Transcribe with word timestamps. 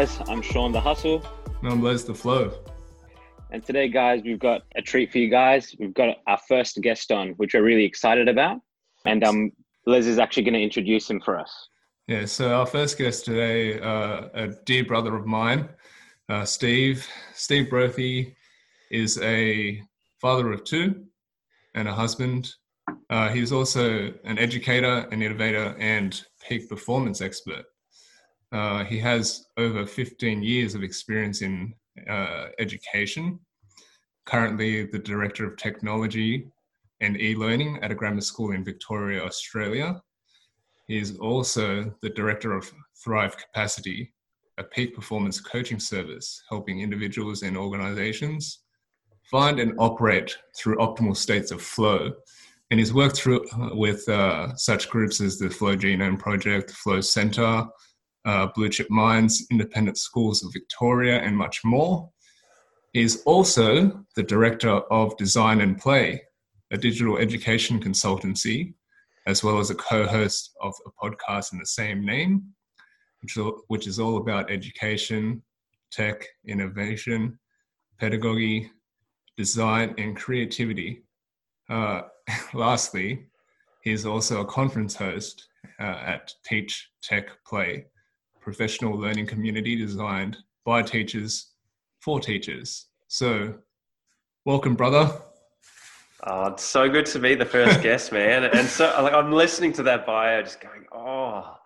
guys? 0.00 0.18
I'm 0.28 0.40
Shaun 0.40 0.72
the 0.72 0.80
Hustle. 0.80 1.22
And 1.60 1.70
I'm 1.70 1.82
Les 1.82 2.04
the 2.04 2.14
Flow. 2.14 2.50
And 3.50 3.62
today, 3.62 3.86
guys, 3.86 4.22
we've 4.24 4.38
got 4.38 4.62
a 4.74 4.80
treat 4.80 5.12
for 5.12 5.18
you 5.18 5.28
guys. 5.28 5.76
We've 5.78 5.92
got 5.92 6.16
our 6.26 6.38
first 6.48 6.80
guest 6.80 7.12
on, 7.12 7.32
which 7.32 7.52
we're 7.52 7.62
really 7.62 7.84
excited 7.84 8.26
about. 8.26 8.60
And 9.04 9.22
um, 9.22 9.52
Les 9.86 10.06
is 10.06 10.18
actually 10.18 10.44
going 10.44 10.54
to 10.54 10.62
introduce 10.62 11.10
him 11.10 11.20
for 11.20 11.38
us. 11.38 11.52
Yeah, 12.06 12.24
so 12.24 12.54
our 12.54 12.64
first 12.64 12.96
guest 12.96 13.26
today, 13.26 13.78
uh, 13.78 14.28
a 14.32 14.48
dear 14.64 14.86
brother 14.86 15.14
of 15.14 15.26
mine, 15.26 15.68
uh, 16.30 16.46
Steve. 16.46 17.06
Steve 17.34 17.68
Brophy 17.68 18.34
is 18.90 19.20
a 19.20 19.82
father 20.18 20.50
of 20.50 20.64
two 20.64 21.04
and 21.74 21.86
a 21.86 21.92
husband. 21.92 22.54
Uh, 23.10 23.28
he's 23.28 23.52
also 23.52 24.14
an 24.24 24.38
educator, 24.38 25.06
an 25.12 25.20
innovator, 25.20 25.76
and 25.78 26.24
peak 26.48 26.70
performance 26.70 27.20
expert. 27.20 27.66
Uh, 28.52 28.84
he 28.84 28.98
has 28.98 29.46
over 29.56 29.86
15 29.86 30.42
years 30.42 30.74
of 30.74 30.82
experience 30.82 31.42
in 31.42 31.72
uh, 32.08 32.46
education. 32.58 33.38
Currently, 34.26 34.86
the 34.86 34.98
director 34.98 35.46
of 35.46 35.56
technology 35.56 36.48
and 37.00 37.20
e-learning 37.20 37.78
at 37.82 37.90
a 37.90 37.94
grammar 37.94 38.20
school 38.20 38.52
in 38.52 38.64
Victoria, 38.64 39.22
Australia. 39.22 40.02
He 40.86 40.98
is 40.98 41.16
also 41.18 41.94
the 42.02 42.10
director 42.10 42.52
of 42.52 42.70
Thrive 43.02 43.36
Capacity, 43.36 44.12
a 44.58 44.64
peak 44.64 44.94
performance 44.94 45.40
coaching 45.40 45.80
service 45.80 46.42
helping 46.48 46.80
individuals 46.80 47.42
and 47.42 47.56
organizations 47.56 48.60
find 49.30 49.60
and 49.60 49.74
operate 49.78 50.36
through 50.56 50.76
optimal 50.76 51.16
states 51.16 51.50
of 51.52 51.62
flow. 51.62 52.12
And 52.70 52.78
he's 52.78 52.92
worked 52.92 53.16
through 53.16 53.46
uh, 53.50 53.74
with 53.74 54.08
uh, 54.08 54.54
such 54.56 54.90
groups 54.90 55.20
as 55.20 55.38
the 55.38 55.48
Flow 55.48 55.76
Genome 55.76 56.18
Project, 56.18 56.70
Flow 56.72 57.00
Center, 57.00 57.66
uh, 58.24 58.48
Blue 58.54 58.68
Chip 58.68 58.90
Minds, 58.90 59.46
Independent 59.50 59.98
Schools 59.98 60.44
of 60.44 60.52
Victoria, 60.52 61.20
and 61.20 61.36
much 61.36 61.60
more. 61.64 62.10
He's 62.92 63.22
also 63.22 64.04
the 64.16 64.22
director 64.22 64.70
of 64.90 65.16
Design 65.16 65.60
and 65.60 65.78
Play, 65.78 66.22
a 66.70 66.76
digital 66.76 67.18
education 67.18 67.80
consultancy, 67.80 68.74
as 69.26 69.44
well 69.44 69.58
as 69.58 69.70
a 69.70 69.74
co 69.74 70.06
host 70.06 70.50
of 70.60 70.74
a 70.86 70.90
podcast 70.90 71.52
in 71.52 71.58
the 71.58 71.66
same 71.66 72.04
name, 72.04 72.42
which, 73.22 73.38
which 73.68 73.86
is 73.86 73.98
all 73.98 74.16
about 74.16 74.50
education, 74.50 75.42
tech, 75.92 76.24
innovation, 76.46 77.38
pedagogy, 77.98 78.70
design, 79.36 79.94
and 79.98 80.16
creativity. 80.16 81.02
Uh, 81.68 82.02
lastly, 82.54 83.26
he's 83.82 84.04
also 84.04 84.40
a 84.40 84.46
conference 84.46 84.94
host 84.94 85.46
uh, 85.78 85.98
at 86.04 86.32
Teach 86.44 86.90
Tech 87.02 87.28
Play, 87.46 87.86
professional 88.50 88.98
learning 88.98 89.24
community 89.26 89.76
designed 89.76 90.36
by 90.64 90.82
teachers 90.82 91.52
for 92.00 92.18
teachers. 92.18 92.86
So, 93.06 93.54
welcome, 94.44 94.74
brother. 94.74 95.08
Oh, 96.24 96.46
it's 96.48 96.64
so 96.64 96.88
good 96.88 97.06
to 97.06 97.20
be 97.20 97.36
the 97.36 97.46
first 97.46 97.80
guest, 97.88 98.10
man. 98.10 98.42
And 98.42 98.66
so, 98.66 98.86
like, 99.04 99.14
I'm 99.14 99.30
listening 99.30 99.72
to 99.74 99.84
that 99.84 100.04
bio, 100.04 100.42
just 100.42 100.60
going, 100.60 100.84
oh, 100.90 101.58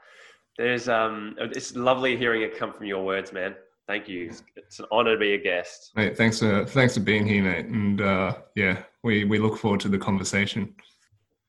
there's 0.59 0.87
um, 0.91 1.37
it's 1.39 1.75
lovely 1.75 2.19
hearing 2.19 2.43
it 2.43 2.59
come 2.59 2.75
from 2.75 2.85
your 2.85 3.03
words, 3.03 3.33
man. 3.33 3.55
Thank 3.87 4.07
you. 4.07 4.31
It's 4.55 4.79
an 4.79 4.85
honor 4.93 5.15
to 5.15 5.19
be 5.19 5.33
a 5.33 5.39
guest. 5.39 5.91
Mate, 5.97 6.19
thanks 6.19 6.39
for 6.39 6.67
thanks 6.67 6.95
for 6.95 7.01
being 7.01 7.27
here, 7.27 7.45
mate. 7.45 7.65
And 7.65 8.03
uh, 8.03 8.35
yeah, 8.57 8.83
we 9.03 9.25
we 9.25 9.39
look 9.39 9.57
forward 9.57 9.81
to 9.81 9.89
the 9.89 9.98
conversation. 9.98 10.75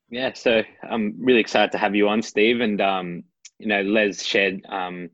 Yeah, 0.08 0.32
so 0.32 0.62
I'm 0.90 1.14
really 1.18 1.40
excited 1.40 1.72
to 1.72 1.78
have 1.78 1.94
you 1.94 2.08
on, 2.08 2.22
Steve. 2.22 2.62
And 2.62 2.80
um, 2.80 3.24
you 3.58 3.66
know, 3.66 3.82
Les 3.82 4.22
shared 4.22 4.64
um, 4.68 5.10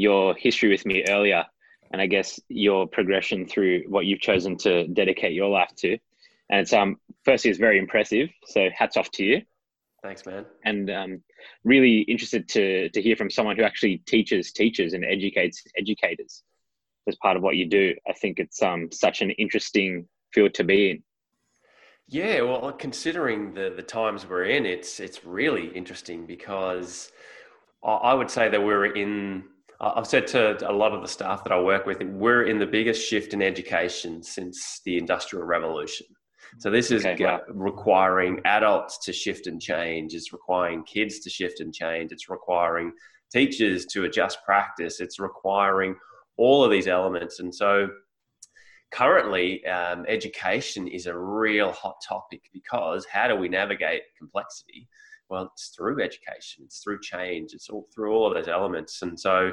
your 0.00 0.34
history 0.34 0.70
with 0.70 0.86
me 0.86 1.04
earlier, 1.08 1.44
and 1.90 2.00
I 2.00 2.06
guess 2.06 2.40
your 2.48 2.86
progression 2.86 3.46
through 3.46 3.84
what 3.88 4.06
you've 4.06 4.20
chosen 4.20 4.56
to 4.58 4.86
dedicate 4.88 5.34
your 5.34 5.50
life 5.50 5.70
to. 5.78 5.98
And 6.48 6.60
it's 6.60 6.72
um, 6.72 6.96
firstly, 7.24 7.50
it's 7.50 7.60
very 7.60 7.78
impressive. 7.78 8.30
So 8.46 8.68
hats 8.74 8.96
off 8.96 9.10
to 9.12 9.24
you. 9.24 9.42
Thanks, 10.02 10.24
man. 10.24 10.46
And 10.64 10.90
um, 10.90 11.22
really 11.64 12.00
interested 12.00 12.48
to 12.50 12.88
to 12.90 13.02
hear 13.02 13.16
from 13.16 13.30
someone 13.30 13.56
who 13.56 13.62
actually 13.62 13.98
teaches 13.98 14.52
teachers 14.52 14.94
and 14.94 15.04
educates 15.04 15.62
educators 15.76 16.42
as 17.06 17.16
part 17.16 17.36
of 17.36 17.42
what 17.42 17.56
you 17.56 17.66
do. 17.66 17.94
I 18.08 18.14
think 18.14 18.38
it's 18.38 18.62
um, 18.62 18.90
such 18.90 19.20
an 19.20 19.30
interesting 19.32 20.08
field 20.32 20.54
to 20.54 20.64
be 20.64 20.90
in. 20.90 21.02
Yeah, 22.08 22.40
well, 22.42 22.72
considering 22.72 23.54
the 23.54 23.72
the 23.76 23.82
times 23.82 24.26
we're 24.26 24.44
in, 24.44 24.64
it's 24.64 24.98
it's 24.98 25.24
really 25.24 25.66
interesting 25.68 26.26
because 26.26 27.12
I 27.82 28.14
would 28.14 28.30
say 28.30 28.48
that 28.48 28.62
we're 28.62 28.86
in. 28.86 29.44
I've 29.80 30.06
said 30.06 30.26
to 30.28 30.70
a 30.70 30.72
lot 30.72 30.92
of 30.92 31.00
the 31.00 31.08
staff 31.08 31.42
that 31.44 31.52
I 31.52 31.60
work 31.60 31.86
with, 31.86 32.02
we're 32.02 32.44
in 32.44 32.58
the 32.58 32.66
biggest 32.66 33.06
shift 33.08 33.32
in 33.32 33.40
education 33.40 34.22
since 34.22 34.82
the 34.84 34.98
Industrial 34.98 35.44
Revolution. 35.44 36.06
So 36.58 36.70
this 36.70 36.90
is 36.90 37.06
okay, 37.06 37.24
wow. 37.24 37.40
requiring 37.48 38.40
adults 38.44 38.98
to 39.04 39.12
shift 39.12 39.46
and 39.46 39.60
change. 39.60 40.14
It's 40.14 40.32
requiring 40.32 40.82
kids 40.82 41.20
to 41.20 41.30
shift 41.30 41.60
and 41.60 41.72
change. 41.72 42.12
It's 42.12 42.28
requiring 42.28 42.92
teachers 43.32 43.86
to 43.86 44.04
adjust 44.04 44.38
practice. 44.44 45.00
It's 45.00 45.18
requiring 45.18 45.94
all 46.36 46.64
of 46.64 46.70
these 46.70 46.88
elements. 46.88 47.40
And 47.40 47.54
so 47.54 47.88
currently, 48.90 49.64
um, 49.66 50.04
education 50.08 50.88
is 50.88 51.06
a 51.06 51.16
real 51.16 51.72
hot 51.72 51.96
topic 52.06 52.42
because 52.52 53.06
how 53.06 53.28
do 53.28 53.36
we 53.36 53.48
navigate 53.48 54.02
complexity? 54.18 54.88
Well, 55.30 55.50
it's 55.52 55.68
through 55.68 56.02
education. 56.02 56.64
It's 56.64 56.82
through 56.82 57.00
change. 57.00 57.52
It's 57.54 57.70
all 57.70 57.86
through 57.94 58.12
all 58.12 58.26
of 58.26 58.34
those 58.34 58.48
elements. 58.48 59.02
And 59.02 59.18
so 59.18 59.52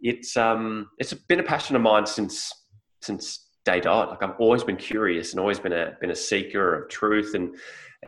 it's 0.00 0.36
um, 0.36 0.88
it's 0.98 1.12
been 1.12 1.40
a 1.40 1.44
passion 1.44 1.76
of 1.76 1.82
mine 1.82 2.06
since 2.06 2.50
since 3.02 3.50
day 3.64 3.80
dot. 3.80 4.08
Like 4.08 4.22
I've 4.22 4.40
always 4.40 4.64
been 4.64 4.76
curious 4.76 5.32
and 5.32 5.40
always 5.40 5.60
been 5.60 5.72
a 5.72 5.96
been 6.00 6.10
a 6.10 6.16
seeker 6.16 6.74
of 6.74 6.88
truth 6.88 7.34
and 7.34 7.54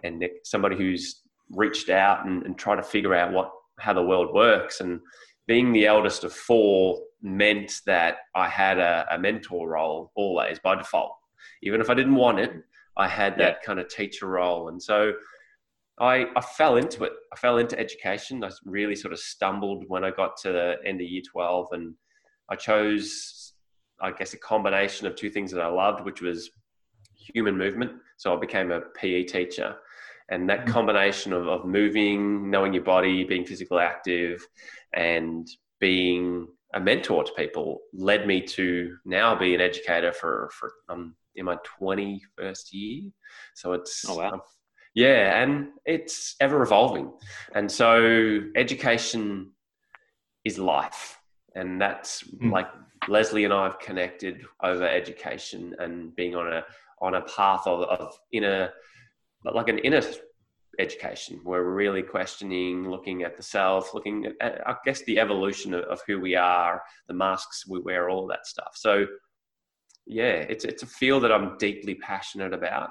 and 0.02 0.24
somebody 0.44 0.76
who's 0.76 1.22
reached 1.50 1.90
out 1.90 2.26
and, 2.26 2.42
and 2.44 2.58
tried 2.58 2.76
to 2.76 2.82
figure 2.82 3.14
out 3.14 3.32
what 3.32 3.50
how 3.78 3.92
the 3.92 4.02
world 4.02 4.34
works. 4.34 4.80
And 4.80 5.00
being 5.46 5.72
the 5.72 5.86
eldest 5.86 6.24
of 6.24 6.32
four 6.32 7.00
meant 7.22 7.80
that 7.86 8.16
I 8.34 8.48
had 8.48 8.78
a, 8.78 9.06
a 9.10 9.18
mentor 9.18 9.68
role 9.68 10.10
always 10.14 10.58
by 10.58 10.74
default. 10.74 11.12
Even 11.62 11.80
if 11.80 11.90
I 11.90 11.94
didn't 11.94 12.14
want 12.14 12.38
it, 12.38 12.52
I 12.96 13.08
had 13.08 13.36
that 13.38 13.58
yeah. 13.60 13.66
kind 13.66 13.78
of 13.78 13.88
teacher 13.88 14.26
role. 14.26 14.68
And 14.68 14.82
so 14.82 15.12
I, 15.98 16.26
I 16.36 16.40
fell 16.40 16.76
into 16.76 17.04
it. 17.04 17.12
I 17.32 17.36
fell 17.36 17.58
into 17.58 17.78
education. 17.78 18.42
I 18.42 18.50
really 18.64 18.96
sort 18.96 19.12
of 19.12 19.20
stumbled 19.20 19.84
when 19.88 20.04
I 20.04 20.10
got 20.10 20.36
to 20.38 20.52
the 20.52 20.74
end 20.84 21.00
of 21.00 21.06
year 21.06 21.22
12 21.30 21.68
and 21.72 21.94
I 22.50 22.56
chose 22.56 23.44
I 24.00 24.12
guess, 24.12 24.34
a 24.34 24.38
combination 24.38 25.06
of 25.06 25.16
two 25.16 25.30
things 25.30 25.50
that 25.52 25.62
I 25.62 25.68
loved, 25.68 26.04
which 26.04 26.20
was 26.20 26.50
human 27.14 27.56
movement. 27.56 27.92
So 28.16 28.36
I 28.36 28.40
became 28.40 28.70
a 28.70 28.80
PE 28.80 29.24
teacher. 29.24 29.76
And 30.30 30.48
that 30.48 30.66
mm. 30.66 30.68
combination 30.68 31.32
of, 31.32 31.48
of 31.48 31.64
moving, 31.64 32.50
knowing 32.50 32.74
your 32.74 32.82
body, 32.82 33.24
being 33.24 33.44
physically 33.44 33.82
active, 33.82 34.46
and 34.94 35.46
being 35.80 36.48
a 36.74 36.80
mentor 36.80 37.24
to 37.24 37.32
people 37.32 37.80
led 37.92 38.26
me 38.26 38.40
to 38.40 38.96
now 39.04 39.34
be 39.34 39.54
an 39.54 39.60
educator 39.60 40.12
for, 40.12 40.50
for 40.52 40.72
um, 40.88 41.14
in 41.36 41.44
my 41.44 41.56
21st 41.80 42.72
year. 42.72 43.02
So 43.54 43.72
it's, 43.74 44.04
oh, 44.08 44.16
wow. 44.18 44.42
Yeah, 44.94 45.42
and 45.42 45.68
it's 45.84 46.36
ever 46.40 46.62
evolving. 46.62 47.12
And 47.54 47.70
so 47.70 48.40
education 48.54 49.50
is 50.44 50.58
life. 50.58 51.18
And 51.56 51.80
that's 51.80 52.22
mm. 52.22 52.50
like 52.52 52.68
Leslie 53.08 53.44
and 53.44 53.52
I 53.52 53.64
have 53.64 53.78
connected 53.78 54.42
over 54.62 54.86
education 54.86 55.74
and 55.78 56.14
being 56.14 56.34
on 56.34 56.52
a 56.52 56.64
on 57.00 57.14
a 57.14 57.22
path 57.22 57.66
of, 57.66 57.82
of 57.82 58.14
inner 58.32 58.70
like 59.52 59.68
an 59.68 59.78
inner 59.78 60.00
education 60.78 61.40
where 61.44 61.62
we're 61.62 61.74
really 61.74 62.02
questioning 62.02 62.88
looking 62.88 63.22
at 63.22 63.36
the 63.36 63.42
self 63.42 63.94
looking 63.94 64.26
at 64.40 64.66
i 64.66 64.74
guess 64.84 65.02
the 65.02 65.20
evolution 65.20 65.74
of, 65.74 65.84
of 65.84 66.00
who 66.06 66.18
we 66.18 66.34
are 66.34 66.82
the 67.08 67.14
masks 67.14 67.64
we 67.68 67.78
wear 67.80 68.08
all 68.08 68.26
that 68.26 68.46
stuff 68.46 68.72
so 68.74 69.06
yeah 70.06 70.32
it's 70.32 70.64
it's 70.64 70.82
a 70.82 70.86
field 70.86 71.22
that 71.22 71.30
i'm 71.30 71.56
deeply 71.58 71.94
passionate 71.94 72.52
about 72.52 72.90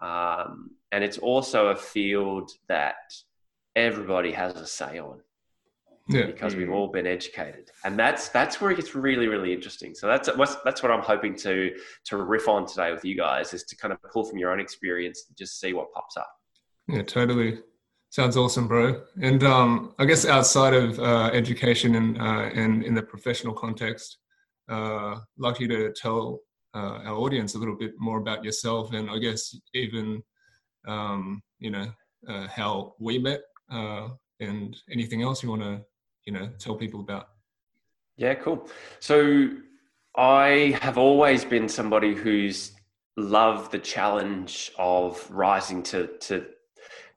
um, 0.00 0.70
and 0.92 1.02
it's 1.02 1.18
also 1.18 1.68
a 1.68 1.76
field 1.76 2.50
that 2.68 2.94
everybody 3.74 4.30
has 4.30 4.54
a 4.54 4.66
say 4.66 4.98
on 4.98 5.20
yeah. 6.08 6.26
because 6.26 6.54
we've 6.54 6.68
mm. 6.68 6.74
all 6.74 6.88
been 6.88 7.06
educated, 7.06 7.70
and 7.84 7.98
that's 7.98 8.28
that's 8.28 8.60
where 8.60 8.70
it 8.70 8.76
gets 8.76 8.94
really 8.94 9.26
really 9.26 9.52
interesting. 9.52 9.94
So 9.94 10.06
that's 10.06 10.28
what's, 10.36 10.56
that's 10.64 10.82
what 10.82 10.92
I'm 10.92 11.02
hoping 11.02 11.34
to 11.38 11.74
to 12.06 12.16
riff 12.18 12.48
on 12.48 12.66
today 12.66 12.92
with 12.92 13.04
you 13.04 13.16
guys 13.16 13.54
is 13.54 13.64
to 13.64 13.76
kind 13.76 13.92
of 13.92 13.98
pull 14.12 14.24
from 14.24 14.38
your 14.38 14.52
own 14.52 14.60
experience 14.60 15.24
and 15.28 15.36
just 15.36 15.58
see 15.60 15.72
what 15.72 15.92
pops 15.92 16.16
up. 16.16 16.30
Yeah, 16.88 17.02
totally. 17.02 17.60
Sounds 18.10 18.36
awesome, 18.36 18.68
bro. 18.68 19.02
And 19.22 19.42
um, 19.42 19.94
I 19.98 20.04
guess 20.04 20.26
outside 20.26 20.74
of 20.74 20.98
uh, 20.98 21.30
education 21.32 21.94
and 21.94 22.20
uh, 22.20 22.50
and 22.54 22.84
in 22.84 22.94
the 22.94 23.02
professional 23.02 23.54
context, 23.54 24.18
uh, 24.68 25.16
like 25.38 25.60
you 25.60 25.68
to 25.68 25.92
tell 25.92 26.40
uh, 26.74 27.00
our 27.04 27.16
audience 27.16 27.54
a 27.54 27.58
little 27.58 27.76
bit 27.76 27.92
more 27.98 28.18
about 28.18 28.44
yourself, 28.44 28.92
and 28.92 29.08
I 29.08 29.18
guess 29.18 29.56
even 29.72 30.22
um, 30.86 31.42
you 31.58 31.70
know 31.70 31.86
uh, 32.28 32.46
how 32.48 32.94
we 32.98 33.18
met, 33.18 33.42
uh, 33.70 34.08
and 34.40 34.76
anything 34.90 35.22
else 35.22 35.42
you 35.42 35.50
want 35.50 35.62
to 35.62 35.80
you 36.24 36.32
know 36.32 36.48
tell 36.58 36.74
people 36.74 37.00
about 37.00 37.28
Yeah, 38.16 38.34
cool. 38.34 38.68
So 39.00 39.50
I 40.16 40.76
have 40.80 40.98
always 40.98 41.44
been 41.44 41.68
somebody 41.68 42.14
who's 42.14 42.72
loved 43.16 43.72
the 43.72 43.78
challenge 43.78 44.72
of 44.78 45.26
rising 45.30 45.82
to 45.84 46.06
to 46.18 46.46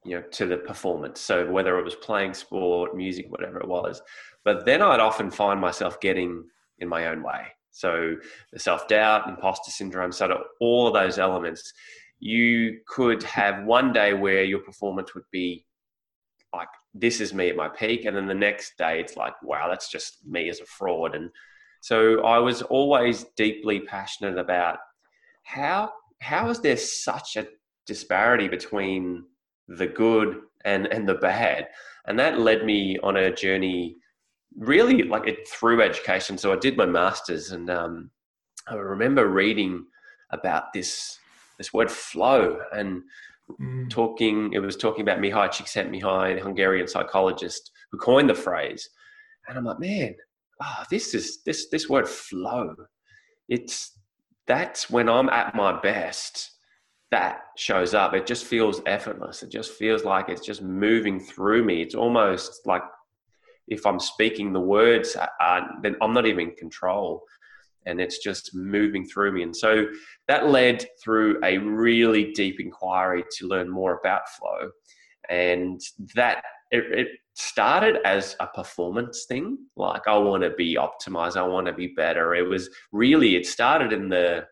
you 0.04 0.16
know 0.18 0.22
to 0.32 0.46
the 0.46 0.58
performance. 0.58 1.20
So 1.20 1.50
whether 1.52 1.78
it 1.80 1.84
was 1.84 1.96
playing 1.96 2.34
sport, 2.34 2.96
music, 2.96 3.26
whatever 3.30 3.60
it 3.60 3.68
was, 3.68 4.02
but 4.44 4.66
then 4.66 4.82
I'd 4.82 5.00
often 5.00 5.32
find 5.32 5.60
myself 5.60 6.00
getting 6.00 6.44
in 6.80 6.88
my 6.88 7.08
own 7.08 7.24
way. 7.24 7.48
So 7.72 8.16
the 8.54 8.60
self 8.60 8.88
doubt, 8.88 9.28
imposter 9.28 9.72
syndrome, 9.72 10.12
sort 10.12 10.32
of 10.32 10.42
all 10.62 10.88
of 10.88 10.94
those 10.94 11.20
elements. 11.20 11.74
You 12.20 12.80
could 12.88 13.24
have 13.24 13.66
one 13.66 13.94
day 13.94 14.14
where 14.14 14.44
your 14.44 14.60
performance 14.60 15.14
would 15.14 15.26
be 15.32 15.66
like 16.54 16.68
this 16.94 17.20
is 17.20 17.34
me 17.34 17.50
at 17.50 17.56
my 17.56 17.68
peak 17.68 18.06
and 18.06 18.16
then 18.16 18.28
the 18.28 18.34
next 18.34 18.78
day 18.78 19.02
it's 19.02 19.18
like 19.18 19.34
wow 19.44 19.68
that's 19.68 19.92
just 19.92 20.26
me 20.26 20.50
as 20.50 20.62
a 20.62 20.66
fraud. 20.66 21.16
And 21.16 21.30
so 21.82 22.22
i 22.24 22.40
was 22.40 22.62
always 22.64 23.26
deeply 23.36 23.82
passionate 23.82 24.38
about 24.38 24.78
how 25.44 25.92
how 26.22 26.50
is 26.50 26.60
there 26.62 26.78
such 26.78 27.36
a 27.36 27.48
disparity 27.86 28.48
between 28.48 29.24
the 29.68 29.88
good 29.88 30.42
and 30.64 30.88
and 30.88 31.08
the 31.08 31.16
bad? 31.16 31.68
And 32.08 32.20
that 32.20 32.40
led 32.40 32.66
me 32.66 32.98
on 33.04 33.18
a 33.18 33.34
journey 33.34 33.96
really 34.58 35.04
like 35.04 35.28
it 35.28 35.48
through 35.48 35.82
education. 35.82 36.38
So 36.38 36.54
i 36.54 36.56
did 36.56 36.78
my 36.78 36.86
masters 36.86 37.52
and 37.52 37.70
um, 37.70 38.10
i 38.68 38.76
remember 38.76 39.28
reading 39.28 39.86
about 40.32 40.74
this 40.74 41.20
this 41.58 41.74
word 41.74 41.92
flow 41.92 42.60
and 42.74 43.02
mm. 43.62 43.90
talking, 43.90 44.54
it 44.54 44.60
was 44.60 44.76
talking 44.76 45.02
about 45.02 45.20
Mihaly 45.20 45.50
Csikszentmihalyi, 45.50 46.36
the 46.36 46.44
Hungarian 46.44 46.88
psychologist 46.88 47.72
who 47.92 47.98
coined 47.98 48.30
the 48.30 48.36
phrase. 48.36 48.90
And 49.48 49.58
I'm 49.58 49.66
like, 49.66 49.80
man, 49.80 50.16
oh, 50.62 50.84
this 50.90 51.14
is 51.14 51.44
this 51.44 51.70
this 51.70 51.90
word 51.90 52.08
flow. 52.08 52.76
It's 53.48 53.98
that's 54.48 54.90
when 54.90 55.10
I'm 55.10 55.30
at 55.30 55.56
my 55.56 55.80
best. 55.80 56.52
That 57.12 57.42
shows 57.56 57.94
up. 57.94 58.14
It 58.14 58.26
just 58.26 58.46
feels 58.46 58.82
effortless. 58.86 59.44
It 59.44 59.52
just 59.52 59.72
feels 59.74 60.04
like 60.04 60.28
it's 60.28 60.46
just 60.46 60.62
moving 60.62 61.20
through 61.20 61.64
me. 61.64 61.82
It's 61.82 61.96
almost 61.96 62.62
like 62.66 62.82
if 63.68 63.86
I'm 63.86 64.00
speaking 64.00 64.52
the 64.52 64.60
words, 64.60 65.16
uh, 65.16 65.62
then 65.82 65.96
I'm 66.02 66.14
not 66.14 66.26
even 66.26 66.50
in 66.50 66.56
control 66.56 67.24
and 67.86 68.02
it's 68.02 68.20
just 68.20 68.56
moving 68.56 69.06
through 69.06 69.32
me. 69.32 69.44
And 69.44 69.56
so 69.56 69.88
that 70.28 70.50
led 70.50 70.86
through 71.04 71.40
a 71.44 71.58
really 71.58 72.32
deep 72.34 72.60
inquiry 72.60 73.24
to 73.38 73.48
learn 73.48 73.70
more 73.70 74.00
about 74.00 74.30
flow. 74.30 74.72
And 75.30 75.80
that 76.16 76.44
it, 76.72 77.00
it 77.00 77.08
started 77.36 77.98
as 78.06 78.36
a 78.40 78.48
performance 78.48 79.26
thing. 79.28 79.58
Like 79.76 80.08
I 80.08 80.18
want 80.18 80.44
to 80.44 80.52
be 80.52 80.76
optimized. 80.76 81.38
I 81.38 81.44
want 81.44 81.68
to 81.68 81.74
be 81.74 81.88
better. 81.88 82.36
It 82.36 82.48
was 82.48 82.70
really, 82.92 83.36
it 83.36 83.46
started 83.46 83.94
in 83.94 84.10
the 84.10 84.46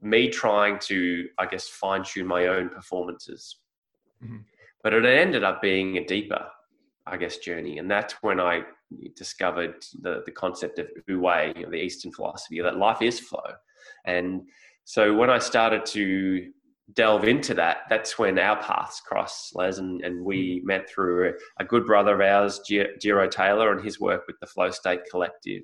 me 0.00 0.28
trying 0.28 0.78
to, 0.80 1.28
I 1.38 1.46
guess, 1.46 1.68
fine 1.68 2.02
tune 2.02 2.26
my 2.26 2.46
own 2.48 2.68
performances. 2.68 3.56
Mm-hmm. 4.22 4.38
But 4.82 4.94
it 4.94 5.04
ended 5.04 5.44
up 5.44 5.62
being 5.62 5.96
a 5.96 6.04
deeper, 6.04 6.44
I 7.06 7.16
guess, 7.16 7.38
journey. 7.38 7.78
And 7.78 7.88
that's 7.88 8.14
when 8.20 8.40
I 8.40 8.62
discovered 9.16 9.74
the, 10.00 10.22
the 10.24 10.32
concept 10.32 10.78
of 10.78 10.88
Wu-Wei, 11.08 11.52
you 11.56 11.62
know, 11.64 11.70
the 11.70 11.76
Eastern 11.76 12.12
philosophy, 12.12 12.60
that 12.60 12.76
life 12.76 13.02
is 13.02 13.20
flow. 13.20 13.40
And 14.04 14.42
so 14.84 15.14
when 15.14 15.30
I 15.30 15.38
started 15.38 15.86
to 15.86 16.50
delve 16.94 17.24
into 17.24 17.54
that, 17.54 17.78
that's 17.88 18.18
when 18.18 18.38
our 18.38 18.60
paths 18.60 19.00
crossed, 19.00 19.54
Les, 19.54 19.78
and, 19.78 20.02
and 20.04 20.24
we 20.24 20.60
mm. 20.60 20.64
met 20.64 20.88
through 20.90 21.30
a, 21.30 21.32
a 21.62 21.64
good 21.64 21.86
brother 21.86 22.14
of 22.14 22.20
ours, 22.20 22.60
Giro 22.68 23.28
Taylor, 23.28 23.72
and 23.72 23.84
his 23.84 24.00
work 24.00 24.24
with 24.26 24.36
the 24.40 24.46
Flow 24.46 24.70
State 24.70 25.00
Collective. 25.10 25.62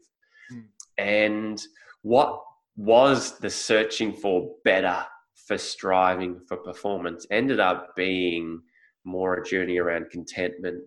Mm. 0.52 0.64
And 0.96 1.62
what 2.02 2.40
was 2.76 3.38
the 3.40 3.50
searching 3.50 4.12
for 4.12 4.54
better, 4.64 5.04
for 5.46 5.58
striving 5.58 6.40
for 6.46 6.56
performance, 6.56 7.26
ended 7.30 7.60
up 7.60 7.94
being 7.96 8.60
more 9.04 9.34
a 9.34 9.44
journey 9.44 9.78
around 9.78 10.10
contentment, 10.10 10.82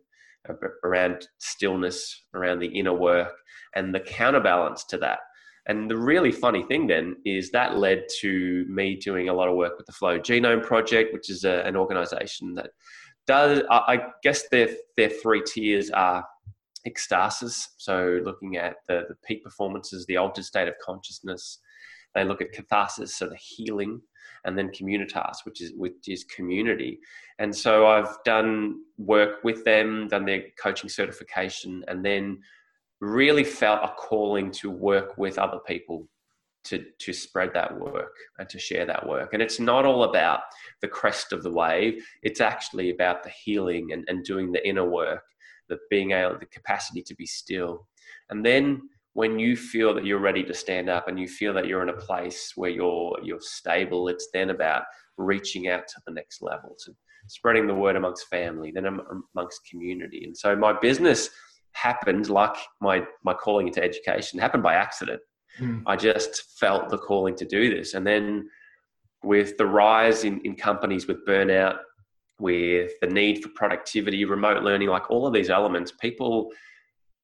around 0.84 1.28
stillness, 1.40 2.24
around 2.34 2.60
the 2.60 2.68
inner 2.68 2.94
work, 2.94 3.34
and 3.76 3.94
the 3.94 4.00
counterbalance 4.00 4.84
to 4.86 4.98
that. 4.98 5.20
And 5.68 5.90
the 5.90 5.98
really 5.98 6.32
funny 6.32 6.64
thing 6.64 6.88
then 6.88 7.18
is 7.24 7.52
that 7.52 7.78
led 7.78 8.06
to 8.22 8.66
me 8.68 8.96
doing 8.96 9.30
a 9.30 9.34
lot 9.34 9.48
of 9.48 9.56
work 9.56 9.78
with 9.78 9.86
the 9.86 9.94
Flow 9.94 10.20
Genome 10.20 10.66
Project, 10.66 11.14
which 11.14 11.30
is 11.30 11.44
a, 11.44 11.62
an 11.66 11.76
organization 11.76 12.56
that 12.56 12.72
does, 13.28 13.62
I 13.70 14.00
guess 14.24 14.50
their, 14.50 14.70
their 14.98 15.10
three 15.10 15.44
tiers 15.46 15.92
are 15.92 16.26
ecstasis, 16.88 17.68
so 17.78 18.20
looking 18.24 18.58
at 18.58 18.78
the, 18.88 19.04
the 19.08 19.16
peak 19.24 19.44
performances, 19.44 20.06
the 20.06 20.18
altered 20.18 20.46
state 20.46 20.68
of 20.68 20.74
consciousness. 20.84 21.60
They 22.16 22.24
look 22.24 22.42
at 22.42 22.52
catharsis, 22.52 23.16
so 23.16 23.28
the 23.28 23.38
healing 23.38 24.02
and 24.46 24.58
then 24.58 24.70
communitas, 24.70 25.38
which 25.44 25.62
is 25.62 25.74
which 25.76 26.08
is 26.08 26.24
community. 26.24 27.00
And 27.40 27.56
so 27.56 27.88
I've 27.88 28.24
done 28.24 28.82
work 28.98 29.44
with 29.44 29.64
them, 29.64 30.08
done 30.08 30.26
their 30.26 30.44
coaching 30.62 30.90
certification, 30.90 31.84
and 31.88 32.04
then 32.04 32.40
really 33.00 33.44
felt 33.44 33.84
a 33.84 33.94
calling 33.96 34.52
to 34.52 34.70
work 34.70 35.18
with 35.18 35.40
other 35.40 35.60
people 35.66 36.08
to 36.64 36.86
to 37.00 37.14
spread 37.14 37.52
that 37.54 37.80
work 37.80 38.16
and 38.40 38.48
to 38.50 38.60
share 38.60 38.86
that 38.86 39.08
work. 39.08 39.34
And 39.34 39.42
it's 39.42 39.60
not 39.60 39.86
all 39.86 40.04
about 40.04 40.42
the 40.82 40.88
crest 40.88 41.34
of 41.34 41.44
the 41.44 41.52
wave. 41.52 42.06
It's 42.22 42.42
actually 42.42 42.92
about 42.92 43.24
the 43.24 43.30
healing 43.30 43.92
and, 43.92 44.04
and 44.08 44.24
doing 44.24 44.52
the 44.52 44.68
inner 44.68 44.88
work, 44.88 45.24
the 45.70 45.80
being 45.90 46.12
able 46.12 46.38
the 46.38 46.46
capacity 46.46 47.02
to 47.04 47.16
be 47.16 47.26
still. 47.26 47.88
And 48.30 48.46
then 48.46 48.82
when 49.14 49.38
you 49.38 49.58
feel 49.58 49.94
that 49.94 50.06
you're 50.06 50.20
ready 50.20 50.44
to 50.44 50.54
stand 50.54 50.90
up 50.90 51.08
and 51.08 51.20
you 51.20 51.28
feel 51.28 51.54
that 51.54 51.68
you're 51.68 51.84
in 51.84 51.90
a 51.90 51.94
place 51.94 52.54
where 52.56 52.70
you're 52.70 53.18
you're 53.24 53.42
stable 53.42 54.08
it's 54.08 54.30
then 54.34 54.50
about 54.50 54.84
reaching 55.18 55.68
out 55.68 55.88
to 55.88 56.02
the 56.08 56.14
next 56.14 56.42
level 56.42 56.76
to 56.84 56.94
spreading 57.28 57.68
the 57.68 57.74
word 57.74 57.96
amongst 57.96 58.28
family 58.28 58.72
then 58.72 59.00
amongst 59.36 59.62
community. 59.70 60.24
And 60.26 60.36
so 60.36 60.56
my 60.56 60.78
business 60.80 61.30
happened 61.74 62.30
like 62.30 62.56
my 62.82 63.04
my 63.24 63.34
calling 63.34 63.68
into 63.68 63.84
education 63.84 64.40
happened 64.40 64.64
by 64.64 64.76
accident. 64.76 65.22
Mm. 65.60 65.84
i 65.86 65.98
just 65.98 66.58
felt 66.60 66.90
the 66.90 66.98
calling 66.98 67.36
to 67.36 67.46
do 67.46 67.74
this. 67.76 67.94
And 67.94 68.08
then 68.08 68.50
with 69.24 69.58
the 69.58 69.66
rise 69.66 70.24
in, 70.24 70.40
in 70.42 70.56
companies 70.56 71.08
with 71.08 71.26
burnout 71.26 71.78
with 72.40 72.92
the 73.02 73.08
need 73.08 73.44
for 73.44 73.50
productivity 73.50 74.26
remote 74.26 74.64
learning 74.64 74.88
like 74.88 75.12
all 75.12 75.28
of 75.28 75.34
these 75.34 75.52
elements 75.52 75.92
people 76.02 76.50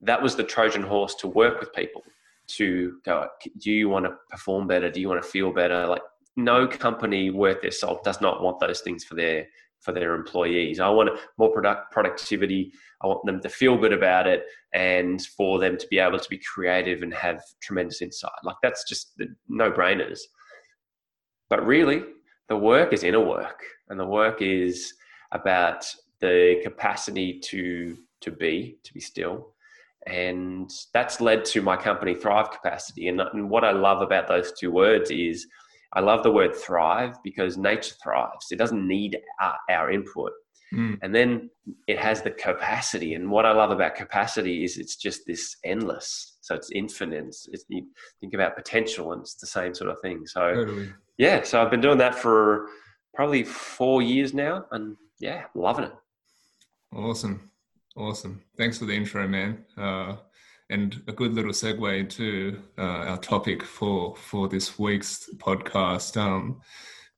that 0.01 0.21
was 0.21 0.35
the 0.35 0.43
Trojan 0.43 0.83
horse 0.83 1.15
to 1.15 1.27
work 1.27 1.59
with 1.59 1.73
people 1.73 2.03
to 2.47 2.99
go, 3.03 3.27
do 3.57 3.71
you 3.71 3.89
want 3.89 4.05
to 4.05 4.15
perform 4.29 4.67
better? 4.67 4.89
Do 4.89 5.01
you 5.01 5.09
want 5.09 5.21
to 5.21 5.27
feel 5.27 5.51
better? 5.51 5.85
Like 5.85 6.01
no 6.35 6.67
company 6.67 7.29
worth 7.29 7.61
their 7.61 7.71
salt 7.71 8.03
does 8.03 8.21
not 8.21 8.41
want 8.41 8.59
those 8.59 8.81
things 8.81 9.03
for 9.03 9.15
their 9.15 9.47
for 9.79 9.91
their 9.91 10.15
employees. 10.15 10.79
I 10.79 10.89
want 10.89 11.09
more 11.37 11.51
product 11.51 11.91
productivity. 11.91 12.73
I 13.01 13.07
want 13.07 13.25
them 13.25 13.39
to 13.41 13.49
feel 13.49 13.77
good 13.77 13.93
about 13.93 14.27
it, 14.27 14.45
and 14.73 15.21
for 15.21 15.59
them 15.59 15.77
to 15.77 15.87
be 15.87 15.99
able 15.99 16.19
to 16.19 16.29
be 16.29 16.39
creative 16.39 17.03
and 17.03 17.13
have 17.13 17.43
tremendous 17.61 18.01
insight. 18.01 18.31
Like 18.43 18.55
that's 18.63 18.87
just 18.87 19.17
the 19.17 19.27
no 19.47 19.71
brainers. 19.71 20.19
But 21.49 21.65
really, 21.65 22.03
the 22.49 22.57
work 22.57 22.91
is 22.91 23.03
inner 23.03 23.23
work, 23.23 23.63
and 23.89 23.99
the 23.99 24.05
work 24.05 24.41
is 24.41 24.93
about 25.31 25.85
the 26.19 26.59
capacity 26.63 27.39
to 27.39 27.97
to 28.21 28.31
be 28.31 28.77
to 28.83 28.93
be 28.93 28.99
still 28.99 29.53
and 30.07 30.71
that's 30.93 31.19
led 31.19 31.43
to 31.45 31.61
my 31.61 31.75
company 31.75 32.15
thrive 32.15 32.51
capacity. 32.51 33.07
And, 33.07 33.21
and, 33.21 33.49
what 33.49 33.63
i 33.63 33.71
love 33.71 34.01
about 34.01 34.27
those 34.27 34.51
two 34.59 34.71
words 34.71 35.11
is 35.11 35.45
i 35.93 35.99
love 35.99 36.23
the 36.23 36.31
word 36.31 36.55
thrive 36.55 37.15
because 37.23 37.57
nature 37.57 37.95
thrives. 38.01 38.47
It 38.51 38.57
doesn't 38.57 38.87
need 38.87 39.17
our, 39.41 39.55
our 39.69 39.91
input. 39.91 40.31
Mm. 40.73 40.99
and 41.01 41.15
then 41.15 41.49
it 41.87 41.97
has 41.97 42.21
the 42.21 42.31
capacity. 42.31 43.13
And 43.13 43.31
what 43.31 43.45
i 43.45 43.51
love 43.51 43.71
about 43.71 43.95
capacity 43.95 44.63
is 44.63 44.77
it's 44.77 44.95
just 44.95 45.21
this 45.25 45.55
endless. 45.63 46.37
So 46.41 46.55
it's 46.55 46.71
infinite. 46.71 47.25
It's, 47.25 47.47
it's, 47.51 47.65
you 47.69 47.85
think 48.21 48.33
about 48.33 48.55
potential 48.55 49.13
and 49.13 49.21
it's 49.21 49.35
the 49.35 49.47
same 49.47 49.73
sort 49.73 49.89
of 49.89 49.97
thing. 50.01 50.25
So 50.25 50.53
totally. 50.53 50.89
yeah 51.17 51.43
so 51.43 51.61
i've 51.61 51.71
been 51.71 51.81
doing 51.81 51.97
that 51.99 52.15
for 52.15 52.67
probably 53.13 53.43
four 53.43 54.01
years 54.01 54.33
now 54.33 54.65
and 54.71 54.95
yeah 55.19 55.43
loving 55.55 55.85
it. 55.85 55.93
Awesome 56.93 57.51
Awesome. 57.97 58.43
Thanks 58.57 58.77
for 58.77 58.85
the 58.85 58.93
intro, 58.93 59.27
man. 59.27 59.65
Uh, 59.75 60.17
and 60.69 61.01
a 61.07 61.11
good 61.11 61.33
little 61.33 61.51
segue 61.51 61.99
into 61.99 62.61
uh, 62.77 62.81
our 62.81 63.17
topic 63.17 63.63
for 63.63 64.15
for 64.15 64.47
this 64.47 64.77
week's 64.77 65.27
podcast. 65.37 66.15
Um, 66.15 66.61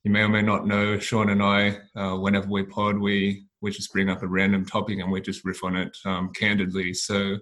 you 0.04 0.12
may 0.12 0.22
or 0.22 0.30
may 0.30 0.42
not 0.42 0.66
know, 0.66 0.98
Shaun 0.98 1.32
and 1.32 1.44
I, 1.44 1.80
uh, 1.98 2.16
whenever 2.16 2.48
we 2.48 2.64
pod, 2.64 2.98
we 2.98 3.46
we 3.60 3.72
just 3.72 3.92
bring 3.92 4.10
up 4.10 4.24
a 4.24 4.28
random 4.28 4.66
topic 4.66 5.00
and 5.00 5.12
we 5.12 5.20
just 5.20 5.44
riff 5.44 5.66
on 5.66 5.76
it 5.76 5.98
um, 6.06 6.32
candidly. 6.32 6.94
So, 6.94 7.38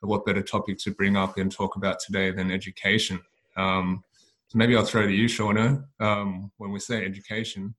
what 0.00 0.24
better 0.24 0.42
topic 0.42 0.78
to 0.78 0.92
bring 0.92 1.18
up 1.18 1.36
and 1.36 1.52
talk 1.52 1.76
about 1.76 2.00
today 2.00 2.30
than 2.30 2.50
education? 2.50 3.20
Um, 3.58 4.02
so 4.48 4.56
maybe 4.56 4.74
I'll 4.74 4.86
throw 4.86 5.06
to 5.06 5.12
you, 5.12 5.26
Shauna. 5.26 5.84
Um, 6.00 6.50
when 6.56 6.72
we 6.72 6.80
say 6.80 7.04
education, 7.04 7.74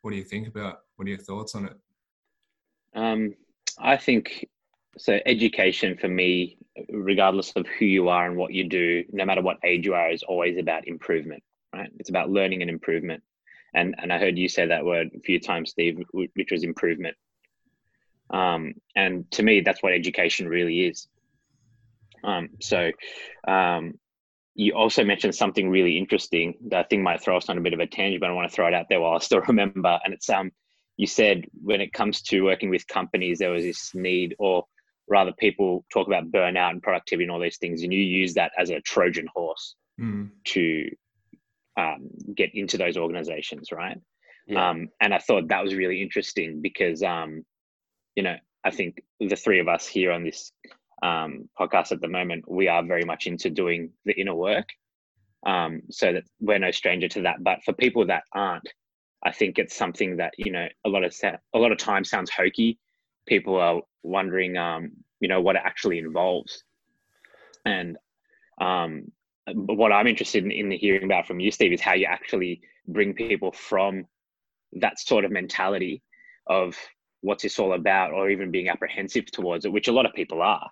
what 0.00 0.10
do 0.10 0.16
you 0.16 0.24
think 0.24 0.48
about? 0.48 0.78
What 0.96 1.06
are 1.06 1.10
your 1.10 1.18
thoughts 1.18 1.54
on 1.54 1.66
it? 1.66 1.76
Um, 2.94 3.34
I 3.78 3.96
think 3.96 4.48
so 4.98 5.18
education 5.24 5.96
for 5.96 6.08
me, 6.08 6.58
regardless 6.90 7.52
of 7.56 7.66
who 7.66 7.84
you 7.84 8.08
are 8.08 8.26
and 8.26 8.36
what 8.36 8.52
you 8.52 8.68
do, 8.68 9.04
no 9.12 9.24
matter 9.24 9.42
what 9.42 9.58
age 9.64 9.86
you 9.86 9.94
are, 9.94 10.10
is 10.10 10.22
always 10.22 10.58
about 10.58 10.86
improvement, 10.86 11.42
right? 11.74 11.90
It's 11.98 12.10
about 12.10 12.30
learning 12.30 12.62
and 12.62 12.70
improvement. 12.70 13.22
And 13.74 13.94
and 13.98 14.12
I 14.12 14.18
heard 14.18 14.38
you 14.38 14.48
say 14.48 14.66
that 14.66 14.84
word 14.84 15.10
a 15.16 15.20
few 15.20 15.40
times, 15.40 15.70
Steve, 15.70 16.02
which 16.12 16.50
was 16.50 16.64
improvement. 16.64 17.16
Um, 18.30 18.74
and 18.96 19.30
to 19.32 19.42
me, 19.42 19.60
that's 19.60 19.82
what 19.82 19.92
education 19.92 20.48
really 20.48 20.86
is. 20.86 21.06
Um, 22.24 22.50
so 22.60 22.90
um, 23.46 23.94
you 24.54 24.74
also 24.74 25.04
mentioned 25.04 25.34
something 25.34 25.68
really 25.68 25.98
interesting 25.98 26.54
that 26.68 26.78
I 26.78 26.82
think 26.84 27.02
might 27.02 27.22
throw 27.22 27.36
us 27.36 27.48
on 27.48 27.58
a 27.58 27.62
bit 27.62 27.74
of 27.74 27.80
a 27.80 27.86
tangent, 27.86 28.20
but 28.20 28.30
I 28.30 28.34
want 28.34 28.48
to 28.48 28.54
throw 28.54 28.68
it 28.68 28.74
out 28.74 28.86
there 28.88 29.00
while 29.00 29.14
I 29.14 29.18
still 29.18 29.40
remember. 29.48 29.98
And 30.04 30.14
it's 30.14 30.28
um, 30.30 30.52
you 31.02 31.08
said 31.08 31.46
when 31.60 31.80
it 31.80 31.92
comes 31.92 32.22
to 32.22 32.42
working 32.42 32.70
with 32.70 32.86
companies, 32.86 33.40
there 33.40 33.50
was 33.50 33.64
this 33.64 33.90
need, 33.92 34.36
or 34.38 34.64
rather, 35.08 35.32
people 35.32 35.84
talk 35.92 36.06
about 36.06 36.30
burnout 36.30 36.70
and 36.70 36.80
productivity 36.80 37.24
and 37.24 37.32
all 37.32 37.40
these 37.40 37.58
things, 37.58 37.82
and 37.82 37.92
you 37.92 37.98
use 37.98 38.34
that 38.34 38.52
as 38.56 38.70
a 38.70 38.80
Trojan 38.82 39.26
horse 39.34 39.74
mm. 40.00 40.30
to 40.44 40.88
um, 41.76 42.08
get 42.36 42.54
into 42.54 42.78
those 42.78 42.96
organizations, 42.96 43.72
right? 43.72 43.98
Yeah. 44.46 44.68
Um, 44.68 44.90
and 45.00 45.12
I 45.12 45.18
thought 45.18 45.48
that 45.48 45.64
was 45.64 45.74
really 45.74 46.00
interesting 46.00 46.62
because, 46.62 47.02
um, 47.02 47.44
you 48.14 48.22
know, 48.22 48.36
I 48.62 48.70
think 48.70 49.02
the 49.18 49.34
three 49.34 49.58
of 49.58 49.66
us 49.66 49.88
here 49.88 50.12
on 50.12 50.22
this 50.22 50.52
um, 51.02 51.48
podcast 51.58 51.90
at 51.90 52.00
the 52.00 52.06
moment, 52.06 52.48
we 52.48 52.68
are 52.68 52.84
very 52.84 53.04
much 53.04 53.26
into 53.26 53.50
doing 53.50 53.90
the 54.04 54.12
inner 54.12 54.36
work. 54.36 54.68
Um, 55.44 55.82
so 55.90 56.12
that 56.12 56.22
we're 56.38 56.60
no 56.60 56.70
stranger 56.70 57.08
to 57.08 57.22
that. 57.22 57.42
But 57.42 57.64
for 57.64 57.72
people 57.72 58.06
that 58.06 58.22
aren't, 58.32 58.68
I 59.24 59.32
think 59.32 59.58
it's 59.58 59.76
something 59.76 60.16
that 60.16 60.34
you 60.36 60.50
know 60.50 60.66
a 60.84 60.88
lot 60.88 61.04
of 61.04 61.14
a 61.22 61.58
lot 61.58 61.72
of 61.72 61.78
times 61.78 62.10
sounds 62.10 62.30
hokey. 62.30 62.78
People 63.26 63.56
are 63.56 63.82
wondering, 64.02 64.56
um, 64.56 64.92
you 65.20 65.28
know, 65.28 65.40
what 65.40 65.56
it 65.56 65.62
actually 65.64 65.98
involves. 65.98 66.64
And 67.64 67.96
um, 68.60 69.12
what 69.54 69.92
I'm 69.92 70.08
interested 70.08 70.44
in, 70.44 70.50
in 70.50 70.70
hearing 70.72 71.04
about 71.04 71.26
from 71.26 71.38
you, 71.38 71.52
Steve, 71.52 71.72
is 71.72 71.80
how 71.80 71.94
you 71.94 72.06
actually 72.06 72.62
bring 72.88 73.14
people 73.14 73.52
from 73.52 74.06
that 74.72 74.98
sort 74.98 75.24
of 75.24 75.30
mentality 75.30 76.02
of 76.48 76.76
what's 77.20 77.44
this 77.44 77.60
all 77.60 77.74
about, 77.74 78.12
or 78.12 78.28
even 78.30 78.50
being 78.50 78.68
apprehensive 78.68 79.26
towards 79.30 79.64
it, 79.64 79.72
which 79.72 79.86
a 79.86 79.92
lot 79.92 80.06
of 80.06 80.12
people 80.14 80.42
are 80.42 80.68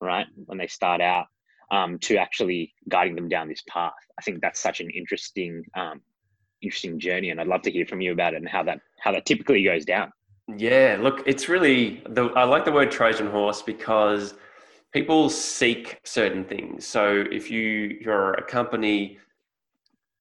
right 0.00 0.26
when 0.46 0.58
they 0.58 0.66
start 0.66 1.00
out 1.00 1.26
um, 1.70 1.98
to 1.98 2.16
actually 2.16 2.72
guiding 2.88 3.14
them 3.14 3.28
down 3.28 3.48
this 3.48 3.62
path 3.68 3.92
i 4.18 4.22
think 4.22 4.40
that's 4.40 4.60
such 4.60 4.80
an 4.80 4.90
interesting 4.90 5.62
um, 5.74 6.00
interesting 6.62 6.98
journey 6.98 7.30
and 7.30 7.40
i'd 7.40 7.46
love 7.46 7.62
to 7.62 7.70
hear 7.70 7.86
from 7.86 8.00
you 8.00 8.12
about 8.12 8.34
it 8.34 8.38
and 8.38 8.48
how 8.48 8.62
that 8.62 8.80
how 9.00 9.12
that 9.12 9.24
typically 9.26 9.62
goes 9.62 9.84
down. 9.84 10.12
Yeah 10.56 10.96
look 11.00 11.22
it's 11.26 11.48
really 11.48 12.02
the, 12.08 12.26
i 12.36 12.44
like 12.44 12.64
the 12.64 12.72
word 12.72 12.90
trojan 12.90 13.30
horse 13.30 13.62
because 13.62 14.34
people 14.92 15.28
seek 15.28 16.00
certain 16.04 16.44
things. 16.44 16.86
So 16.86 17.24
if 17.30 17.50
you 17.50 17.98
you're 18.00 18.34
a 18.34 18.42
company 18.42 19.18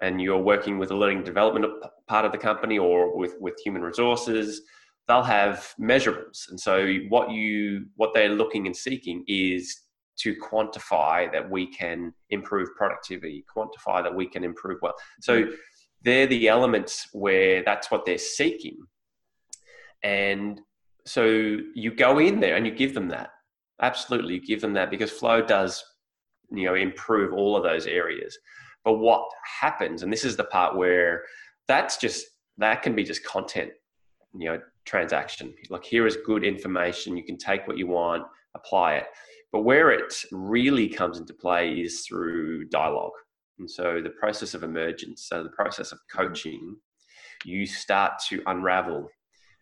and 0.01 0.22
you're 0.22 0.38
working 0.38 0.77
with 0.77 0.91
a 0.91 0.96
learning 0.96 1.24
development 1.24 1.65
part 2.08 2.25
of 2.25 2.32
the 2.32 2.38
company 2.38 2.77
or 2.77 3.17
with 3.17 3.36
with 3.39 3.56
human 3.63 3.82
resources 3.82 4.62
they'll 5.08 5.24
have 5.24 5.74
measurables. 5.79 6.50
And 6.50 6.60
so 6.60 6.96
what 7.08 7.32
you 7.32 7.86
what 7.96 8.13
they're 8.13 8.29
looking 8.29 8.67
and 8.67 8.75
seeking 8.75 9.24
is 9.27 9.84
to 10.17 10.36
quantify 10.36 11.32
that 11.32 11.50
we 11.50 11.67
can 11.67 12.13
improve 12.32 12.70
productivity 12.75 13.46
quantify 13.56 14.03
that 14.03 14.13
we 14.13 14.27
can 14.27 14.44
improve 14.44 14.79
well. 14.82 14.96
So 15.22 15.44
hmm. 15.44 15.51
They're 16.04 16.27
the 16.27 16.48
elements 16.48 17.08
where 17.13 17.63
that's 17.63 17.92
what 17.92 18.06
they're 18.06 18.18
seeking 18.18 18.77
and 20.04 20.62
so 21.06 21.58
you 21.74 21.94
go 21.94 22.20
in 22.20 22.39
there 22.39 22.56
and 22.56 22.66
you 22.66 22.72
give 22.72 22.94
them 22.94 23.08
that 23.08 23.30
absolutely 23.82 24.36
you 24.36 24.42
give 24.42 24.62
them 24.62 24.74
that 24.74 24.89
because 24.89 25.12
flow 25.12 25.42
does 25.42 25.84
you 26.51 26.66
know 26.66 26.75
improve 26.75 27.34
all 27.34 27.56
of 27.56 27.63
those 27.63 27.88
areas 27.88 28.38
but 28.84 28.94
what 28.94 29.27
happens 29.62 30.04
and 30.04 30.12
this 30.12 30.25
is 30.25 30.36
the 30.38 30.44
part 30.46 30.77
where 30.77 31.24
that's 31.68 31.98
just 31.98 32.25
that 32.58 32.82
can 32.82 32.96
be 32.96 33.04
just 33.04 33.24
content 33.25 33.72
you 34.38 34.50
know 34.50 34.60
transaction. 34.88 35.54
Like, 35.70 35.84
here 35.84 36.08
is 36.08 36.18
good 36.25 36.44
information. 36.44 37.16
You 37.16 37.24
can 37.24 37.38
take 37.38 37.68
what 37.68 37.77
you 37.77 37.86
want, 37.86 38.24
apply 38.56 38.96
it. 38.96 39.06
But 39.51 39.62
where 39.62 39.92
it 39.92 40.13
really 40.32 40.88
comes 40.88 41.20
into 41.20 41.34
play 41.34 41.74
is 41.74 42.06
through 42.08 42.70
dialogue. 42.70 43.12
And 43.59 43.69
so, 43.69 44.01
the 44.01 44.11
process 44.11 44.53
of 44.53 44.63
emergence, 44.63 45.27
so 45.27 45.43
the 45.43 45.49
process 45.49 45.91
of 45.91 45.99
coaching, 46.13 46.77
you 47.45 47.65
start 47.65 48.13
to 48.29 48.41
unravel 48.47 49.09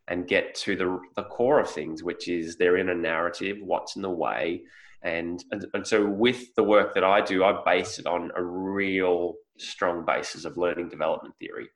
and 0.07 0.27
get 0.27 0.53
to 0.55 0.75
the, 0.75 0.99
the 1.15 1.23
core 1.23 1.59
of 1.59 1.69
things, 1.69 2.03
which 2.03 2.27
is 2.27 2.57
they're 2.57 2.77
in 2.77 2.89
a 2.89 2.95
narrative, 2.95 3.57
what's 3.61 3.95
in 3.95 4.01
the 4.01 4.09
way. 4.09 4.61
And, 5.01 5.43
and, 5.51 5.65
and 5.73 5.85
so, 5.87 6.05
with 6.05 6.53
the 6.55 6.63
work 6.63 6.93
that 6.93 7.03
I 7.03 7.21
do, 7.21 7.43
I 7.43 7.61
base 7.65 7.99
it 7.99 8.07
on 8.07 8.31
a 8.35 8.43
real 8.43 9.35
strong 9.57 10.05
basis 10.05 10.45
of 10.45 10.57
learning 10.57 10.89
development 10.89 11.35
theory. 11.39 11.69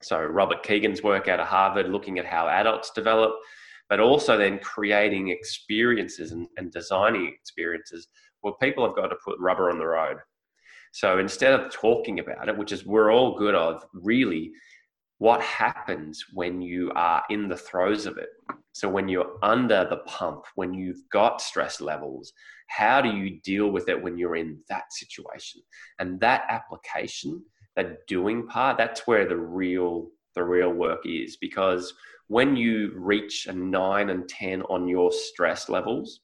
So 0.00 0.22
Robert 0.22 0.62
Kegan's 0.62 1.02
work 1.02 1.28
out 1.28 1.40
of 1.40 1.48
Harvard, 1.48 1.88
looking 1.88 2.18
at 2.18 2.24
how 2.24 2.48
adults 2.48 2.90
develop, 2.94 3.32
but 3.88 4.00
also 4.00 4.36
then 4.36 4.58
creating 4.60 5.28
experiences 5.28 6.32
and, 6.32 6.46
and 6.56 6.70
designing 6.70 7.26
experiences 7.26 8.08
where 8.42 8.54
people 8.62 8.86
have 8.86 8.94
got 8.94 9.08
to 9.08 9.16
put 9.24 9.38
rubber 9.40 9.70
on 9.70 9.78
the 9.78 9.86
road. 9.86 10.18
So 10.92 11.18
instead 11.18 11.58
of 11.58 11.72
talking 11.72 12.18
about 12.18 12.48
it, 12.48 12.56
which 12.56 12.72
is 12.72 12.86
we're 12.86 13.12
all 13.12 13.38
good 13.38 13.54
of, 13.54 13.84
really, 13.92 14.52
what 15.18 15.40
happens 15.42 16.24
when 16.32 16.62
you 16.62 16.92
are 16.94 17.22
in 17.30 17.48
the 17.48 17.56
throes 17.56 18.06
of 18.06 18.18
it? 18.18 18.28
So 18.72 18.88
when 18.88 19.08
you're 19.08 19.38
under 19.42 19.86
the 19.88 19.98
pump, 19.98 20.44
when 20.54 20.72
you've 20.72 21.02
got 21.10 21.40
stress 21.40 21.80
levels, 21.80 22.32
how 22.68 23.00
do 23.00 23.10
you 23.10 23.40
deal 23.40 23.70
with 23.70 23.88
it 23.88 24.00
when 24.00 24.16
you're 24.16 24.36
in 24.36 24.58
that 24.68 24.92
situation? 24.92 25.62
And 25.98 26.20
that 26.20 26.44
application 26.48 27.42
that 27.74 28.06
doing 28.06 28.46
part, 28.46 28.76
that's 28.76 29.06
where 29.06 29.26
the 29.28 29.36
real 29.36 30.10
the 30.34 30.44
real 30.44 30.72
work 30.72 31.00
is 31.04 31.36
because 31.36 31.94
when 32.28 32.54
you 32.54 32.92
reach 32.94 33.46
a 33.46 33.52
nine 33.52 34.10
and 34.10 34.28
ten 34.28 34.62
on 34.62 34.86
your 34.86 35.10
stress 35.10 35.68
levels, 35.68 36.20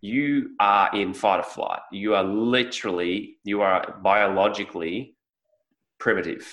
you 0.00 0.50
are 0.60 0.94
in 0.94 1.12
fight 1.14 1.40
or 1.40 1.42
flight. 1.42 1.80
You 1.92 2.14
are 2.14 2.24
literally, 2.24 3.36
you 3.44 3.62
are 3.62 3.98
biologically 4.02 5.16
primitive. 5.98 6.46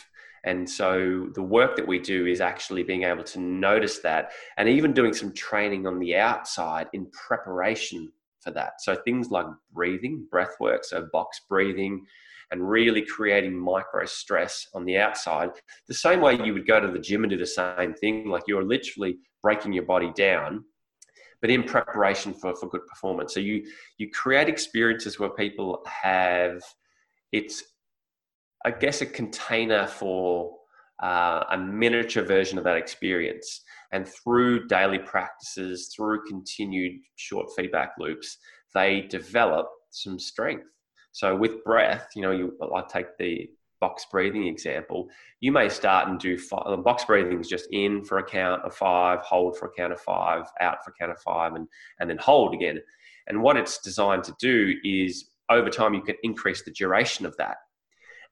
And 0.44 0.70
so 0.70 1.30
the 1.34 1.42
work 1.42 1.75
that 1.75 1.88
we 1.88 2.00
do 2.00 2.28
is 2.28 2.40
actually 2.40 2.84
being 2.84 3.04
able 3.04 3.24
to 3.24 3.40
notice 3.40 4.00
that 4.00 4.32
and 4.58 4.70
even 4.70 4.94
doing 4.94 5.14
some 5.14 5.34
training 5.34 5.88
on 5.88 6.00
the 6.00 6.16
outside 6.16 6.88
in 6.94 7.08
preparation 7.12 8.12
for 8.42 8.52
that. 8.52 8.82
So 8.82 8.96
things 8.96 9.32
like 9.32 9.48
breathing, 9.74 10.28
breath 10.30 10.56
work, 10.60 10.86
so 10.86 11.08
box 11.12 11.42
breathing, 11.50 12.06
and 12.52 12.70
really 12.70 13.02
creating 13.02 13.60
micro 13.60 14.06
stress 14.06 14.68
on 14.75 14.86
the 14.86 14.98
outside. 14.98 15.50
The 15.88 15.96
same 15.96 16.22
way 16.22 16.36
you 16.36 16.54
would 16.54 16.68
go 16.68 16.80
to 16.80 16.92
the 16.92 17.00
gym 17.00 17.24
and 17.24 17.32
do 17.32 17.38
the 17.38 17.46
same 17.48 17.96
thing, 17.96 18.30
like 18.30 18.44
you're 18.48 18.64
literally 18.64 19.18
breaking 19.42 19.74
your 19.74 19.86
body 19.86 20.12
down, 20.16 20.64
but 21.46 21.52
in 21.52 21.62
preparation 21.62 22.34
for, 22.34 22.56
for 22.56 22.68
good 22.70 22.88
performance. 22.88 23.36
So 23.36 23.40
you 23.40 23.68
you 24.00 24.10
create 24.10 24.50
experiences 24.50 25.20
where 25.20 25.30
people 25.30 25.86
have 25.86 26.60
it's 27.32 27.62
I 28.66 28.72
guess 28.72 29.02
a 29.02 29.06
container 29.06 29.86
for 29.86 30.56
uh, 31.04 31.44
a 31.52 31.56
miniature 31.56 32.24
version 32.24 32.58
of 32.58 32.64
that 32.64 32.78
experience. 32.78 33.62
And 33.92 34.08
through 34.08 34.66
daily 34.66 34.98
practices, 34.98 35.94
through 35.96 36.25
continued 36.28 36.94
short 37.16 37.50
feedback 37.56 37.92
loops, 38.00 38.40
they 38.74 39.02
develop 39.02 39.68
some 39.92 40.18
strength. 40.18 40.66
So 41.12 41.36
with 41.36 41.64
breath, 41.64 42.08
you 42.16 42.24
know, 42.24 42.32
you 42.32 42.58
I 42.75 42.82
take 42.90 43.16
the 43.20 43.48
box 43.79 44.05
breathing 44.12 44.48
example. 44.48 45.10
You 45.39 45.51
may 45.51 45.70
start 45.70 46.08
and 46.08 46.20
do 46.20 46.38
five, 46.38 46.63
um, 46.65 46.84
box 46.84 47.05
breathing 47.05 47.39
is 47.39 47.48
just 47.48 47.67
in 47.72 48.03
for 48.03 48.17
a 48.20 48.24
count 48.24 48.63
of 48.63 48.75
five, 48.75 49.20
hold 49.20 49.58
for 49.58 49.67
a 49.67 49.72
count 49.72 49.94
of 49.94 50.01
five, 50.01 50.46
out 50.62 50.84
for 50.84 50.91
a 50.91 50.94
count 50.94 51.12
of 51.12 51.20
five, 51.20 51.53
and 51.53 51.67
and 52.00 52.10
then 52.10 52.17
hold 52.17 52.53
again. 52.53 52.79
And 53.27 53.41
what 53.41 53.58
it's 53.58 53.79
designed 53.79 54.24
to 54.25 54.36
do 54.39 54.74
is 54.84 55.32
over 55.50 55.70
time 55.70 55.94
you 55.94 56.01
can 56.01 56.15
increase 56.24 56.63
the 56.63 56.72
duration 56.72 57.25
of 57.25 57.36
that. 57.38 57.58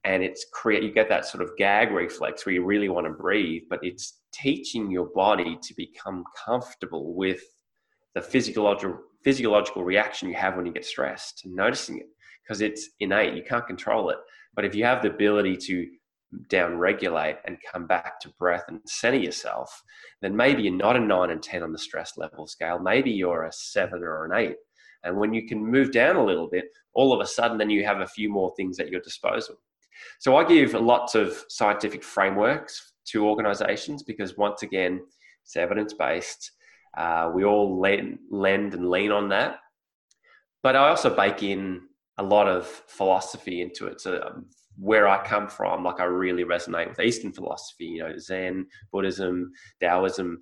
And 0.06 0.22
it's 0.22 0.46
create 0.52 0.84
you 0.84 0.92
get 0.92 1.10
that 1.10 1.26
sort 1.26 1.44
of 1.44 1.56
gag 1.58 1.92
reflex 1.92 2.46
where 2.46 2.54
you 2.54 2.66
really 2.66 2.90
want 2.90 3.08
to 3.08 3.14
breathe, 3.14 3.64
but 3.70 3.80
it's 3.84 4.20
teaching 4.34 4.92
your 4.92 5.06
body 5.06 5.58
to 5.62 5.74
become 5.76 6.24
comfortable 6.46 7.14
with 7.14 7.42
the 8.16 8.22
physiological 8.22 9.00
physiological 9.24 9.86
reaction 9.86 10.28
you 10.28 10.36
have 10.36 10.58
when 10.58 10.66
you 10.66 10.74
get 10.74 10.86
stressed 10.86 11.46
and 11.46 11.56
noticing 11.56 11.98
it 12.00 12.08
because 12.44 12.62
it's 12.62 12.90
innate. 13.00 13.36
You 13.36 13.44
can't 13.44 13.66
control 13.66 14.10
it. 14.10 14.18
But 14.56 14.66
if 14.66 14.76
you 14.76 14.86
have 14.86 15.02
the 15.02 15.10
ability 15.10 15.58
to 15.58 15.88
down 16.50 16.78
regulate 16.78 17.38
and 17.46 17.58
come 17.72 17.86
back 17.86 18.20
to 18.20 18.30
breath 18.40 18.66
and 18.68 18.80
center 18.86 19.18
yourself, 19.18 19.84
then 20.22 20.36
maybe 20.36 20.64
you're 20.64 20.74
not 20.74 20.96
a 20.96 21.00
nine 21.00 21.30
and 21.32 21.42
10 21.44 21.64
on 21.64 21.72
the 21.72 21.78
stress 21.78 22.18
level 22.18 22.48
scale. 22.48 22.80
Maybe 22.80 23.12
you're 23.12 23.44
a 23.44 23.52
seven 23.52 24.02
or 24.02 24.26
an 24.26 24.34
eight. 24.34 24.56
And 25.04 25.18
when 25.18 25.34
you 25.34 25.48
can 25.48 25.64
move 25.64 25.92
down 25.92 26.16
a 26.16 26.24
little 26.24 26.48
bit, 26.48 26.66
all 26.94 27.14
of 27.14 27.20
a 27.20 27.28
sudden, 27.28 27.58
then 27.58 27.70
you 27.70 27.86
have 27.86 28.00
a 28.00 28.08
few 28.08 28.30
more 28.30 28.54
things 28.56 28.80
at 28.80 28.90
your 28.90 29.02
disposal. 29.02 29.56
So 30.20 30.36
I 30.38 30.44
give 30.44 30.74
lots 30.74 31.16
of 31.16 31.44
scientific 31.50 32.04
frameworks 32.04 32.94
to 33.10 33.28
organizations 33.28 34.04
because, 34.04 34.38
once 34.38 34.64
again, 34.64 35.02
it's 35.44 35.56
evidence 35.56 35.94
based. 35.94 36.52
Uh, 36.98 37.32
we 37.34 37.44
all 37.44 37.80
lend, 37.80 38.20
lend 38.32 38.74
and 38.74 38.90
lean 38.90 39.12
on 39.12 39.30
that. 39.30 39.58
but 40.62 40.76
I 40.76 40.88
also 40.90 41.14
bake 41.14 41.44
in 41.44 41.82
a 42.18 42.24
lot 42.24 42.48
of 42.48 42.68
philosophy 42.68 43.62
into 43.62 43.88
it. 43.88 44.02
So 44.02 44.22
um, 44.26 44.46
where 44.78 45.08
I 45.08 45.26
come 45.26 45.48
from, 45.48 45.84
like 45.84 46.00
I 46.00 46.06
really 46.06 46.44
resonate 46.44 46.90
with 46.90 47.00
Eastern 47.00 47.32
philosophy, 47.32 47.86
you 47.86 48.00
know, 48.04 48.18
Zen, 48.18 48.66
Buddhism, 48.92 49.52
Taoism, 49.82 50.42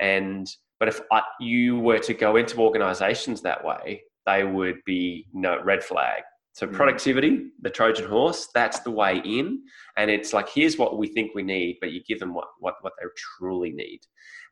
and 0.00 0.46
but 0.78 0.88
if 0.88 1.00
I, 1.12 1.22
you 1.38 1.78
were 1.78 2.00
to 2.00 2.14
go 2.14 2.36
into 2.36 2.58
organizations 2.58 3.40
that 3.42 3.64
way, 3.64 4.02
they 4.26 4.42
would 4.42 4.78
be 4.84 5.28
no 5.32 5.62
red 5.62 5.84
flag. 5.84 6.22
So 6.54 6.66
mm. 6.66 6.72
productivity, 6.72 7.50
the 7.60 7.70
Trojan 7.70 8.08
horse, 8.08 8.48
that's 8.52 8.80
the 8.80 8.90
way 8.90 9.22
in, 9.24 9.62
and 9.96 10.10
it's 10.10 10.32
like 10.32 10.48
here's 10.48 10.76
what 10.76 10.98
we 10.98 11.06
think 11.06 11.34
we 11.34 11.42
need, 11.42 11.78
but 11.80 11.92
you 11.92 12.02
give 12.06 12.18
them 12.18 12.34
what 12.34 12.48
what 12.58 12.74
what 12.82 12.94
they 13.00 13.06
truly 13.16 13.70
need, 13.70 14.00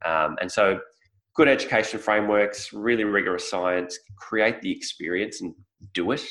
um, 0.04 0.36
and 0.40 0.50
so 0.50 0.80
good 1.34 1.48
education 1.48 1.98
frameworks, 1.98 2.72
really 2.72 3.04
rigorous 3.04 3.48
science, 3.48 3.98
create 4.16 4.60
the 4.62 4.70
experience 4.70 5.40
and 5.40 5.54
do 5.94 6.10
it. 6.12 6.24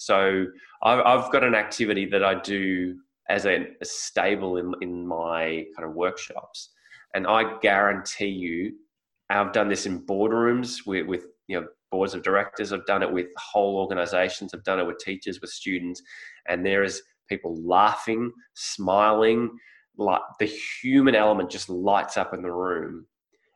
So 0.00 0.46
I've, 0.82 1.00
I've 1.00 1.30
got 1.30 1.44
an 1.44 1.54
activity 1.54 2.06
that 2.06 2.24
I 2.24 2.40
do 2.40 2.96
as 3.28 3.44
a, 3.44 3.66
a 3.82 3.84
stable 3.84 4.56
in, 4.56 4.72
in 4.80 5.06
my 5.06 5.66
kind 5.76 5.86
of 5.86 5.92
workshops, 5.94 6.70
and 7.12 7.26
I 7.26 7.58
guarantee 7.58 8.28
you, 8.28 8.72
I've 9.28 9.52
done 9.52 9.68
this 9.68 9.84
in 9.84 10.06
boardrooms 10.06 10.86
with, 10.86 11.06
with 11.06 11.26
you 11.48 11.60
know 11.60 11.66
boards 11.90 12.14
of 12.14 12.22
directors. 12.22 12.72
I've 12.72 12.86
done 12.86 13.02
it 13.02 13.12
with 13.12 13.26
whole 13.36 13.76
organizations. 13.76 14.54
I've 14.54 14.64
done 14.64 14.80
it 14.80 14.86
with 14.86 14.96
teachers, 15.00 15.42
with 15.42 15.50
students, 15.50 16.00
and 16.48 16.64
there 16.64 16.82
is 16.82 17.02
people 17.28 17.54
laughing, 17.62 18.32
smiling, 18.54 19.50
like 19.98 20.22
the 20.38 20.46
human 20.46 21.14
element 21.14 21.50
just 21.50 21.68
lights 21.68 22.16
up 22.16 22.32
in 22.32 22.40
the 22.40 22.50
room. 22.50 23.04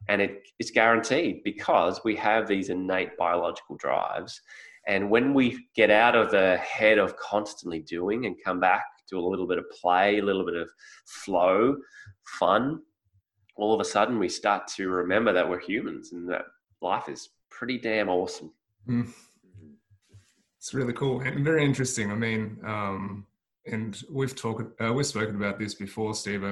And 0.09 0.21
it, 0.21 0.43
it's 0.59 0.71
guaranteed 0.71 1.43
because 1.43 2.03
we 2.05 2.15
have 2.17 2.47
these 2.47 2.69
innate 2.69 3.17
biological 3.17 3.77
drives. 3.77 4.43
And 4.87 5.11
when 5.11 5.33
we 5.33 5.67
get 5.75 5.91
out 5.91 6.15
of 6.15 6.31
the 6.31 6.57
head 6.59 6.99
of 6.99 7.17
constantly 7.17 7.81
doing 7.81 8.27
and 8.27 8.37
come 8.45 8.61
back 8.61 8.85
to 9.09 9.19
a 9.19 9.27
little 9.27 9.47
bit 9.47 9.59
of 9.59 9.65
play, 9.71 10.19
a 10.19 10.25
little 10.25 10.45
bit 10.45 10.57
of 10.57 10.71
flow, 11.07 11.77
fun, 12.39 12.81
all 13.57 13.73
of 13.73 13.81
a 13.81 13.85
sudden 13.85 14.19
we 14.19 14.29
start 14.29 14.67
to 14.77 14.89
remember 14.89 15.33
that 15.33 15.49
we're 15.49 15.61
humans 15.61 16.13
and 16.13 16.29
that 16.29 16.43
life 16.83 17.09
is 17.09 17.31
pretty 17.51 17.79
damn 17.79 18.09
awesome. 18.09 18.53
Mm. 18.89 19.09
It's 20.59 20.75
really 20.75 20.93
cool 20.93 21.21
and 21.21 21.45
very 21.45 21.65
interesting. 21.65 22.11
I 22.11 22.15
mean, 22.15 22.59
um, 22.65 23.27
and 23.67 24.03
we've 24.11 24.35
talked, 24.35 24.81
uh, 24.83 24.93
we've 24.93 25.07
spoken 25.07 25.37
about 25.37 25.59
this 25.59 25.75
before, 25.75 26.15
Steve, 26.15 26.45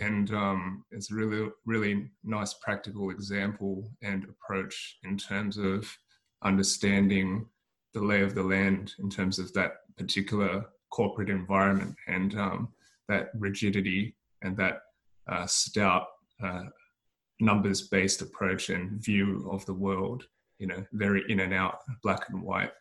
and 0.00 0.30
um, 0.32 0.84
it's 0.90 1.10
a 1.10 1.14
really, 1.14 1.50
really 1.64 2.10
nice 2.24 2.54
practical 2.54 3.10
example 3.10 3.90
and 4.02 4.24
approach 4.24 4.98
in 5.04 5.16
terms 5.16 5.56
of 5.56 5.90
understanding 6.42 7.46
the 7.94 8.00
lay 8.00 8.20
of 8.22 8.34
the 8.34 8.42
land 8.42 8.94
in 8.98 9.08
terms 9.08 9.38
of 9.38 9.52
that 9.54 9.78
particular 9.96 10.66
corporate 10.90 11.30
environment 11.30 11.94
and 12.08 12.38
um, 12.38 12.68
that 13.08 13.30
rigidity 13.34 14.14
and 14.42 14.56
that 14.56 14.82
uh, 15.28 15.46
stout 15.46 16.06
uh, 16.42 16.64
numbers 17.40 17.88
based 17.88 18.22
approach 18.22 18.70
and 18.70 19.02
view 19.02 19.48
of 19.50 19.64
the 19.66 19.74
world, 19.74 20.24
you 20.58 20.66
know, 20.66 20.84
very 20.92 21.24
in 21.28 21.40
and 21.40 21.54
out, 21.54 21.80
black 22.02 22.28
and 22.28 22.42
white. 22.42 22.72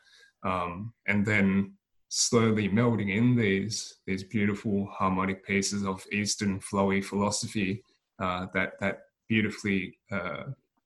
Um, 0.43 0.93
and 1.07 1.25
then 1.25 1.73
slowly 2.09 2.69
melding 2.69 3.13
in 3.13 3.35
these 3.35 3.95
these 4.05 4.23
beautiful 4.23 4.87
harmonic 4.91 5.45
pieces 5.45 5.83
of 5.85 6.05
Eastern 6.11 6.59
flowy 6.59 7.03
philosophy 7.03 7.83
uh, 8.19 8.45
that 8.53 8.79
that 8.79 8.99
beautifully 9.27 9.97
uh, 10.11 10.43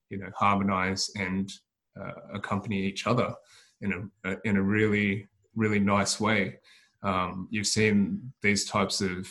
you 0.09 0.17
know 0.17 0.29
harmonize 0.35 1.11
and 1.17 1.51
accompany 2.33 2.81
each 2.81 3.07
other 3.07 3.33
in 3.81 4.09
a 4.25 4.35
in 4.43 4.57
a 4.57 4.61
really 4.61 5.27
really 5.55 5.79
nice 5.79 6.19
way. 6.19 6.59
Um, 7.03 7.47
you've 7.49 7.67
seen 7.67 8.33
these 8.41 8.65
types 8.65 9.01
of 9.01 9.27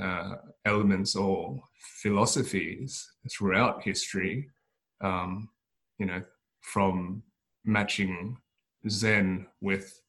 uh, 0.00 0.34
elements 0.64 1.16
or 1.16 1.60
philosophies 2.02 3.10
throughout 3.30 3.82
history, 3.82 4.48
um, 5.00 5.48
you 5.98 6.06
know, 6.06 6.22
from 6.60 7.22
matching 7.64 8.36
Zen 8.88 9.46
with 9.60 10.00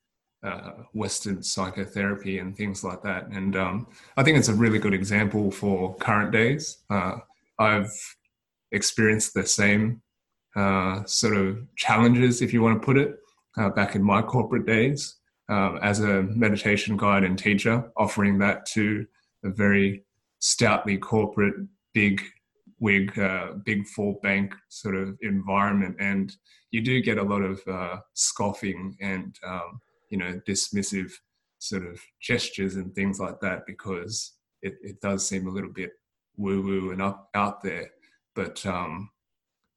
uh, 0.44 0.72
Western 0.94 1.44
psychotherapy 1.44 2.40
and 2.40 2.56
things 2.56 2.84
like 2.84 3.02
that. 3.04 3.28
And 3.28 3.56
um, 3.56 3.88
I 4.18 4.24
think 4.24 4.38
it's 4.38 4.48
a 4.50 4.54
really 4.54 4.80
good 4.80 4.94
example 4.94 5.52
for 5.52 5.96
current 5.96 6.32
days. 6.32 6.78
Uh, 6.90 7.18
I've 7.60 7.92
experienced 8.72 9.34
the 9.34 9.46
same 9.46 10.02
uh, 10.56 11.04
sort 11.06 11.38
of 11.38 11.60
challenges, 11.76 12.42
if 12.42 12.54
you 12.54 12.62
want 12.62 12.82
to 12.82 12.86
put 12.86 12.98
it, 12.98 13.18
uh, 13.58 13.70
back 13.70 13.96
in 13.96 14.04
my 14.04 14.22
corporate 14.22 14.66
days 14.66 15.16
um, 15.50 15.80
as 15.82 16.00
a 16.00 16.24
meditation 16.24 16.98
guide 16.98 17.24
and 17.24 17.38
teacher, 17.38 17.92
offering 17.98 18.38
that 18.40 18.66
to 18.66 19.06
a 19.44 19.50
very 19.50 20.04
stoutly 20.40 20.98
corporate, 20.98 21.56
big 21.94 22.22
wig, 22.80 23.18
uh, 23.20 23.54
big 23.64 23.88
four 23.88 24.20
bank 24.24 24.54
sort 24.70 24.96
of 24.96 25.18
environment, 25.22 25.96
and 26.00 26.36
you 26.72 26.82
do 26.82 27.02
get 27.02 27.18
a 27.18 27.24
lot 27.24 27.42
of 27.42 27.62
uh, 27.68 27.98
scoffing 28.14 28.96
and 29.02 29.38
um, 29.46 29.80
you 30.10 30.18
know 30.18 30.40
dismissive 30.48 31.12
sort 31.60 31.86
of 31.86 32.00
gestures 32.20 32.76
and 32.76 32.94
things 32.96 33.20
like 33.20 33.40
that 33.40 33.66
because 33.68 34.34
it, 34.64 34.74
it 34.82 35.00
does 35.00 35.28
seem 35.28 35.48
a 35.48 35.52
little 35.52 35.72
bit 35.72 35.92
woo 36.38 36.62
woo 36.62 36.92
and 36.92 37.02
up 37.02 37.30
out 37.36 37.62
there. 37.62 37.90
But 38.36 38.66
um, 38.66 39.10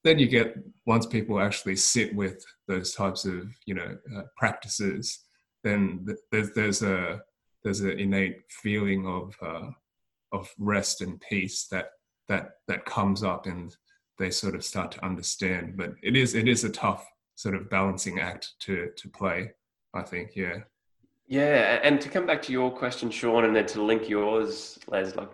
then 0.05 0.19
you 0.19 0.29
get 0.29 0.57
once 0.87 1.07
people 1.07 1.41
actually 1.41 1.77
sit 1.77 2.15
with 2.15 2.45
those 2.69 2.95
types 2.95 3.25
of 3.25 3.49
you 3.67 3.75
know 3.75 3.97
uh, 4.17 4.23
practices, 4.37 5.21
then 5.63 6.07
there's 6.31 6.51
there's 6.53 6.83
a 6.83 7.21
there's 7.63 7.81
an 7.81 7.99
innate 7.99 8.43
feeling 8.51 9.07
of 9.07 9.35
uh, 9.43 9.71
of 10.33 10.51
rest 10.59 11.01
and 11.01 11.21
peace 11.21 11.67
that 11.71 11.87
that 12.29 12.51
that 12.69 12.85
comes 12.85 13.23
up 13.23 13.47
and 13.47 13.77
they 14.19 14.31
sort 14.31 14.55
of 14.55 14.65
start 14.65 14.93
to 14.93 15.05
understand. 15.05 15.77
But 15.77 15.95
it 16.03 16.17
is 16.17 16.35
it 16.35 16.49
is 16.49 16.65
a 16.65 16.71
tough 16.71 17.07
sort 17.35 17.55
of 17.55 17.69
balancing 17.71 18.21
act 18.21 18.53
to 18.61 18.91
to 18.97 19.09
play 19.09 19.51
i 19.95 20.03
think 20.03 20.37
yeah. 20.37 20.59
Yeah 21.27 21.81
and 21.83 22.01
to 22.01 22.09
come 22.09 22.27
back 22.27 22.43
to 22.43 22.53
your 22.53 22.71
question 22.71 23.11
shaun 23.11 23.45
and 23.45 23.57
then 23.57 23.67
to 23.67 23.83
link 23.83 24.09
yours 24.09 24.79
les 24.89 25.17
like 25.17 25.31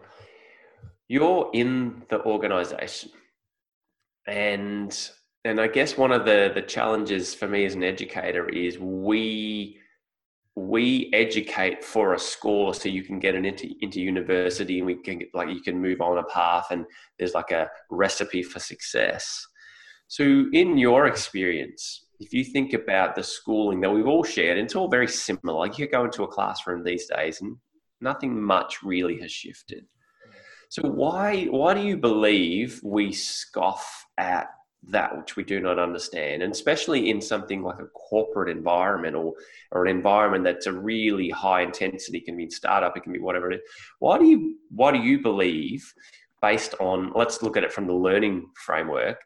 you're 1.08 1.50
in 1.52 2.02
the 2.08 2.24
organization 2.24 3.10
and 4.26 5.10
and 5.44 5.60
i 5.60 5.66
guess 5.66 5.96
one 5.96 6.12
of 6.12 6.24
the 6.24 6.50
the 6.54 6.62
challenges 6.62 7.34
for 7.34 7.48
me 7.48 7.64
as 7.64 7.74
an 7.74 7.82
educator 7.82 8.48
is 8.48 8.78
we 8.78 9.80
we 10.56 11.08
educate 11.12 11.84
for 11.84 12.14
a 12.14 12.18
score 12.18 12.74
so 12.74 12.88
you 12.88 13.02
can 13.02 13.18
get 13.18 13.34
an 13.34 13.44
into, 13.44 13.72
into 13.80 14.00
university 14.00 14.78
and 14.78 14.86
we 14.86 14.96
can 14.96 15.18
get, 15.18 15.28
like 15.32 15.48
you 15.48 15.60
can 15.60 15.80
move 15.80 16.00
on 16.00 16.18
a 16.18 16.24
path 16.24 16.66
and 16.70 16.84
there's 17.18 17.34
like 17.34 17.50
a 17.50 17.70
recipe 17.90 18.42
for 18.42 18.58
success. 18.58 19.46
So 20.08 20.46
in 20.52 20.76
your 20.76 21.06
experience 21.06 22.06
if 22.18 22.34
you 22.34 22.44
think 22.44 22.74
about 22.74 23.14
the 23.14 23.22
schooling 23.22 23.80
that 23.80 23.90
we've 23.90 24.06
all 24.06 24.24
shared 24.24 24.58
it's 24.58 24.74
all 24.74 24.88
very 24.88 25.08
similar. 25.08 25.58
Like 25.58 25.78
you 25.78 25.88
go 25.88 26.04
into 26.04 26.24
a 26.24 26.28
classroom 26.28 26.82
these 26.82 27.06
days 27.06 27.40
and 27.40 27.56
nothing 28.00 28.40
much 28.40 28.82
really 28.82 29.20
has 29.20 29.30
shifted 29.30 29.86
so 30.70 30.82
why 30.88 31.46
why 31.46 31.74
do 31.74 31.82
you 31.82 31.96
believe 31.96 32.80
we 32.84 33.12
scoff 33.12 34.06
at 34.16 34.50
that 34.88 35.16
which 35.18 35.34
we 35.34 35.42
do 35.42 35.60
not 35.60 35.80
understand, 35.80 36.42
and 36.42 36.52
especially 36.52 37.10
in 37.10 37.20
something 37.20 37.62
like 37.62 37.80
a 37.80 37.86
corporate 37.88 38.48
environment 38.48 39.16
or 39.16 39.34
or 39.72 39.84
an 39.84 39.90
environment 39.90 40.44
that's 40.44 40.66
a 40.66 40.72
really 40.72 41.28
high 41.28 41.62
intensity, 41.62 42.18
it 42.18 42.24
can 42.24 42.36
be 42.36 42.48
startup, 42.50 42.96
it 42.96 43.02
can 43.02 43.12
be 43.12 43.18
whatever 43.18 43.50
it 43.50 43.56
is. 43.56 43.60
Why 43.98 44.16
do 44.16 44.24
you 44.26 44.58
why 44.70 44.92
do 44.92 44.98
you 44.98 45.20
believe, 45.20 45.92
based 46.40 46.76
on 46.78 47.12
let's 47.16 47.42
look 47.42 47.56
at 47.56 47.64
it 47.64 47.72
from 47.72 47.88
the 47.88 47.94
learning 47.94 48.46
framework, 48.54 49.18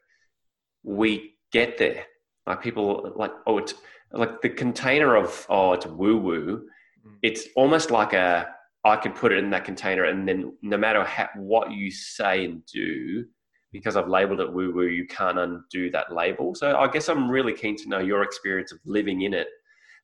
we 0.81 1.35
get 1.51 1.77
there? 1.77 2.05
Like 2.47 2.63
people 2.63 3.13
like 3.15 3.33
oh 3.45 3.59
it's 3.59 3.75
like 4.11 4.41
the 4.41 4.49
container 4.49 5.15
of 5.15 5.45
oh 5.47 5.73
it's 5.73 5.85
woo 5.85 6.17
woo. 6.17 6.67
Mm. 7.05 7.17
It's 7.21 7.47
almost 7.55 7.91
like 7.91 8.13
a 8.13 8.54
I 8.85 8.95
can 8.95 9.13
put 9.13 9.31
it 9.31 9.39
in 9.39 9.49
that 9.49 9.65
container, 9.65 10.03
and 10.03 10.27
then 10.27 10.55
no 10.61 10.77
matter 10.77 11.03
how, 11.03 11.27
what 11.35 11.71
you 11.71 11.89
say 11.89 12.45
and 12.45 12.63
do, 12.67 13.25
because 13.71 13.97
I've 13.97 14.07
labeled 14.07 14.39
it 14.39 14.53
woo 14.53 14.71
woo, 14.73 14.85
you 14.85 15.07
can't 15.07 15.39
undo 15.39 15.89
that 15.89 16.13
label. 16.13 16.53
So 16.53 16.77
I 16.77 16.87
guess 16.87 17.09
I'm 17.09 17.29
really 17.29 17.53
keen 17.53 17.75
to 17.77 17.89
know 17.89 17.97
your 17.97 18.21
experience 18.21 18.71
of 18.71 18.77
living 18.85 19.23
in 19.23 19.33
it, 19.33 19.47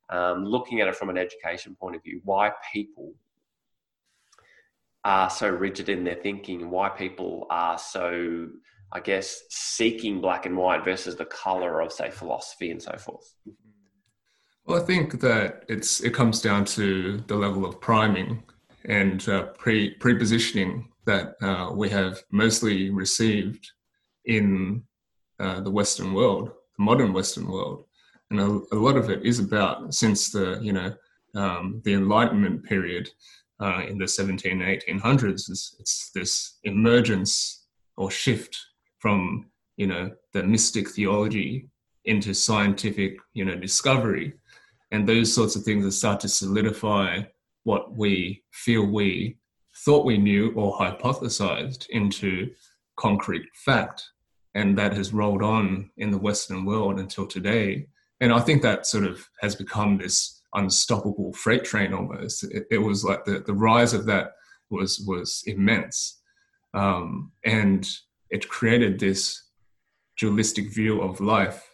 um, 0.10 0.44
looking 0.44 0.82
at 0.82 0.88
it 0.88 0.96
from 0.96 1.10
an 1.10 1.18
education 1.18 1.78
point 1.80 1.96
of 1.96 2.04
view, 2.04 2.22
why 2.24 2.52
people 2.74 3.14
are 5.06 5.30
so 5.30 5.48
rigid 5.48 5.88
in 5.88 6.04
their 6.04 6.16
thinking, 6.16 6.72
why 6.72 6.90
people 6.90 7.46
are 7.52 7.78
so, 7.78 8.48
I 8.92 9.00
guess, 9.00 9.44
seeking 9.50 10.22
black 10.22 10.48
and 10.48 10.58
white 10.58 10.84
versus 10.84 11.16
the 11.16 11.26
color 11.26 11.82
of, 11.82 11.94
say, 11.94 12.10
philosophy 12.10 12.72
and 12.72 12.82
so 12.82 12.96
forth. 12.98 13.32
Well, 14.66 14.82
I 14.82 14.84
think 14.84 15.22
that 15.22 15.66
it's 15.70 16.02
it 16.02 16.14
comes 16.14 16.42
down 16.42 16.66
to 16.66 17.24
the 17.28 17.36
level 17.36 17.66
of 17.66 17.80
priming 17.80 18.44
and 18.86 19.28
uh, 19.30 19.44
pre 19.58 19.98
prepositioning 19.98 20.86
that 21.06 21.36
uh, 21.42 21.72
we 21.74 21.90
have 21.90 22.22
mostly 22.32 22.90
received 22.90 23.72
in 24.26 24.84
uh, 25.40 25.60
the 25.62 25.72
Western 25.72 26.14
world, 26.14 26.52
the 26.78 26.84
modern 26.84 27.14
Western 27.14 27.48
world. 27.48 27.86
and 28.30 28.40
a, 28.40 28.76
a 28.76 28.78
lot 28.78 28.98
of 28.98 29.10
it 29.10 29.26
is 29.26 29.40
about 29.40 29.94
since 29.94 30.32
the 30.32 30.60
you 30.62 30.74
know 30.74 30.94
um, 31.36 31.82
the 31.86 31.94
Enlightenment 31.94 32.64
period 32.64 33.10
uh, 33.62 33.84
in 33.88 33.98
the 33.98 34.08
17 34.08 34.60
1800s. 34.60 35.50
It's, 35.50 35.76
it's 35.80 36.12
this 36.14 36.60
emergence 36.64 37.66
or 37.98 38.12
shift 38.12 38.58
from 39.00 39.50
you 39.78 39.88
know 39.88 40.12
the 40.34 40.44
mystic 40.44 40.90
theology 40.90 41.70
into 42.06 42.34
scientific 42.34 43.18
you 43.34 43.46
know 43.46 43.56
discovery, 43.56 44.34
and 44.92 45.08
those 45.08 45.34
sorts 45.34 45.56
of 45.56 45.64
things 45.64 45.84
that 45.86 45.92
start 45.92 46.20
to 46.22 46.30
solidify 46.30 47.22
what 47.64 47.96
we 47.96 48.44
feel 48.52 48.86
we 48.86 49.38
thought 49.86 50.06
we 50.06 50.18
knew 50.18 50.52
or 50.56 50.78
hypothesized 50.78 51.88
into 51.90 52.50
concrete 52.98 53.46
fact. 53.66 54.04
And 54.54 54.78
that 54.78 54.94
has 54.94 55.14
rolled 55.14 55.42
on 55.42 55.92
in 55.98 56.12
the 56.12 56.18
Western 56.18 56.66
world 56.66 57.00
until 57.00 57.26
today. 57.26 57.88
And 58.20 58.34
I 58.34 58.40
think 58.40 58.62
that 58.62 58.86
sort 58.86 59.06
of 59.06 59.28
has 59.42 59.56
become 59.56 59.98
this 59.98 60.42
unstoppable 60.54 61.34
freight 61.34 61.64
train 61.64 61.94
almost. 61.94 62.44
It, 62.44 62.68
it 62.70 62.78
was 62.78 63.04
like 63.06 63.24
the, 63.24 63.40
the 63.40 63.54
rise 63.54 63.94
of 63.94 64.06
that 64.08 64.34
was 64.70 65.04
was 65.08 65.44
immense. 65.46 66.20
Um, 66.74 67.32
and 67.46 67.88
it 68.30 68.50
created 68.50 69.00
this 69.00 69.44
dualistic 70.18 70.74
view 70.74 71.02
of 71.02 71.20
life. 71.20 71.68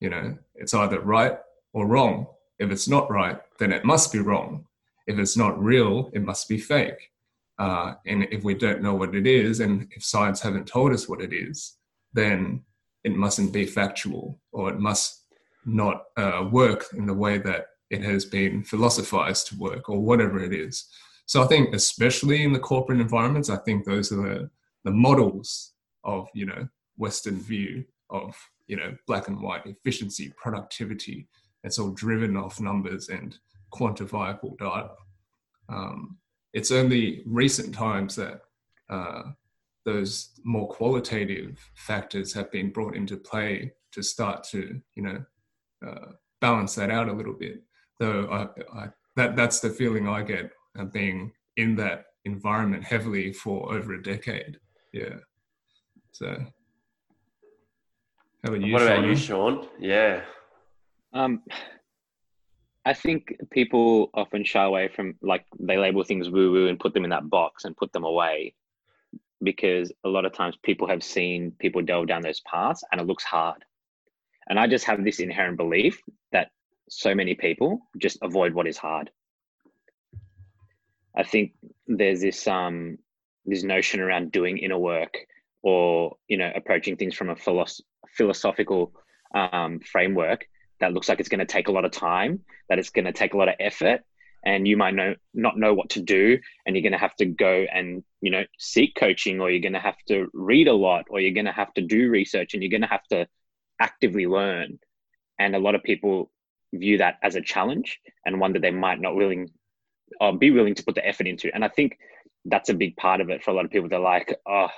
You 0.00 0.10
know, 0.10 0.38
it's 0.54 0.74
either 0.74 1.00
right 1.00 1.38
or 1.72 1.86
wrong. 1.86 2.26
If 2.58 2.70
it's 2.70 2.88
not 2.88 3.10
right, 3.10 3.38
then 3.58 3.72
it 3.72 3.84
must 3.84 4.12
be 4.12 4.18
wrong. 4.18 4.66
If 5.06 5.18
it's 5.18 5.36
not 5.36 5.62
real, 5.62 6.10
it 6.14 6.22
must 6.22 6.48
be 6.48 6.58
fake. 6.58 7.10
Uh, 7.58 7.94
and 8.06 8.26
if 8.30 8.42
we 8.42 8.54
don't 8.54 8.82
know 8.82 8.94
what 8.94 9.14
it 9.14 9.26
is, 9.26 9.60
and 9.60 9.86
if 9.92 10.04
science 10.04 10.40
haven't 10.40 10.66
told 10.66 10.92
us 10.92 11.08
what 11.08 11.20
it 11.20 11.32
is, 11.32 11.76
then 12.12 12.62
it 13.04 13.14
mustn't 13.14 13.52
be 13.52 13.66
factual 13.66 14.40
or 14.52 14.70
it 14.70 14.78
must 14.78 15.24
not 15.66 16.04
uh, 16.16 16.48
work 16.50 16.86
in 16.94 17.06
the 17.06 17.14
way 17.14 17.38
that 17.38 17.66
it 17.90 18.02
has 18.02 18.24
been 18.24 18.64
philosophized 18.64 19.46
to 19.48 19.58
work 19.58 19.88
or 19.88 20.00
whatever 20.00 20.42
it 20.42 20.52
is. 20.52 20.86
So 21.26 21.42
I 21.42 21.46
think, 21.46 21.74
especially 21.74 22.42
in 22.42 22.52
the 22.52 22.58
corporate 22.58 23.00
environments, 23.00 23.50
I 23.50 23.56
think 23.56 23.84
those 23.84 24.12
are 24.12 24.16
the, 24.16 24.50
the 24.84 24.90
models 24.90 25.72
of, 26.02 26.28
you 26.34 26.46
know, 26.46 26.68
Western 26.96 27.40
view 27.40 27.84
of, 28.10 28.36
you 28.66 28.76
know, 28.76 28.94
black 29.06 29.28
and 29.28 29.40
white 29.40 29.66
efficiency, 29.66 30.32
productivity. 30.36 31.28
It's 31.62 31.78
all 31.78 31.90
driven 31.90 32.36
off 32.36 32.60
numbers 32.60 33.08
and 33.08 33.38
quantifiable 33.74 34.56
data. 34.58 34.90
Um, 35.68 36.18
it's 36.52 36.70
only 36.70 37.22
recent 37.26 37.74
times 37.74 38.14
that 38.16 38.40
uh, 38.88 39.22
those 39.84 40.30
more 40.44 40.68
qualitative 40.68 41.58
factors 41.74 42.32
have 42.32 42.50
been 42.52 42.70
brought 42.70 42.94
into 42.94 43.16
play 43.16 43.72
to 43.92 44.02
start 44.02 44.44
to, 44.44 44.80
you 44.94 45.02
know, 45.02 45.24
uh, 45.86 46.12
balance 46.40 46.74
that 46.76 46.90
out 46.90 47.08
a 47.08 47.12
little 47.12 47.34
bit. 47.34 47.62
Though 47.98 48.26
I, 48.30 48.78
I, 48.78 48.88
that 49.16 49.36
that's 49.36 49.60
the 49.60 49.70
feeling 49.70 50.08
I 50.08 50.22
get 50.22 50.50
of 50.76 50.92
being 50.92 51.32
in 51.56 51.76
that 51.76 52.06
environment 52.24 52.84
heavily 52.84 53.32
for 53.32 53.72
over 53.72 53.94
a 53.94 54.02
decade. 54.02 54.58
Yeah. 54.92 55.16
So, 56.12 56.26
how 58.42 58.52
about 58.52 58.60
you? 58.60 58.72
What 58.72 58.82
about 58.82 58.96
Shaun? 58.96 59.08
you, 59.08 59.16
Shaun? 59.16 59.68
Yeah. 59.78 60.22
Um, 61.12 61.42
I 62.86 62.92
think 62.92 63.34
people 63.50 64.10
often 64.12 64.44
shy 64.44 64.62
away 64.62 64.88
from 64.88 65.14
like 65.22 65.46
they 65.58 65.78
label 65.78 66.04
things 66.04 66.28
woo 66.28 66.52
woo 66.52 66.68
and 66.68 66.78
put 66.78 66.92
them 66.92 67.04
in 67.04 67.10
that 67.10 67.30
box 67.30 67.64
and 67.64 67.76
put 67.76 67.92
them 67.92 68.04
away 68.04 68.54
because 69.42 69.92
a 70.04 70.08
lot 70.08 70.24
of 70.24 70.32
times 70.32 70.56
people 70.62 70.88
have 70.88 71.02
seen 71.02 71.52
people 71.58 71.82
delve 71.82 72.08
down 72.08 72.22
those 72.22 72.40
paths 72.40 72.84
and 72.90 73.00
it 73.00 73.06
looks 73.06 73.24
hard. 73.24 73.64
And 74.48 74.58
I 74.58 74.66
just 74.66 74.84
have 74.84 75.02
this 75.02 75.20
inherent 75.20 75.56
belief 75.56 76.02
that 76.32 76.50
so 76.88 77.14
many 77.14 77.34
people 77.34 77.80
just 77.98 78.18
avoid 78.22 78.52
what 78.52 78.66
is 78.66 78.76
hard. 78.76 79.10
I 81.16 81.22
think 81.22 81.52
there's 81.86 82.20
this 82.20 82.46
um 82.46 82.98
this 83.46 83.62
notion 83.62 84.00
around 84.00 84.32
doing 84.32 84.58
inner 84.58 84.78
work 84.78 85.16
or 85.62 86.16
you 86.28 86.36
know 86.36 86.50
approaching 86.54 86.96
things 86.96 87.14
from 87.14 87.30
a 87.30 87.36
philosoph- 87.36 87.80
philosophical 88.16 88.92
um, 89.34 89.80
framework 89.80 90.46
that 90.80 90.92
looks 90.92 91.08
like 91.08 91.20
it's 91.20 91.28
going 91.28 91.40
to 91.40 91.46
take 91.46 91.68
a 91.68 91.72
lot 91.72 91.84
of 91.84 91.92
time, 91.92 92.40
that 92.68 92.78
it's 92.78 92.90
going 92.90 93.04
to 93.04 93.12
take 93.12 93.34
a 93.34 93.36
lot 93.36 93.48
of 93.48 93.54
effort, 93.60 94.02
and 94.44 94.68
you 94.68 94.76
might 94.76 94.94
know 94.94 95.14
not 95.32 95.58
know 95.58 95.74
what 95.74 95.90
to 95.90 96.00
do, 96.00 96.38
and 96.66 96.74
you're 96.74 96.82
going 96.82 96.92
to 96.92 96.98
have 96.98 97.16
to 97.16 97.26
go 97.26 97.64
and 97.72 98.02
you 98.20 98.30
know 98.30 98.44
seek 98.58 98.94
coaching, 98.94 99.40
or 99.40 99.50
you're 99.50 99.62
going 99.62 99.72
to 99.72 99.78
have 99.78 99.96
to 100.08 100.28
read 100.32 100.68
a 100.68 100.74
lot, 100.74 101.06
or 101.10 101.20
you're 101.20 101.32
going 101.32 101.46
to 101.46 101.52
have 101.52 101.72
to 101.74 101.82
do 101.82 102.10
research, 102.10 102.54
and 102.54 102.62
you're 102.62 102.70
going 102.70 102.82
to 102.82 102.86
have 102.88 103.06
to 103.08 103.26
actively 103.80 104.26
learn. 104.26 104.78
And 105.38 105.56
a 105.56 105.58
lot 105.58 105.74
of 105.74 105.82
people 105.82 106.30
view 106.72 106.98
that 106.98 107.18
as 107.22 107.36
a 107.36 107.40
challenge 107.40 108.00
and 108.24 108.40
one 108.40 108.52
that 108.52 108.62
they 108.62 108.70
might 108.70 109.00
not 109.00 109.14
willing 109.14 109.50
or 110.20 110.36
be 110.36 110.50
willing 110.50 110.74
to 110.74 110.84
put 110.84 110.94
the 110.94 111.06
effort 111.06 111.26
into. 111.26 111.52
And 111.54 111.64
I 111.64 111.68
think 111.68 111.98
that's 112.44 112.68
a 112.68 112.74
big 112.74 112.96
part 112.96 113.20
of 113.20 113.30
it 113.30 113.42
for 113.42 113.50
a 113.50 113.54
lot 113.54 113.64
of 113.64 113.70
people. 113.70 113.88
They're 113.88 113.98
like, 113.98 114.36
oh, 114.46 114.68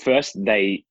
first 0.00 0.36
they 0.42 0.84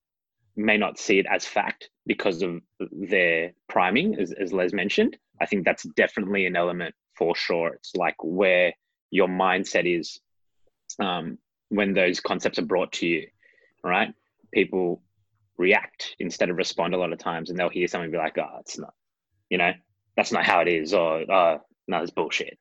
may 0.55 0.77
not 0.77 0.99
see 0.99 1.19
it 1.19 1.25
as 1.29 1.45
fact 1.45 1.89
because 2.09 2.41
of 2.41 2.59
their 2.91 3.53
priming, 3.69 4.19
as, 4.19 4.31
as 4.31 4.51
Les 4.51 4.73
mentioned. 4.73 5.15
I 5.39 5.45
think 5.45 5.63
that's 5.63 5.83
definitely 5.95 6.47
an 6.47 6.55
element 6.55 6.95
for 7.15 7.35
sure. 7.35 7.75
It's 7.75 7.95
like 7.95 8.15
where 8.23 8.73
your 9.11 9.27
mindset 9.27 9.85
is 9.85 10.19
um, 10.99 11.37
when 11.69 11.93
those 11.93 12.19
concepts 12.19 12.57
are 12.57 12.65
brought 12.65 12.91
to 12.93 13.07
you, 13.07 13.27
right? 13.83 14.11
People 14.51 15.03
react 15.57 16.15
instead 16.17 16.49
of 16.49 16.57
respond 16.57 16.95
a 16.95 16.97
lot 16.97 17.13
of 17.13 17.19
times, 17.19 17.51
and 17.51 17.59
they'll 17.59 17.69
hear 17.69 17.87
something 17.87 18.09
be 18.09 18.17
like, 18.17 18.39
"Oh, 18.39 18.57
it's 18.61 18.79
not," 18.79 18.95
you 19.51 19.59
know, 19.59 19.71
that's 20.17 20.31
not 20.31 20.45
how 20.45 20.61
it 20.61 20.67
is, 20.67 20.95
or 20.95 21.31
"Oh, 21.31 21.61
no, 21.87 22.01
it's 22.01 22.11
bullshit." 22.11 22.57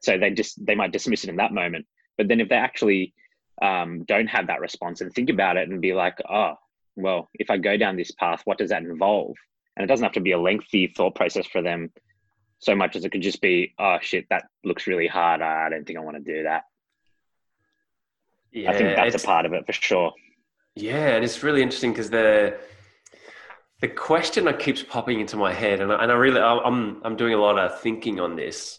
So 0.00 0.18
they 0.18 0.30
just 0.32 0.66
they 0.66 0.74
might 0.74 0.90
dismiss 0.90 1.22
it 1.22 1.30
in 1.30 1.36
that 1.36 1.54
moment. 1.54 1.86
But 2.18 2.26
then 2.26 2.40
if 2.40 2.48
they 2.48 2.56
actually 2.56 3.14
um, 3.62 4.02
don't 4.02 4.26
have 4.26 4.48
that 4.48 4.60
response 4.60 5.00
and 5.00 5.12
think 5.12 5.30
about 5.30 5.56
it 5.56 5.68
and 5.68 5.80
be 5.80 5.92
like, 5.92 6.18
"Oh, 6.28 6.54
well, 7.02 7.28
if 7.34 7.50
I 7.50 7.58
go 7.58 7.76
down 7.76 7.96
this 7.96 8.12
path, 8.12 8.42
what 8.44 8.58
does 8.58 8.70
that 8.70 8.82
involve? 8.82 9.36
And 9.76 9.84
it 9.84 9.86
doesn't 9.86 10.04
have 10.04 10.12
to 10.14 10.20
be 10.20 10.32
a 10.32 10.38
lengthy 10.38 10.88
thought 10.88 11.14
process 11.14 11.46
for 11.46 11.62
them 11.62 11.90
so 12.58 12.74
much 12.74 12.94
as 12.94 13.04
it 13.04 13.10
could 13.10 13.22
just 13.22 13.40
be, 13.40 13.74
oh 13.78 13.98
shit, 14.00 14.26
that 14.30 14.44
looks 14.64 14.86
really 14.86 15.06
hard. 15.06 15.40
I 15.40 15.68
don't 15.70 15.86
think 15.86 15.98
I 15.98 16.02
want 16.02 16.22
to 16.22 16.32
do 16.32 16.42
that. 16.44 16.64
Yeah, 18.52 18.70
I 18.70 18.76
think 18.76 18.96
that's 18.96 19.22
a 19.22 19.26
part 19.26 19.46
of 19.46 19.52
it 19.52 19.64
for 19.66 19.72
sure. 19.72 20.12
Yeah, 20.74 21.08
and 21.08 21.24
it's 21.24 21.42
really 21.42 21.62
interesting 21.62 21.92
because 21.92 22.10
the 22.10 22.58
the 23.80 23.88
question 23.88 24.44
that 24.44 24.58
keeps 24.58 24.82
popping 24.82 25.20
into 25.20 25.36
my 25.36 25.54
head, 25.54 25.80
and 25.80 25.90
I, 25.90 26.02
and 26.02 26.12
I 26.12 26.14
really 26.14 26.40
I'm 26.40 27.00
I'm 27.02 27.16
doing 27.16 27.34
a 27.34 27.38
lot 27.38 27.58
of 27.58 27.80
thinking 27.80 28.20
on 28.20 28.36
this. 28.36 28.78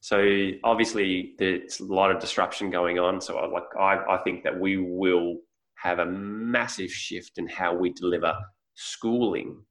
So 0.00 0.50
obviously 0.62 1.34
there's 1.38 1.80
a 1.80 1.84
lot 1.84 2.10
of 2.10 2.20
disruption 2.20 2.70
going 2.70 2.98
on. 2.98 3.20
So 3.20 3.38
I 3.38 3.46
like 3.46 3.64
I, 3.78 4.14
I 4.14 4.18
think 4.18 4.44
that 4.44 4.58
we 4.58 4.76
will 4.76 5.38
have 5.86 5.98
a 5.98 6.06
massive 6.06 6.90
shift 6.90 7.38
in 7.38 7.46
how 7.46 7.74
we 7.74 7.90
deliver 7.92 8.34
schooling. 8.74 9.62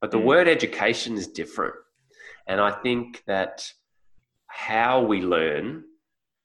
But 0.00 0.10
the 0.10 0.18
mm. 0.18 0.24
word 0.24 0.48
education 0.48 1.16
is 1.16 1.26
different. 1.26 1.74
And 2.46 2.60
I 2.60 2.70
think 2.70 3.22
that 3.26 3.70
how 4.46 5.02
we 5.02 5.20
learn 5.20 5.84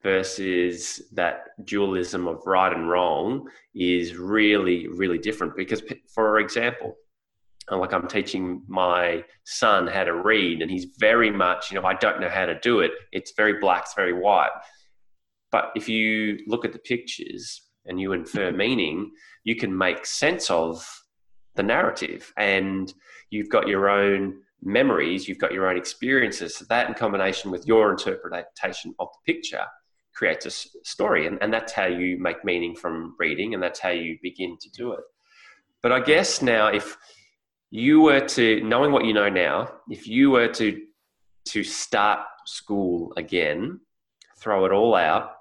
versus 0.02 1.02
that 1.14 1.46
dualism 1.64 2.28
of 2.28 2.42
right 2.46 2.74
and 2.74 2.90
wrong 2.90 3.48
is 3.74 4.16
really, 4.16 4.88
really 4.90 5.18
different. 5.18 5.56
Because, 5.56 5.82
for 6.14 6.40
example, 6.40 6.96
like 7.72 7.94
I'm 7.94 8.08
teaching 8.08 8.64
my 8.68 9.24
son 9.46 9.88
how 9.88 10.04
to 10.04 10.14
read, 10.14 10.62
and 10.62 10.70
he's 10.70 10.88
very 10.98 11.32
much, 11.32 11.72
you 11.72 11.80
know, 11.80 11.88
I 11.88 11.94
don't 11.94 12.20
know 12.20 12.30
how 12.30 12.46
to 12.46 12.60
do 12.60 12.82
it. 12.82 12.92
It's 13.14 13.32
very 13.38 13.60
black, 13.60 13.84
it's 13.84 13.94
very 13.94 14.14
white. 14.14 14.52
But 15.52 15.72
if 15.76 15.88
you 15.88 16.40
look 16.48 16.66
at 16.66 16.74
the 16.74 16.80
pictures, 16.80 17.62
and 17.86 18.00
you 18.00 18.14
infer 18.14 18.52
meaning, 18.52 19.12
you 19.44 19.56
can 19.56 19.76
make 19.76 20.06
sense 20.06 20.50
of 20.50 20.86
the 21.56 21.64
narrative 21.64 22.34
and 22.38 22.94
you've 23.30 23.50
got 23.50 23.68
your 23.68 23.90
own 23.90 24.36
memories, 24.62 25.28
you've 25.28 25.40
got 25.40 25.52
your 25.52 25.70
own 25.70 25.78
experiences. 25.78 26.56
So 26.56 26.66
that 26.70 26.88
in 26.88 26.94
combination 26.94 27.52
with 27.52 27.68
your 27.68 27.92
interpretation 27.92 28.96
of 29.00 29.10
the 29.14 29.34
picture 29.34 29.66
creates 30.16 30.46
a 30.46 30.52
story. 30.88 31.28
And, 31.28 31.38
and 31.42 31.54
that's 31.54 31.74
how 31.74 31.86
you 31.86 32.18
make 32.20 32.46
meaning 32.46 32.76
from 32.76 33.16
reading 33.20 33.54
and 33.54 33.62
that's 33.62 33.80
how 33.80 33.90
you 33.90 34.18
begin 34.22 34.58
to 34.62 34.70
do 34.72 34.94
it. 34.94 35.02
But 35.82 35.92
I 35.92 36.00
guess 36.00 36.42
now 36.42 36.68
if 36.68 36.98
you 37.72 38.02
were 38.02 38.22
to 38.22 38.64
knowing 38.64 38.92
what 38.92 39.06
you 39.06 39.14
know 39.14 39.30
now, 39.30 39.70
if 39.90 40.08
you 40.08 40.32
were 40.32 40.48
to 40.48 40.82
to 41.46 41.64
start 41.64 42.20
school 42.46 43.12
again, 43.18 43.80
throw 44.38 44.66
it 44.66 44.72
all 44.72 44.96
out, 44.96 45.32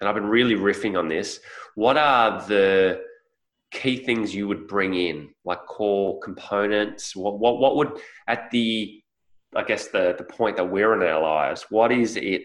and 0.00 0.08
I've 0.08 0.14
been 0.14 0.26
really 0.26 0.54
riffing 0.54 0.98
on 0.98 1.08
this. 1.08 1.40
What 1.74 1.96
are 1.96 2.40
the 2.46 3.02
key 3.70 3.96
things 4.04 4.34
you 4.34 4.48
would 4.48 4.66
bring 4.66 4.94
in, 4.94 5.30
like 5.44 5.64
core 5.66 6.18
components? 6.20 7.14
What 7.14 7.38
what 7.38 7.58
what 7.58 7.76
would 7.76 8.00
at 8.26 8.50
the 8.50 9.02
I 9.54 9.64
guess 9.64 9.88
the 9.88 10.14
the 10.16 10.24
point 10.24 10.56
that 10.56 10.70
we're 10.70 10.94
in 10.94 11.08
our 11.08 11.20
lives, 11.20 11.66
what 11.70 11.92
is 11.92 12.16
it 12.16 12.42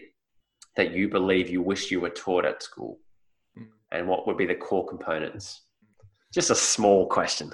that 0.76 0.92
you 0.92 1.08
believe 1.08 1.48
you 1.48 1.62
wish 1.62 1.90
you 1.90 2.00
were 2.00 2.10
taught 2.10 2.44
at 2.44 2.62
school? 2.62 2.98
And 3.92 4.08
what 4.08 4.26
would 4.26 4.36
be 4.36 4.46
the 4.46 4.54
core 4.54 4.86
components? 4.86 5.62
Just 6.34 6.50
a 6.50 6.54
small 6.54 7.06
question. 7.06 7.52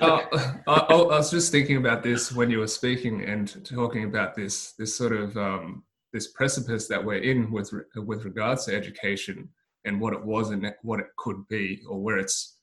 uh, 0.00 0.20
I, 0.66 0.86
I, 0.90 0.94
was 0.94 1.30
just 1.30 1.52
thinking 1.52 1.76
about 1.76 2.02
this 2.02 2.32
when 2.32 2.50
you 2.50 2.58
were 2.58 2.66
speaking 2.66 3.24
and 3.24 3.64
talking 3.64 4.04
about 4.04 4.34
this 4.34 4.72
this 4.72 4.96
sort 4.96 5.12
of 5.12 5.36
um, 5.36 5.84
this 6.12 6.28
precipice 6.28 6.88
that 6.88 7.04
we're 7.04 7.22
in 7.22 7.50
with 7.50 7.72
with 7.96 8.24
regards 8.24 8.66
to 8.66 8.74
education 8.74 9.48
and 9.84 10.00
what 10.00 10.12
it 10.12 10.24
was 10.24 10.50
and 10.50 10.72
what 10.82 11.00
it 11.00 11.08
could 11.16 11.46
be 11.48 11.82
or 11.88 12.00
where 12.00 12.18
it's 12.18 12.58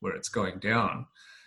where 0.00 0.14
it's 0.14 0.28
going 0.28 0.58
down. 0.58 1.06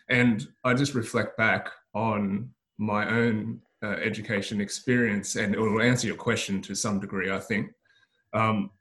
And 0.09 0.47
I 0.63 0.73
just 0.73 0.95
reflect 0.95 1.37
back 1.37 1.69
on 1.93 2.49
my 2.77 3.09
own 3.09 3.61
uh, 3.83 3.97
education 4.03 4.61
experience, 4.61 5.35
and 5.35 5.53
it 5.53 5.59
will 5.59 5.81
answer 5.81 6.07
your 6.07 6.15
question 6.15 6.61
to 6.63 6.75
some 6.75 6.99
degree, 6.99 7.31
I 7.31 7.39
think. 7.39 7.71
Um, 8.33 8.71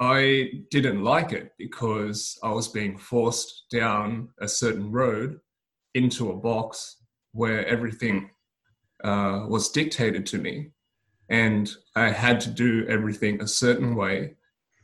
I 0.00 0.64
didn't 0.70 1.04
like 1.04 1.32
it 1.32 1.52
because 1.56 2.38
I 2.42 2.50
was 2.50 2.68
being 2.68 2.98
forced 2.98 3.64
down 3.70 4.28
a 4.40 4.48
certain 4.48 4.90
road 4.90 5.38
into 5.94 6.30
a 6.30 6.36
box 6.36 6.96
where 7.32 7.66
everything 7.66 8.30
uh, 9.02 9.46
was 9.48 9.70
dictated 9.70 10.26
to 10.26 10.38
me. 10.38 10.70
And 11.28 11.70
I 11.96 12.10
had 12.10 12.40
to 12.40 12.50
do 12.50 12.86
everything 12.88 13.40
a 13.40 13.48
certain 13.48 13.94
way. 13.94 14.34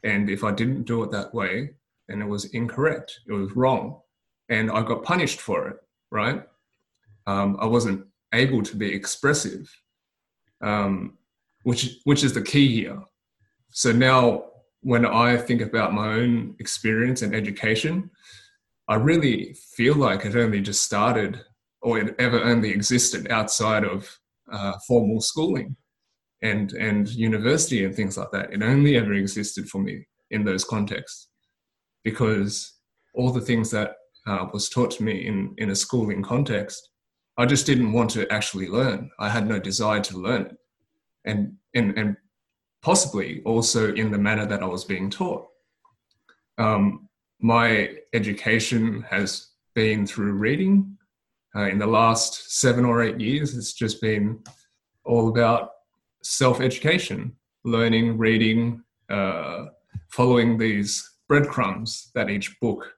And 0.02 0.30
if 0.30 0.42
I 0.44 0.52
didn't 0.52 0.84
do 0.84 1.02
it 1.02 1.10
that 1.10 1.34
way, 1.34 1.70
and 2.08 2.22
it 2.22 2.26
was 2.26 2.46
incorrect, 2.46 3.20
it 3.28 3.32
was 3.32 3.54
wrong. 3.54 4.00
And 4.48 4.70
I 4.70 4.82
got 4.82 5.04
punished 5.04 5.40
for 5.40 5.68
it, 5.68 5.76
right? 6.10 6.42
Um, 7.26 7.56
I 7.60 7.66
wasn't 7.66 8.06
able 8.32 8.62
to 8.62 8.76
be 8.76 8.92
expressive, 8.92 9.70
um, 10.60 11.18
which, 11.62 11.98
which 12.04 12.24
is 12.24 12.32
the 12.32 12.42
key 12.42 12.74
here. 12.74 13.00
So 13.70 13.92
now 13.92 14.44
when 14.82 15.04
I 15.04 15.36
think 15.36 15.60
about 15.60 15.92
my 15.92 16.14
own 16.14 16.56
experience 16.58 17.22
and 17.22 17.34
education, 17.34 18.10
I 18.88 18.94
really 18.94 19.54
feel 19.76 19.94
like 19.94 20.24
it 20.24 20.34
only 20.34 20.60
just 20.60 20.82
started 20.82 21.40
or 21.82 21.98
it 21.98 22.14
ever 22.18 22.42
only 22.42 22.70
existed 22.70 23.30
outside 23.30 23.84
of 23.84 24.18
uh, 24.50 24.72
formal 24.88 25.20
schooling 25.20 25.76
and, 26.42 26.72
and 26.72 27.08
university 27.10 27.84
and 27.84 27.94
things 27.94 28.16
like 28.16 28.30
that. 28.32 28.52
It 28.52 28.62
only 28.62 28.96
ever 28.96 29.12
existed 29.14 29.68
for 29.68 29.78
me 29.78 30.06
in 30.30 30.44
those 30.44 30.64
contexts 30.64 31.28
because 32.04 32.74
all 33.14 33.30
the 33.30 33.40
things 33.40 33.70
that 33.70 33.96
uh, 34.26 34.46
was 34.52 34.68
taught 34.68 34.90
to 34.92 35.02
me 35.02 35.26
in, 35.26 35.54
in 35.58 35.70
a 35.70 35.76
schooling 35.76 36.22
context, 36.22 36.90
I 37.36 37.46
just 37.46 37.66
didn't 37.66 37.92
want 37.92 38.10
to 38.10 38.30
actually 38.32 38.68
learn. 38.68 39.10
I 39.18 39.28
had 39.28 39.46
no 39.46 39.58
desire 39.58 40.00
to 40.00 40.18
learn 40.18 40.42
it. 40.42 40.56
And, 41.24 41.54
and, 41.74 41.96
and 41.98 42.16
possibly 42.82 43.42
also 43.44 43.92
in 43.94 44.10
the 44.10 44.18
manner 44.18 44.46
that 44.46 44.62
I 44.62 44.66
was 44.66 44.84
being 44.84 45.10
taught. 45.10 45.46
Um, 46.58 47.08
my 47.40 47.96
education 48.12 49.04
has 49.08 49.50
been 49.74 50.06
through 50.06 50.32
reading. 50.32 50.96
Uh, 51.56 51.68
in 51.68 51.78
the 51.78 51.86
last 51.86 52.58
seven 52.58 52.84
or 52.84 53.02
eight 53.02 53.18
years, 53.20 53.56
it's 53.56 53.72
just 53.72 54.00
been 54.00 54.38
all 55.04 55.28
about 55.28 55.70
self 56.22 56.60
education, 56.60 57.36
learning, 57.64 58.18
reading, 58.18 58.82
uh, 59.08 59.66
following 60.08 60.58
these 60.58 61.08
breadcrumbs 61.28 62.10
that 62.14 62.30
each 62.30 62.58
book 62.60 62.92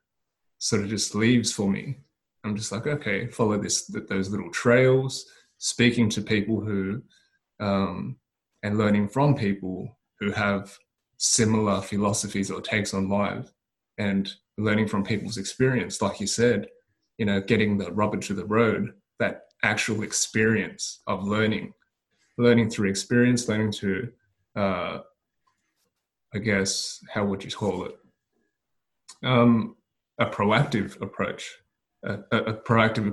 sort 0.59 0.83
of 0.83 0.89
just 0.89 1.15
leaves 1.15 1.53
for 1.53 1.69
me. 1.69 1.99
I'm 2.45 2.57
just 2.57 2.73
like, 2.73 2.87
okay, 2.87 3.29
follow 3.29 3.59
this, 3.59 3.87
those 4.09 4.31
little 4.31 4.51
trails, 4.51 5.27
speaking 5.59 6.09
to 6.11 6.21
people 6.21 6.61
who 6.61 7.03
um, 7.61 8.17
and 8.63 8.79
learning 8.79 9.09
from 9.09 9.35
people 9.35 9.99
who 10.19 10.31
have 10.33 10.77
similar 11.19 11.81
philosophies 11.81 12.51
or 12.51 12.61
takes 12.61 12.95
on 12.95 13.09
life 13.09 13.53
and 13.99 14.33
learning 14.59 14.89
from 14.89 15.05
people's 15.05 15.39
experience 15.39 16.03
like 16.03 16.21
you 16.21 16.27
said 16.27 16.67
you 17.19 17.25
know 17.25 17.41
getting 17.41 17.79
the 17.79 17.91
rubber 17.93 18.17
to 18.17 18.35
the 18.35 18.45
road 18.45 18.93
that 19.19 19.43
actual 19.63 20.03
experience 20.03 21.03
of 21.07 21.25
learning 21.25 21.73
learning 22.39 22.71
through 22.71 22.89
experience 22.89 23.49
learning 23.49 23.71
to 23.71 24.11
uh, 24.57 24.99
i 26.35 26.39
guess 26.39 27.01
how 27.13 27.25
would 27.25 27.45
you 27.45 27.51
call 27.51 27.85
it 27.85 27.97
um, 29.25 29.77
a 30.19 30.27
proactive 30.27 31.01
approach 31.01 31.51
a, 32.05 32.15
a 32.33 32.55
proactive 32.55 33.07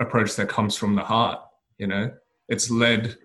approach 0.00 0.34
that 0.36 0.48
comes 0.48 0.76
from 0.76 0.94
the 0.94 1.02
heart 1.02 1.40
you 1.78 1.86
know 1.86 2.10
it's 2.50 2.68
led 2.70 3.16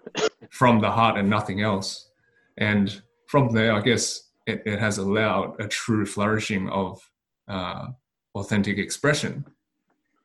from 0.51 0.79
the 0.79 0.91
heart 0.91 1.17
and 1.17 1.29
nothing 1.29 1.61
else. 1.61 2.09
And 2.57 3.01
from 3.27 3.49
there, 3.49 3.73
I 3.73 3.81
guess 3.81 4.29
it, 4.45 4.61
it 4.65 4.79
has 4.79 4.99
allowed 4.99 5.59
a 5.59 5.67
true 5.67 6.05
flourishing 6.05 6.69
of 6.69 7.01
uh, 7.47 7.87
authentic 8.35 8.77
expression, 8.77 9.43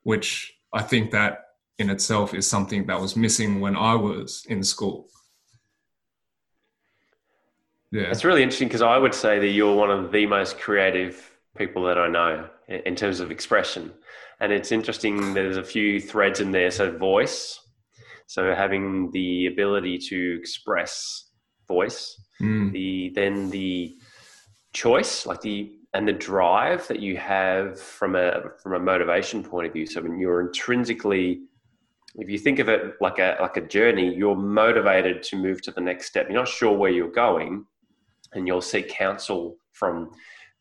which 0.02 0.54
I 0.72 0.82
think 0.82 1.10
that 1.12 1.46
in 1.80 1.90
itself 1.90 2.34
is 2.34 2.46
something 2.46 2.86
that 2.86 3.00
was 3.00 3.16
missing 3.16 3.60
when 3.60 3.74
I 3.74 3.94
was 3.94 4.44
in 4.48 4.62
school. 4.62 5.08
Yeah. 7.90 8.02
It's 8.02 8.24
really 8.24 8.42
interesting 8.42 8.68
because 8.68 8.82
I 8.82 8.98
would 8.98 9.14
say 9.14 9.40
that 9.40 9.48
you're 9.48 9.74
one 9.74 9.90
of 9.90 10.12
the 10.12 10.26
most 10.26 10.58
creative 10.58 11.30
people 11.56 11.82
that 11.84 11.98
I 11.98 12.08
know 12.08 12.48
in 12.68 12.94
terms 12.94 13.18
of 13.18 13.30
expression. 13.30 13.90
And 14.38 14.52
it's 14.52 14.70
interesting, 14.70 15.34
there's 15.34 15.56
a 15.56 15.64
few 15.64 16.00
threads 16.00 16.40
in 16.40 16.52
there. 16.52 16.70
So, 16.70 16.96
voice, 16.96 17.58
so 18.26 18.54
having 18.54 19.10
the 19.10 19.46
ability 19.46 19.98
to 20.10 20.38
express 20.38 21.30
voice, 21.66 22.20
mm. 22.40 22.70
the 22.72 23.10
then 23.14 23.50
the 23.50 23.96
choice, 24.72 25.26
like 25.26 25.40
the 25.40 25.72
and 25.92 26.06
the 26.06 26.12
drive 26.12 26.86
that 26.86 27.00
you 27.00 27.16
have 27.16 27.80
from 27.80 28.14
a 28.14 28.42
from 28.62 28.74
a 28.74 28.78
motivation 28.78 29.42
point 29.42 29.66
of 29.66 29.72
view. 29.72 29.86
So 29.86 30.00
when 30.00 30.18
you're 30.18 30.40
intrinsically 30.40 31.40
if 32.16 32.28
you 32.28 32.38
think 32.38 32.58
of 32.58 32.68
it 32.68 32.94
like 33.00 33.18
a 33.18 33.36
like 33.40 33.56
a 33.56 33.60
journey, 33.60 34.14
you're 34.14 34.36
motivated 34.36 35.22
to 35.24 35.36
move 35.36 35.62
to 35.62 35.70
the 35.70 35.80
next 35.80 36.06
step. 36.06 36.26
You're 36.28 36.38
not 36.38 36.48
sure 36.48 36.76
where 36.76 36.90
you're 36.90 37.10
going, 37.10 37.64
and 38.32 38.46
you'll 38.46 38.60
seek 38.60 38.88
counsel 38.88 39.56
from 39.72 40.10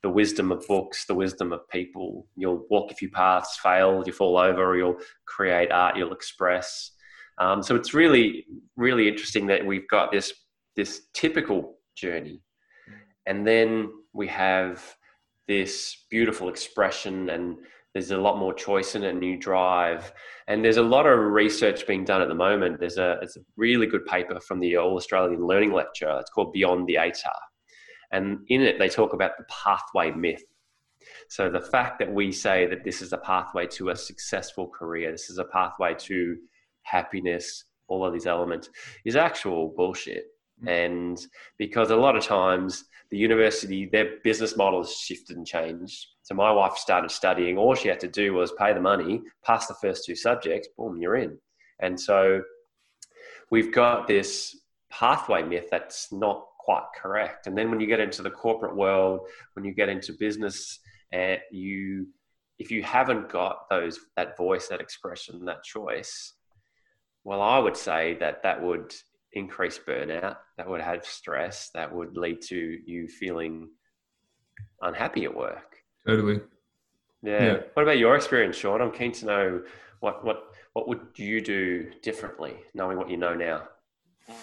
the 0.01 0.09
wisdom 0.09 0.51
of 0.51 0.65
books, 0.67 1.05
the 1.05 1.13
wisdom 1.13 1.51
of 1.51 1.67
people. 1.69 2.27
You'll 2.35 2.65
walk 2.69 2.91
a 2.91 2.95
few 2.95 3.09
paths, 3.09 3.57
fail, 3.57 4.03
you 4.05 4.13
fall 4.13 4.37
over, 4.37 4.63
or 4.63 4.77
you'll 4.77 4.99
create 5.25 5.71
art, 5.71 5.97
you'll 5.97 6.13
express. 6.13 6.91
Um, 7.37 7.63
so 7.63 7.75
it's 7.75 7.93
really, 7.93 8.45
really 8.77 9.07
interesting 9.07 9.47
that 9.47 9.65
we've 9.65 9.87
got 9.87 10.11
this 10.11 10.33
this 10.75 11.07
typical 11.13 11.79
journey, 11.95 12.41
and 13.25 13.45
then 13.45 13.91
we 14.13 14.27
have 14.27 14.83
this 15.47 16.05
beautiful 16.11 16.47
expression, 16.47 17.29
and 17.31 17.57
there's 17.93 18.11
a 18.11 18.17
lot 18.17 18.37
more 18.37 18.53
choice 18.53 18.95
in 18.95 19.03
it, 19.03 19.15
new 19.15 19.37
drive, 19.37 20.13
and 20.47 20.63
there's 20.63 20.77
a 20.77 20.83
lot 20.83 21.05
of 21.07 21.19
research 21.19 21.87
being 21.87 22.05
done 22.05 22.21
at 22.21 22.27
the 22.27 22.35
moment. 22.35 22.79
There's 22.79 22.97
a 22.97 23.17
it's 23.21 23.37
a 23.37 23.41
really 23.57 23.87
good 23.87 24.05
paper 24.05 24.39
from 24.39 24.59
the 24.59 24.77
All 24.77 24.95
Australian 24.95 25.45
Learning 25.45 25.73
Lecture. 25.73 26.17
It's 26.19 26.29
called 26.29 26.53
Beyond 26.53 26.87
the 26.87 26.95
ATAR, 26.95 27.39
and 28.11 28.39
in 28.47 28.61
it 28.61 28.77
they 28.77 28.89
talk 28.89 29.13
about 29.13 29.31
the 29.37 29.45
pathway 29.49 30.11
myth. 30.11 30.43
So 31.29 31.49
the 31.49 31.61
fact 31.61 31.99
that 31.99 32.13
we 32.13 32.31
say 32.31 32.67
that 32.67 32.83
this 32.83 33.01
is 33.01 33.13
a 33.13 33.17
pathway 33.17 33.65
to 33.67 33.89
a 33.89 33.95
successful 33.95 34.67
career, 34.67 35.11
this 35.11 35.29
is 35.29 35.37
a 35.37 35.45
pathway 35.45 35.95
to 35.99 36.37
happiness, 36.83 37.65
all 37.87 38.05
of 38.05 38.13
these 38.13 38.27
elements 38.27 38.69
is 39.05 39.15
actual 39.15 39.73
bullshit. 39.75 40.25
Mm-hmm. 40.63 40.67
And 40.67 41.27
because 41.57 41.91
a 41.91 41.95
lot 41.95 42.15
of 42.15 42.23
times 42.23 42.85
the 43.11 43.17
university, 43.17 43.85
their 43.85 44.17
business 44.23 44.55
model 44.55 44.83
has 44.83 44.95
shifted 44.95 45.37
and 45.37 45.45
changed. 45.45 46.07
So 46.21 46.35
my 46.35 46.51
wife 46.51 46.77
started 46.77 47.09
studying. 47.09 47.57
All 47.57 47.73
she 47.73 47.87
had 47.87 47.99
to 48.01 48.07
do 48.07 48.33
was 48.33 48.51
pay 48.51 48.73
the 48.73 48.81
money, 48.81 49.21
pass 49.43 49.67
the 49.67 49.73
first 49.75 50.05
two 50.05 50.15
subjects, 50.15 50.67
boom, 50.77 50.97
you're 51.01 51.15
in. 51.15 51.37
And 51.79 51.99
so 51.99 52.43
we've 53.49 53.73
got 53.73 54.07
this 54.07 54.55
pathway 54.91 55.43
myth 55.43 55.67
that's 55.71 56.11
not 56.11 56.45
quite 56.59 56.85
correct. 56.95 57.47
And 57.47 57.57
then 57.57 57.71
when 57.71 57.79
you 57.79 57.87
get 57.87 57.99
into 57.99 58.21
the 58.21 58.29
corporate 58.29 58.75
world, 58.75 59.21
when 59.53 59.65
you 59.65 59.73
get 59.73 59.89
into 59.89 60.13
business, 60.13 60.79
uh, 61.13 61.37
you 61.51 62.07
if 62.59 62.69
you 62.71 62.83
haven't 62.83 63.29
got 63.29 63.69
those 63.69 63.99
that 64.17 64.37
voice, 64.37 64.67
that 64.67 64.81
expression, 64.81 65.45
that 65.45 65.63
choice, 65.63 66.33
well, 67.23 67.41
I 67.41 67.57
would 67.57 67.77
say 67.77 68.17
that 68.19 68.43
that 68.43 68.61
would 68.61 68.93
increase 69.33 69.79
burnout, 69.79 70.37
that 70.57 70.67
would 70.67 70.81
have 70.81 71.05
stress, 71.05 71.69
that 71.73 71.93
would 71.93 72.17
lead 72.17 72.41
to 72.41 72.79
you 72.85 73.07
feeling 73.07 73.69
unhappy 74.81 75.25
at 75.25 75.35
work. 75.35 75.77
Totally. 76.07 76.41
Yeah. 77.21 77.43
yeah. 77.43 77.57
What 77.73 77.83
about 77.83 77.97
your 77.97 78.15
experience, 78.15 78.55
Shaun? 78.55 78.81
I'm 78.81 78.91
keen 78.91 79.11
to 79.13 79.25
know 79.25 79.63
what 79.99 80.23
what 80.23 80.43
what 80.73 80.87
would 80.87 81.01
you 81.17 81.41
do 81.41 81.91
differently, 82.01 82.55
knowing 82.73 82.97
what 82.97 83.09
you 83.09 83.17
know 83.17 83.33
now. 83.33 83.63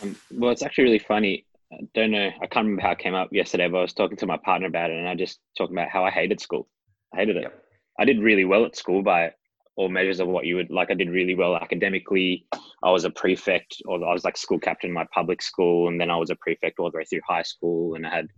Um, 0.03 0.17
well, 0.33 0.51
it's 0.51 0.63
actually 0.63 0.85
really 0.85 0.99
funny. 0.99 1.47
I 1.73 1.79
don't 1.95 2.11
know. 2.11 2.29
I 2.43 2.47
can't 2.47 2.65
remember 2.65 2.83
how 2.83 2.93
it 2.93 2.99
came 2.99 3.15
up 3.15 3.29
yesterday, 3.33 3.69
but 3.69 3.79
I 3.79 3.83
was 3.83 3.93
talking 3.93 4.17
to 4.19 4.27
my 4.27 4.37
partner 4.37 4.67
about 4.67 4.91
it, 4.91 4.99
and 4.99 5.09
I 5.09 5.15
just 5.15 5.39
talking 5.57 5.75
about 5.75 5.89
how 5.89 6.05
I 6.05 6.11
hated 6.11 6.41
school. 6.41 6.69
I 7.15 7.19
hated 7.19 7.37
it. 7.37 7.43
Yep. 7.45 7.63
I 7.99 8.05
did 8.05 8.21
really 8.21 8.45
well 8.45 8.67
at 8.67 8.77
school 8.77 9.03
by 9.03 9.33
all 9.77 9.89
measures 9.89 10.21
of 10.21 10.29
what 10.29 10.47
you 10.47 10.57
would 10.57 10.71
like. 10.71 10.91
I 10.91 10.95
did 10.95 11.11
really 11.11 11.35
well 11.35 11.57
academically. 11.57 12.47
I 12.83 12.91
was 12.91 13.05
a 13.05 13.11
prefect, 13.11 13.77
or 13.85 13.97
I 14.05 14.13
was 14.13 14.25
like 14.25 14.37
school 14.37 14.59
captain 14.59 14.89
in 14.89 14.95
my 14.95 15.07
public 15.13 15.43
school, 15.43 15.89
and 15.89 16.01
then 16.01 16.11
I 16.11 16.17
was 16.17 16.31
a 16.31 16.37
prefect 16.37 16.79
all 16.79 16.91
the 16.91 16.99
way 16.99 17.05
through 17.05 17.21
high 17.27 17.43
school. 17.43 17.95
And 17.95 18.07
I 18.07 18.11
had, 18.11 18.29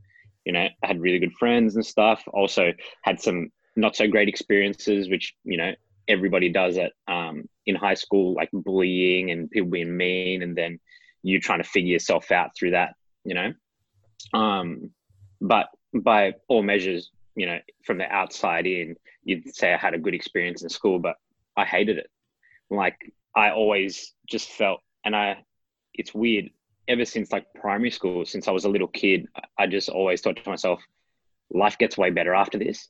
you 0.44 0.52
know, 0.52 0.66
I 0.82 0.86
had 0.86 1.00
really 1.00 1.18
good 1.18 1.32
friends 1.34 1.76
and 1.76 1.86
stuff. 1.86 2.22
Also 2.32 2.72
had 3.02 3.20
some 3.20 3.50
not 3.76 3.94
so 3.94 4.08
great 4.08 4.28
experiences, 4.28 5.08
which 5.08 5.34
you 5.44 5.56
know 5.56 5.72
everybody 6.08 6.48
does 6.48 6.76
it 6.76 6.92
um, 7.06 7.48
in 7.66 7.76
high 7.76 7.94
school, 7.94 8.34
like 8.34 8.50
bullying 8.52 9.30
and 9.30 9.50
people 9.50 9.70
being 9.70 9.96
mean, 9.96 10.42
and 10.42 10.56
then 10.56 10.80
you 11.22 11.40
trying 11.40 11.62
to 11.62 11.68
figure 11.68 11.92
yourself 11.92 12.32
out 12.32 12.50
through 12.56 12.72
that, 12.72 12.94
you 13.24 13.34
know. 13.34 13.52
Um, 14.38 14.90
but 15.40 15.68
by 15.94 16.34
all 16.48 16.62
measures, 16.62 17.10
you 17.36 17.46
know, 17.46 17.58
from 17.84 17.98
the 17.98 18.10
outside 18.10 18.66
in, 18.66 18.96
you'd 19.24 19.54
say 19.54 19.72
I 19.72 19.76
had 19.76 19.94
a 19.94 19.98
good 19.98 20.14
experience 20.14 20.62
in 20.62 20.68
school, 20.68 20.98
but 20.98 21.16
I 21.58 21.64
hated 21.64 21.98
it. 21.98 22.10
Like 22.70 23.12
I 23.34 23.50
always 23.50 24.14
just 24.26 24.50
felt, 24.50 24.80
and 25.04 25.14
I, 25.14 25.44
it's 25.92 26.14
weird. 26.14 26.50
Ever 26.86 27.04
since 27.04 27.32
like 27.32 27.52
primary 27.54 27.90
school, 27.90 28.24
since 28.24 28.48
I 28.48 28.52
was 28.52 28.64
a 28.64 28.68
little 28.68 28.88
kid, 28.88 29.26
I 29.58 29.66
just 29.66 29.88
always 29.88 30.20
thought 30.20 30.36
to 30.36 30.48
myself, 30.48 30.80
life 31.50 31.76
gets 31.76 31.98
way 31.98 32.10
better 32.10 32.34
after 32.34 32.58
this. 32.58 32.88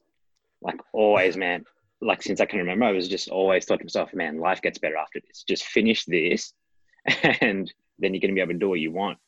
Like 0.60 0.80
always, 0.92 1.36
man. 1.44 1.64
Like 2.00 2.22
since 2.22 2.40
I 2.40 2.46
can 2.46 2.60
remember, 2.60 2.84
I 2.84 2.92
was 2.92 3.08
just 3.08 3.28
always 3.28 3.64
thought 3.64 3.80
to 3.80 3.84
myself, 3.84 4.14
man, 4.14 4.38
life 4.38 4.62
gets 4.62 4.78
better 4.78 4.96
after 4.96 5.20
this. 5.26 5.42
Just 5.42 5.64
finish 5.64 6.04
this, 6.04 6.52
and 7.40 7.72
then 7.98 8.14
you're 8.14 8.20
going 8.20 8.30
to 8.30 8.34
be 8.34 8.40
able 8.40 8.52
to 8.52 8.58
do 8.58 8.68
what 8.68 8.78
you 8.78 8.92
want. 8.92 9.18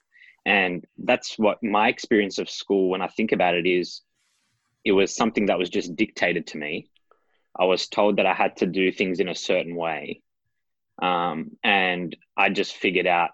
And 0.47 0.87
that's 0.99 1.39
what 1.39 1.63
my 1.63 1.89
experience 1.89 2.39
of 2.39 2.49
school, 2.49 2.91
when 2.91 3.03
I 3.03 3.09
think 3.09 3.33
about 3.33 3.55
it, 3.55 3.67
is 3.67 4.03
it 4.85 4.93
was 4.93 5.15
something 5.15 5.47
that 5.47 5.59
was 5.59 5.69
just 5.69 5.97
dictated 5.97 6.47
to 6.49 6.59
me. 6.59 6.89
I 7.59 7.65
was 7.65 7.89
told 7.89 8.17
that 8.17 8.27
I 8.27 8.35
had 8.35 8.57
to 8.59 8.67
do 8.67 8.93
things 8.93 9.21
in 9.21 9.29
a 9.29 9.35
certain 9.35 9.77
way. 9.77 10.23
Um, 11.01 11.53
and 11.63 12.17
I 12.37 12.51
just 12.51 12.77
figured 12.77 13.07
out 13.07 13.31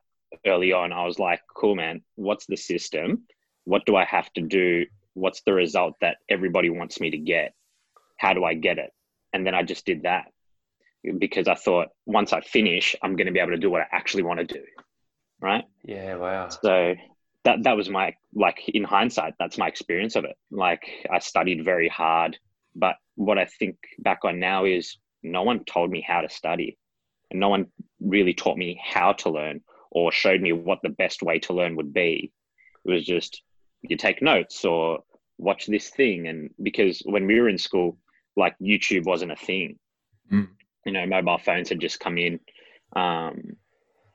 early 0.46 0.72
on, 0.72 0.92
I 0.92 1.04
was 1.04 1.18
like, 1.18 1.40
cool, 1.54 1.74
man, 1.74 2.02
what's 2.14 2.46
the 2.46 2.56
system? 2.56 3.24
What 3.64 3.84
do 3.86 3.96
I 3.96 4.04
have 4.04 4.32
to 4.34 4.42
do? 4.42 4.86
What's 5.14 5.42
the 5.42 5.52
result 5.52 5.94
that 6.00 6.18
everybody 6.28 6.70
wants 6.70 7.00
me 7.00 7.10
to 7.10 7.18
get? 7.18 7.54
How 8.18 8.34
do 8.34 8.44
I 8.44 8.54
get 8.54 8.78
it? 8.78 8.90
And 9.32 9.46
then 9.46 9.54
I 9.54 9.62
just 9.62 9.84
did 9.84 10.02
that 10.02 10.26
because 11.18 11.48
I 11.48 11.54
thought 11.54 11.88
once 12.04 12.32
I 12.32 12.40
finish, 12.40 12.96
I'm 13.02 13.16
going 13.16 13.26
to 13.26 13.32
be 13.32 13.40
able 13.40 13.52
to 13.52 13.58
do 13.58 13.70
what 13.70 13.82
I 13.82 13.86
actually 13.92 14.22
want 14.22 14.40
to 14.40 14.46
do 14.46 14.62
right? 15.40 15.64
Yeah, 15.84 16.16
wow. 16.16 16.48
So 16.48 16.94
that 17.44 17.62
that 17.62 17.76
was 17.76 17.88
my 17.88 18.14
like 18.34 18.68
in 18.68 18.84
hindsight, 18.84 19.34
that's 19.38 19.58
my 19.58 19.68
experience 19.68 20.16
of 20.16 20.24
it. 20.24 20.36
Like 20.50 20.84
I 21.10 21.18
studied 21.18 21.64
very 21.64 21.88
hard, 21.88 22.38
but 22.76 22.96
what 23.14 23.38
I 23.38 23.46
think 23.46 23.76
back 23.98 24.20
on 24.24 24.38
now 24.38 24.64
is 24.64 24.98
no 25.22 25.42
one 25.42 25.64
told 25.64 25.90
me 25.90 26.04
how 26.06 26.20
to 26.20 26.28
study, 26.28 26.78
and 27.30 27.40
no 27.40 27.48
one 27.48 27.66
really 28.00 28.34
taught 28.34 28.58
me 28.58 28.80
how 28.84 29.12
to 29.12 29.30
learn 29.30 29.62
or 29.90 30.12
showed 30.12 30.40
me 30.40 30.52
what 30.52 30.80
the 30.82 30.90
best 30.90 31.22
way 31.22 31.38
to 31.40 31.54
learn 31.54 31.76
would 31.76 31.92
be. 31.92 32.30
It 32.84 32.90
was 32.90 33.04
just 33.04 33.42
you 33.82 33.96
take 33.96 34.22
notes 34.22 34.64
or 34.64 35.00
watch 35.38 35.66
this 35.66 35.90
thing, 35.90 36.28
and 36.28 36.50
because 36.62 37.02
when 37.04 37.26
we 37.26 37.40
were 37.40 37.48
in 37.48 37.58
school, 37.58 37.98
like 38.36 38.54
YouTube 38.60 39.04
wasn't 39.04 39.32
a 39.32 39.36
thing. 39.36 39.78
Mm. 40.30 40.48
You 40.84 40.92
know, 40.92 41.06
mobile 41.06 41.38
phones 41.38 41.68
had 41.68 41.80
just 41.80 41.98
come 41.98 42.18
in. 42.18 42.38
Um, 42.94 43.56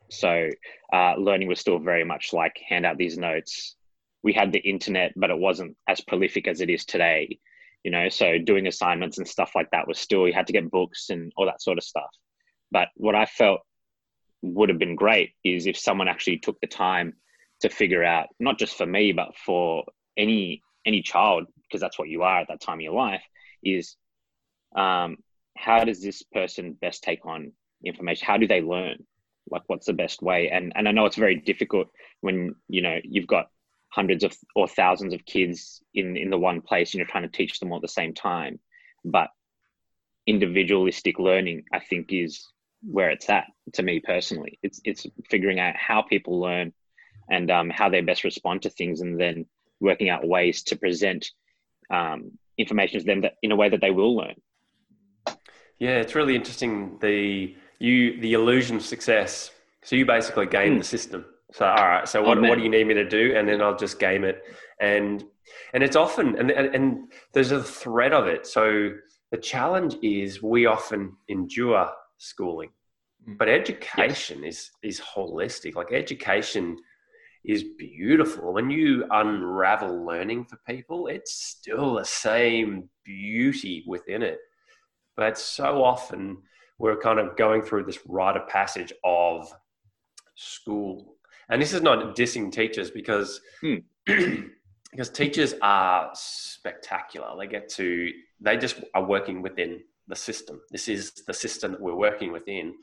so 0.08 0.48
uh, 0.92 1.14
learning 1.16 1.48
was 1.48 1.60
still 1.60 1.78
very 1.78 2.04
much 2.04 2.32
like 2.32 2.58
hand 2.68 2.86
out 2.86 2.98
these 2.98 3.18
notes. 3.18 3.76
We 4.22 4.32
had 4.32 4.52
the 4.52 4.60
internet, 4.60 5.12
but 5.16 5.30
it 5.30 5.38
wasn't 5.38 5.76
as 5.88 6.00
prolific 6.00 6.46
as 6.46 6.60
it 6.60 6.70
is 6.70 6.84
today. 6.84 7.38
You 7.84 7.90
know, 7.90 8.08
so 8.08 8.38
doing 8.38 8.66
assignments 8.66 9.18
and 9.18 9.26
stuff 9.26 9.52
like 9.54 9.70
that 9.72 9.88
was 9.88 9.98
still 9.98 10.26
you 10.26 10.34
had 10.34 10.46
to 10.46 10.52
get 10.52 10.70
books 10.70 11.10
and 11.10 11.32
all 11.36 11.46
that 11.46 11.62
sort 11.62 11.78
of 11.78 11.84
stuff. 11.84 12.10
But 12.70 12.88
what 12.96 13.14
I 13.14 13.26
felt 13.26 13.60
would 14.42 14.68
have 14.68 14.78
been 14.78 14.96
great 14.96 15.32
is 15.44 15.66
if 15.66 15.76
someone 15.76 16.08
actually 16.08 16.38
took 16.38 16.60
the 16.60 16.66
time 16.66 17.14
to 17.60 17.68
figure 17.68 18.04
out, 18.04 18.28
not 18.40 18.58
just 18.58 18.76
for 18.76 18.86
me, 18.86 19.12
but 19.12 19.36
for 19.36 19.84
any 20.16 20.62
any 20.84 21.02
child, 21.02 21.46
because 21.62 21.80
that's 21.80 21.98
what 21.98 22.08
you 22.08 22.22
are 22.22 22.40
at 22.40 22.48
that 22.48 22.60
time 22.60 22.78
of 22.78 22.82
your 22.82 22.94
life, 22.94 23.22
is 23.62 23.96
um, 24.76 25.16
how 25.56 25.84
does 25.84 26.02
this 26.02 26.22
person 26.22 26.72
best 26.80 27.02
take 27.02 27.24
on 27.24 27.52
information? 27.84 28.26
How 28.26 28.36
do 28.36 28.46
they 28.46 28.60
learn? 28.60 29.04
like 29.50 29.62
what's 29.66 29.86
the 29.86 29.92
best 29.92 30.22
way 30.22 30.48
and 30.50 30.72
and 30.74 30.88
i 30.88 30.92
know 30.92 31.06
it's 31.06 31.16
very 31.16 31.36
difficult 31.36 31.88
when 32.20 32.54
you 32.68 32.80
know 32.80 32.98
you've 33.04 33.26
got 33.26 33.48
hundreds 33.92 34.24
of 34.24 34.34
or 34.56 34.66
thousands 34.66 35.12
of 35.12 35.24
kids 35.24 35.82
in 35.94 36.16
in 36.16 36.30
the 36.30 36.38
one 36.38 36.60
place 36.60 36.92
and 36.92 36.98
you're 36.98 37.06
trying 37.06 37.28
to 37.28 37.36
teach 37.36 37.60
them 37.60 37.70
all 37.70 37.76
at 37.76 37.82
the 37.82 37.88
same 37.88 38.14
time 38.14 38.58
but 39.04 39.28
individualistic 40.26 41.18
learning 41.18 41.64
i 41.72 41.78
think 41.78 42.12
is 42.12 42.48
where 42.84 43.10
it's 43.10 43.28
at 43.28 43.44
to 43.72 43.82
me 43.82 44.00
personally 44.00 44.58
it's 44.62 44.80
it's 44.84 45.06
figuring 45.30 45.60
out 45.60 45.76
how 45.76 46.02
people 46.02 46.40
learn 46.40 46.72
and 47.30 47.50
um, 47.50 47.70
how 47.70 47.88
they 47.88 48.00
best 48.00 48.24
respond 48.24 48.62
to 48.62 48.70
things 48.70 49.00
and 49.00 49.20
then 49.20 49.46
working 49.80 50.08
out 50.08 50.26
ways 50.26 50.62
to 50.64 50.76
present 50.76 51.30
um, 51.90 52.32
information 52.58 52.98
to 52.98 53.06
them 53.06 53.20
that 53.20 53.34
in 53.42 53.52
a 53.52 53.56
way 53.56 53.68
that 53.68 53.80
they 53.80 53.90
will 53.90 54.16
learn 54.16 54.34
yeah 55.78 55.96
it's 55.96 56.14
really 56.14 56.34
interesting 56.34 56.98
the 57.00 57.54
you 57.82 58.20
the 58.20 58.32
illusion 58.32 58.76
of 58.76 58.84
success. 58.84 59.50
So 59.82 59.96
you 59.96 60.06
basically 60.06 60.46
game 60.46 60.76
mm. 60.76 60.78
the 60.78 60.84
system. 60.84 61.24
So 61.52 61.66
all 61.66 61.86
right, 61.86 62.08
so 62.08 62.22
what, 62.22 62.38
oh, 62.38 62.42
what 62.42 62.56
do 62.56 62.64
you 62.64 62.70
need 62.70 62.86
me 62.86 62.94
to 62.94 63.08
do? 63.08 63.34
And 63.36 63.48
then 63.48 63.60
I'll 63.60 63.76
just 63.76 63.98
game 63.98 64.24
it. 64.24 64.42
And 64.80 65.24
and 65.74 65.82
it's 65.82 65.96
often 65.96 66.36
and, 66.38 66.50
and 66.50 66.74
and 66.74 67.12
there's 67.34 67.52
a 67.52 67.62
thread 67.62 68.12
of 68.12 68.26
it. 68.26 68.46
So 68.46 68.90
the 69.30 69.36
challenge 69.36 69.96
is 70.02 70.42
we 70.42 70.66
often 70.66 71.16
endure 71.28 71.90
schooling. 72.18 72.70
Hmm. 73.24 73.34
But 73.38 73.48
education 73.48 74.42
yes. 74.42 74.70
is 74.82 74.98
is 74.98 75.00
holistic. 75.00 75.74
Like 75.74 75.92
education 75.92 76.78
is 77.44 77.64
beautiful. 77.76 78.52
When 78.52 78.70
you 78.70 79.04
unravel 79.10 80.04
learning 80.06 80.46
for 80.46 80.58
people, 80.66 81.08
it's 81.08 81.32
still 81.32 81.94
the 81.94 82.04
same 82.04 82.88
beauty 83.04 83.84
within 83.86 84.22
it. 84.22 84.38
But 85.16 85.36
so 85.36 85.84
often 85.84 86.38
we're 86.78 87.00
kind 87.00 87.18
of 87.18 87.36
going 87.36 87.62
through 87.62 87.84
this 87.84 87.98
rite 88.06 88.36
of 88.36 88.48
passage 88.48 88.92
of 89.04 89.52
school. 90.34 91.11
And 91.48 91.60
this 91.60 91.72
is 91.72 91.82
not 91.82 92.16
dissing 92.16 92.50
teachers 92.50 92.90
because 92.90 93.40
hmm. 93.60 93.76
because 94.92 95.08
teachers 95.08 95.54
are 95.62 96.10
spectacular. 96.14 97.28
They 97.38 97.46
get 97.46 97.68
to 97.70 98.10
they 98.40 98.56
just 98.56 98.80
are 98.94 99.04
working 99.04 99.42
within 99.42 99.80
the 100.08 100.16
system. 100.16 100.60
This 100.70 100.88
is 100.88 101.12
the 101.26 101.34
system 101.34 101.72
that 101.72 101.80
we're 101.80 101.94
working 101.94 102.32
within. 102.32 102.74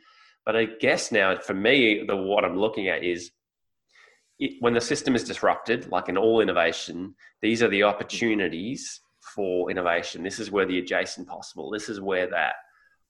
But 0.46 0.56
I 0.56 0.66
guess 0.66 1.12
now 1.12 1.38
for 1.40 1.54
me, 1.54 2.04
the 2.08 2.16
what 2.16 2.44
I'm 2.44 2.58
looking 2.58 2.88
at 2.88 3.04
is 3.04 3.32
it, 4.40 4.54
when 4.62 4.74
the 4.74 4.82
system 4.82 5.16
is 5.16 5.24
disrupted, 5.24 5.92
like 5.92 6.10
in 6.10 6.18
all 6.18 6.42
innovation, 6.42 7.14
these 7.42 7.62
are 7.62 7.68
the 7.68 7.84
opportunities 7.84 9.02
for 9.36 9.70
innovation. 9.70 10.24
This 10.24 10.40
is 10.40 10.50
where 10.50 10.66
the 10.66 10.80
adjacent 10.80 11.28
possible. 11.28 11.70
This 11.70 11.90
is 11.90 12.02
where 12.02 12.28
that 12.30 12.54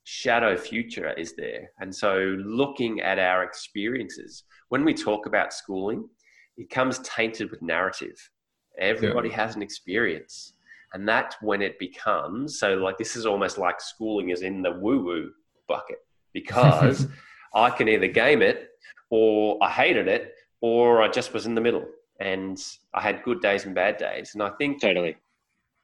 shadow 0.04 0.58
future 0.58 1.14
is 1.14 1.36
there. 1.36 1.70
And 1.80 1.94
so, 1.94 2.36
looking 2.44 3.02
at 3.02 3.20
our 3.20 3.44
experiences, 3.44 4.44
when 4.70 4.84
we 4.84 4.94
talk 4.94 5.26
about 5.26 5.54
schooling, 5.54 6.08
it 6.58 6.70
comes 6.70 7.00
tainted 7.00 7.52
with 7.52 7.62
narrative. 7.62 8.18
Everybody 8.80 9.30
yeah. 9.30 9.36
has 9.36 9.56
an 9.56 9.62
experience. 9.62 10.54
And 10.94 11.08
that's 11.08 11.36
when 11.42 11.62
it 11.62 11.78
becomes 11.78 12.60
so, 12.60 12.76
like, 12.76 12.98
this 12.98 13.16
is 13.16 13.26
almost 13.26 13.58
like 13.58 13.80
schooling 13.80 14.30
is 14.30 14.42
in 14.42 14.62
the 14.62 14.72
woo 14.72 15.04
woo 15.04 15.32
bucket 15.68 16.00
because 16.34 17.08
I 17.54 17.70
can 17.70 17.88
either 17.88 18.08
game 18.08 18.42
it 18.42 18.70
or 19.10 19.58
I 19.62 19.70
hated 19.70 20.08
it 20.08 20.34
or 20.62 21.02
I 21.02 21.08
just 21.08 21.34
was 21.34 21.46
in 21.46 21.56
the 21.56 21.62
middle 21.62 21.86
and 22.20 22.62
I 22.94 23.02
had 23.02 23.24
good 23.24 23.42
days 23.42 23.66
and 23.66 23.74
bad 23.74 23.98
days. 23.98 24.32
And 24.34 24.44
I 24.44 24.50
think 24.58 24.82
totally 24.82 25.16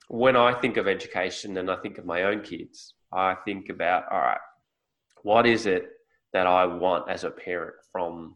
when 0.07 0.35
I 0.35 0.53
think 0.53 0.77
of 0.77 0.87
education 0.87 1.57
and 1.57 1.69
I 1.69 1.75
think 1.77 1.97
of 1.97 2.05
my 2.05 2.23
own 2.23 2.41
kids, 2.41 2.94
I 3.11 3.35
think 3.45 3.69
about, 3.69 4.11
all 4.11 4.19
right, 4.19 4.37
what 5.23 5.45
is 5.45 5.65
it 5.65 5.89
that 6.33 6.47
I 6.47 6.65
want 6.65 7.09
as 7.09 7.23
a 7.23 7.31
parent 7.31 7.75
from 7.91 8.35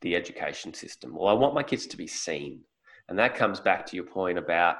the 0.00 0.16
education 0.16 0.72
system? 0.74 1.14
Well, 1.14 1.28
I 1.28 1.34
want 1.34 1.54
my 1.54 1.62
kids 1.62 1.86
to 1.86 1.96
be 1.96 2.06
seen. 2.06 2.62
And 3.08 3.18
that 3.18 3.34
comes 3.34 3.60
back 3.60 3.86
to 3.86 3.96
your 3.96 4.06
point 4.06 4.38
about 4.38 4.76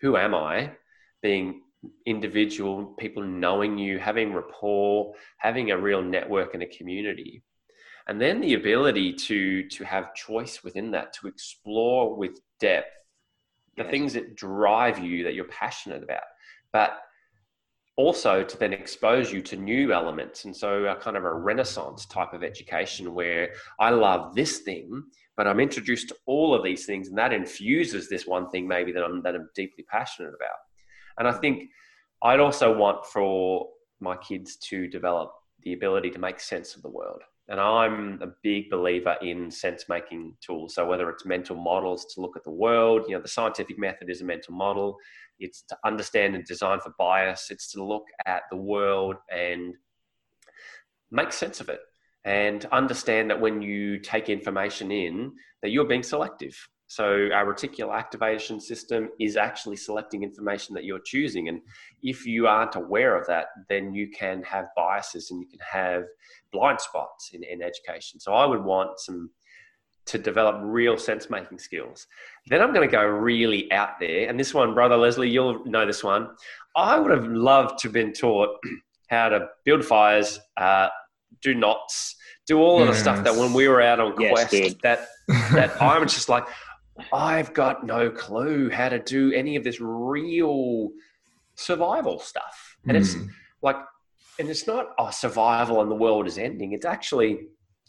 who 0.00 0.16
am 0.16 0.34
I? 0.34 0.72
Being 1.22 1.62
individual, 2.06 2.94
people 2.98 3.22
knowing 3.22 3.76
you, 3.78 3.98
having 3.98 4.32
rapport, 4.32 5.14
having 5.38 5.70
a 5.70 5.78
real 5.78 6.02
network 6.02 6.54
and 6.54 6.62
a 6.62 6.66
community. 6.66 7.42
And 8.08 8.20
then 8.20 8.40
the 8.40 8.54
ability 8.54 9.14
to 9.14 9.68
to 9.68 9.84
have 9.84 10.14
choice 10.14 10.64
within 10.64 10.90
that, 10.92 11.12
to 11.14 11.28
explore 11.28 12.16
with 12.16 12.40
depth 12.58 12.90
the 13.76 13.84
yes. 13.84 13.90
things 13.90 14.12
that 14.14 14.36
drive 14.36 14.98
you 14.98 15.24
that 15.24 15.34
you're 15.34 15.44
passionate 15.46 16.02
about. 16.02 16.22
But 16.72 16.98
also 17.96 18.42
to 18.42 18.56
then 18.58 18.72
expose 18.72 19.32
you 19.32 19.42
to 19.42 19.56
new 19.56 19.92
elements. 19.92 20.44
And 20.44 20.56
so, 20.56 20.84
a 20.84 20.96
kind 20.96 21.16
of 21.16 21.24
a 21.24 21.32
renaissance 21.32 22.06
type 22.06 22.32
of 22.32 22.42
education 22.42 23.14
where 23.14 23.50
I 23.78 23.90
love 23.90 24.34
this 24.34 24.58
thing, 24.58 25.02
but 25.36 25.46
I'm 25.46 25.60
introduced 25.60 26.08
to 26.08 26.16
all 26.26 26.54
of 26.54 26.64
these 26.64 26.86
things, 26.86 27.08
and 27.08 27.18
that 27.18 27.32
infuses 27.32 28.08
this 28.08 28.26
one 28.26 28.48
thing 28.50 28.66
maybe 28.66 28.92
that 28.92 29.04
I'm, 29.04 29.22
that 29.22 29.34
I'm 29.34 29.48
deeply 29.54 29.84
passionate 29.90 30.28
about. 30.34 30.58
And 31.18 31.28
I 31.28 31.32
think 31.32 31.70
I'd 32.22 32.40
also 32.40 32.76
want 32.76 33.04
for 33.06 33.68
my 34.00 34.16
kids 34.16 34.56
to 34.56 34.88
develop 34.88 35.32
the 35.62 35.74
ability 35.74 36.10
to 36.10 36.18
make 36.18 36.40
sense 36.40 36.74
of 36.74 36.82
the 36.82 36.90
world. 36.90 37.22
And 37.48 37.60
I'm 37.60 38.20
a 38.22 38.28
big 38.42 38.70
believer 38.70 39.16
in 39.20 39.50
sense 39.50 39.86
making 39.88 40.36
tools. 40.40 40.74
So 40.74 40.86
whether 40.86 41.10
it's 41.10 41.26
mental 41.26 41.56
models 41.56 42.06
to 42.14 42.20
look 42.20 42.36
at 42.36 42.44
the 42.44 42.50
world, 42.50 43.02
you 43.08 43.16
know, 43.16 43.22
the 43.22 43.28
scientific 43.28 43.78
method 43.78 44.08
is 44.08 44.20
a 44.20 44.24
mental 44.24 44.54
model. 44.54 44.96
It's 45.38 45.62
to 45.62 45.76
understand 45.84 46.36
and 46.36 46.44
design 46.44 46.80
for 46.80 46.94
bias. 46.98 47.48
It's 47.50 47.72
to 47.72 47.84
look 47.84 48.04
at 48.26 48.42
the 48.50 48.56
world 48.56 49.16
and 49.30 49.74
make 51.10 51.32
sense 51.32 51.60
of 51.60 51.68
it 51.68 51.80
and 52.24 52.64
understand 52.66 53.30
that 53.30 53.40
when 53.40 53.60
you 53.60 53.98
take 53.98 54.28
information 54.28 54.92
in 54.92 55.32
that 55.62 55.70
you're 55.70 55.84
being 55.84 56.02
selective 56.02 56.56
so 56.92 57.30
our 57.32 57.46
reticular 57.46 57.96
activation 57.96 58.60
system 58.60 59.08
is 59.18 59.38
actually 59.38 59.76
selecting 59.76 60.24
information 60.24 60.74
that 60.74 60.84
you're 60.84 61.00
choosing. 61.02 61.48
And 61.48 61.62
if 62.02 62.26
you 62.26 62.46
aren't 62.46 62.74
aware 62.74 63.18
of 63.18 63.26
that, 63.28 63.46
then 63.70 63.94
you 63.94 64.10
can 64.10 64.42
have 64.42 64.66
biases 64.76 65.30
and 65.30 65.40
you 65.40 65.46
can 65.48 65.60
have 65.60 66.04
blind 66.52 66.82
spots 66.82 67.30
in, 67.32 67.44
in 67.44 67.62
education. 67.62 68.20
So 68.20 68.34
I 68.34 68.44
would 68.44 68.62
want 68.62 69.00
some 69.00 69.30
to 70.04 70.18
develop 70.18 70.56
real 70.60 70.98
sense 70.98 71.30
making 71.30 71.60
skills. 71.60 72.06
Then 72.48 72.60
I'm 72.60 72.74
going 72.74 72.86
to 72.86 72.92
go 72.92 73.02
really 73.02 73.72
out 73.72 73.98
there. 73.98 74.28
And 74.28 74.38
this 74.38 74.52
one, 74.52 74.74
brother 74.74 74.98
Leslie, 74.98 75.30
you'll 75.30 75.64
know 75.64 75.86
this 75.86 76.04
one. 76.04 76.28
I 76.76 77.00
would 77.00 77.10
have 77.10 77.26
loved 77.26 77.78
to 77.78 77.88
have 77.88 77.94
been 77.94 78.12
taught 78.12 78.50
how 79.08 79.30
to 79.30 79.46
build 79.64 79.82
fires, 79.82 80.38
uh, 80.58 80.88
do 81.40 81.54
knots, 81.54 82.16
do 82.46 82.58
all 82.58 82.82
of 82.82 82.88
the 82.88 82.94
stuff 82.94 83.24
that 83.24 83.34
when 83.34 83.54
we 83.54 83.66
were 83.66 83.80
out 83.80 83.98
on 83.98 84.14
quest, 84.14 84.50
dude. 84.50 84.78
that 84.82 85.08
that 85.52 85.70
I 85.80 85.98
was 85.98 86.12
just 86.12 86.28
like, 86.28 86.44
I've 87.12 87.52
got 87.54 87.84
no 87.86 88.10
clue 88.10 88.70
how 88.70 88.88
to 88.88 88.98
do 88.98 89.32
any 89.32 89.56
of 89.56 89.64
this 89.64 89.80
real 89.80 90.90
survival 91.56 92.18
stuff. 92.18 92.76
And 92.88 92.96
it's 92.96 93.14
Mm. 93.14 93.28
like, 93.62 93.76
and 94.38 94.48
it's 94.48 94.66
not 94.66 94.88
oh, 94.98 95.10
survival 95.10 95.80
and 95.82 95.90
the 95.90 95.94
world 95.94 96.26
is 96.26 96.38
ending. 96.38 96.72
It's 96.72 96.86
actually, 96.86 97.46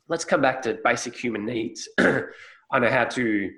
let's 0.07 0.25
come 0.25 0.41
back 0.41 0.61
to 0.63 0.77
basic 0.83 1.15
human 1.15 1.45
needs. 1.45 1.87
I 1.99 2.79
know 2.79 2.89
how 2.89 3.05
to 3.05 3.51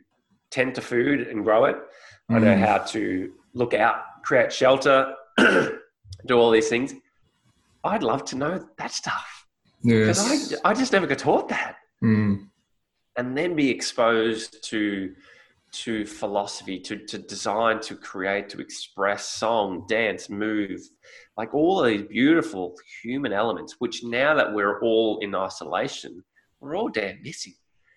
tend 0.52 0.76
to 0.76 0.82
food 0.82 1.28
and 1.28 1.44
grow 1.44 1.66
it. 1.66 1.76
I 2.30 2.40
know 2.40 2.56
Mm. 2.56 2.60
how 2.66 2.78
to 2.80 3.34
look 3.54 3.74
out, 3.74 4.02
create 4.24 4.52
shelter, 4.52 5.14
do 5.38 6.34
all 6.40 6.52
these 6.52 6.70
things. 6.70 6.94
I'd 7.84 8.04
love 8.04 8.26
to 8.26 8.36
know 8.36 8.68
that 8.78 8.92
stuff 8.92 9.48
Yes. 9.84 10.18
because 10.18 10.60
I, 10.64 10.70
I 10.72 10.74
just 10.74 10.92
never 10.92 11.06
got 11.08 11.20
taught 11.20 11.50
that 11.50 11.76
Mm. 12.04 12.50
and 13.16 13.38
then 13.38 13.56
be 13.56 13.70
exposed 13.70 14.64
to 14.70 15.16
to 15.84 16.06
philosophy 16.06 16.80
to, 16.80 16.98
to 17.06 17.18
design 17.18 17.80
to 17.82 17.96
create 17.96 18.50
to 18.50 18.60
express 18.60 19.26
song 19.26 19.86
dance 19.90 20.30
move 20.30 20.80
like 21.38 21.54
all 21.54 21.84
of 21.84 21.88
these 21.88 22.04
beautiful 22.04 22.76
human 23.02 23.34
elements 23.34 23.76
which 23.80 24.04
now 24.04 24.34
that 24.34 24.54
we're 24.54 24.82
all 24.82 25.20
in 25.22 25.36
isolation 25.36 26.24
we're 26.66 26.78
all 26.78 26.90
damn 26.90 27.22
missing. 27.22 27.54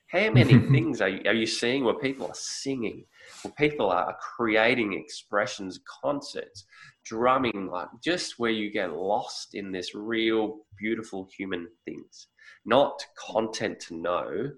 How 0.09 0.31
many 0.31 0.59
things 0.71 1.01
are 1.01 1.09
you, 1.09 1.23
are 1.27 1.35
you 1.35 1.47
seeing 1.47 1.85
where 1.85 1.99
people 1.99 2.27
are 2.27 2.35
singing 2.35 3.05
where 3.43 3.55
people 3.57 3.91
are 3.91 4.17
creating 4.37 4.93
expressions 4.93 5.81
concerts 6.03 6.65
drumming 7.05 7.69
like 7.73 7.89
just 8.05 8.39
where 8.39 8.51
you 8.51 8.71
get 8.71 8.93
lost 8.93 9.55
in 9.55 9.73
this 9.73 9.95
real 9.95 10.59
beautiful 10.79 11.29
human 11.37 11.69
things? 11.85 12.29
Not 12.65 13.03
content 13.31 13.81
to 13.89 13.97
know 13.97 14.51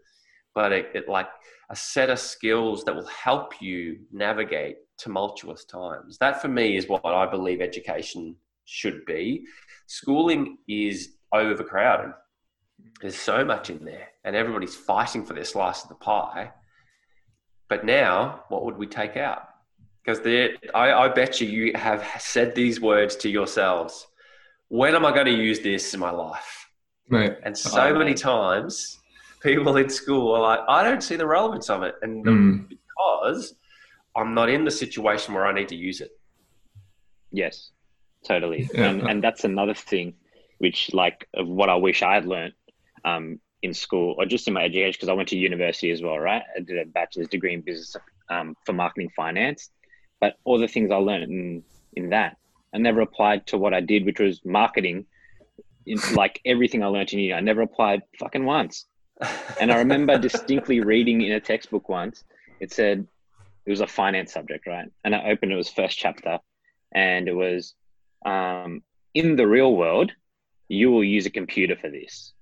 but 0.54 0.72
it, 0.72 0.86
it 0.94 1.08
like 1.08 1.28
a 1.70 1.76
set 1.76 2.10
of 2.10 2.18
skills 2.18 2.84
that 2.84 2.94
will 2.94 3.06
help 3.06 3.62
you 3.62 4.00
navigate 4.12 4.76
tumultuous 4.98 5.64
times. 5.64 6.18
That 6.18 6.42
for 6.42 6.48
me 6.48 6.76
is 6.76 6.88
what 6.88 7.04
I 7.06 7.30
believe 7.30 7.60
education 7.60 8.36
should 8.64 9.04
be. 9.06 9.44
Schooling 9.86 10.58
is 10.68 11.16
overcrowded. 11.32 12.12
There's 13.00 13.16
so 13.16 13.44
much 13.44 13.70
in 13.70 13.84
there, 13.84 14.08
and 14.24 14.34
everybody's 14.34 14.74
fighting 14.74 15.24
for 15.24 15.34
their 15.34 15.44
slice 15.44 15.82
of 15.82 15.90
the 15.90 15.94
pie. 15.96 16.50
But 17.68 17.84
now, 17.84 18.44
what 18.48 18.64
would 18.64 18.76
we 18.76 18.86
take 18.86 19.16
out? 19.16 19.42
Because 20.04 20.20
I, 20.74 20.92
I 20.92 21.08
bet 21.08 21.40
you 21.40 21.46
you 21.46 21.72
have 21.76 22.04
said 22.18 22.54
these 22.54 22.80
words 22.80 23.14
to 23.16 23.28
yourselves. 23.28 24.06
When 24.68 24.94
am 24.94 25.04
I 25.04 25.12
going 25.12 25.26
to 25.26 25.32
use 25.32 25.60
this 25.60 25.94
in 25.94 26.00
my 26.00 26.10
life? 26.10 26.66
Mate. 27.08 27.36
And 27.44 27.56
so 27.56 27.92
many 27.94 28.14
times, 28.14 28.99
people 29.41 29.76
in 29.76 29.88
school 29.88 30.34
are 30.34 30.41
like, 30.41 30.61
I 30.68 30.82
don't 30.82 31.03
see 31.03 31.16
the 31.16 31.26
relevance 31.26 31.70
of 31.70 31.82
it. 31.82 31.95
And 32.03 32.24
Mm. 32.24 32.68
because 32.68 33.55
I'm 34.16 34.34
not 34.34 34.49
in 34.51 34.64
the 34.64 34.70
situation 34.70 35.34
where 35.34 35.47
I 35.47 35.53
need 35.53 35.68
to 35.68 35.76
use 35.76 36.01
it. 36.01 36.11
Yes, 37.32 37.70
totally. 38.26 38.68
Yeah. 38.74 38.88
And 38.91 39.03
and 39.09 39.24
that's 39.24 39.45
another 39.45 39.74
thing, 39.74 40.14
which 40.59 40.93
like 40.93 41.26
of 41.34 41.47
what 41.47 41.68
I 41.70 41.76
wish 41.76 42.03
I 42.03 42.14
had 42.14 42.26
learned 42.26 42.55
um, 43.05 43.41
in 43.62 43.72
school 43.72 44.14
or 44.18 44.26
just 44.26 44.49
in 44.49 44.55
my 44.55 44.64
education 44.64 44.93
because 44.93 45.09
I 45.09 45.12
went 45.12 45.28
to 45.30 45.36
university 45.36 45.91
as 45.91 46.03
well, 46.03 46.18
right? 46.18 46.43
I 46.57 46.61
did 46.61 46.78
a 46.78 46.86
bachelor's 46.86 47.28
degree 47.28 47.55
in 47.55 47.61
business 47.62 47.97
um, 48.28 48.57
for 48.64 48.72
marketing 48.72 49.11
finance, 49.16 49.70
but 50.20 50.34
all 50.45 50.59
the 50.59 50.68
things 50.68 50.91
I 50.91 50.97
learned 50.97 51.24
in 51.24 51.62
in 51.95 52.11
that 52.11 52.36
I 52.74 52.78
never 52.78 53.01
applied 53.01 53.47
to 53.49 53.59
what 53.59 53.74
I 53.74 53.80
did, 53.80 54.05
which 54.05 54.20
was 54.20 54.45
marketing. 54.45 55.07
In, 55.86 55.99
like 56.14 56.41
everything 56.45 56.82
I 56.82 56.86
learned 56.86 57.12
in 57.12 57.20
uni, 57.20 57.32
I 57.34 57.41
never 57.41 57.62
applied 57.62 58.03
fucking 58.18 58.45
once. 58.45 58.86
And 59.60 59.70
I 59.70 59.78
remember 59.78 60.18
distinctly 60.18 60.80
reading 60.80 61.20
in 61.22 61.32
a 61.32 61.40
textbook 61.40 61.88
once, 61.88 62.24
it 62.60 62.72
said 62.72 63.06
it 63.66 63.70
was 63.70 63.80
a 63.80 63.86
finance 63.86 64.32
subject, 64.32 64.66
right? 64.66 64.90
And 65.04 65.14
I 65.14 65.30
opened 65.30 65.52
it 65.52 65.56
was 65.56 65.68
first 65.68 65.98
chapter, 65.98 66.38
and 66.92 67.28
it 67.28 67.34
was 67.34 67.74
um, 68.24 68.82
in 69.14 69.36
the 69.36 69.46
real 69.46 69.74
world, 69.76 70.12
you 70.68 70.90
will 70.90 71.04
use 71.04 71.26
a 71.26 71.30
computer 71.30 71.76
for 71.76 71.90
this. 71.90 72.32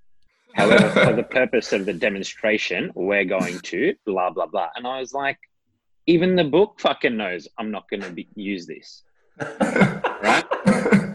However, 0.53 0.89
for 0.89 1.13
the 1.13 1.23
purpose 1.23 1.73
of 1.73 1.85
the 1.85 1.93
demonstration, 1.93 2.91
we're 2.95 3.25
going 3.25 3.59
to 3.59 3.95
blah 4.05 4.29
blah 4.31 4.47
blah. 4.47 4.69
And 4.75 4.87
I 4.87 4.99
was 4.99 5.13
like, 5.13 5.37
even 6.07 6.35
the 6.35 6.43
book 6.43 6.79
fucking 6.79 7.17
knows 7.17 7.47
I'm 7.57 7.71
not 7.71 7.89
going 7.89 8.01
to 8.01 8.25
use 8.35 8.65
this, 8.65 9.03
right? 9.61 10.45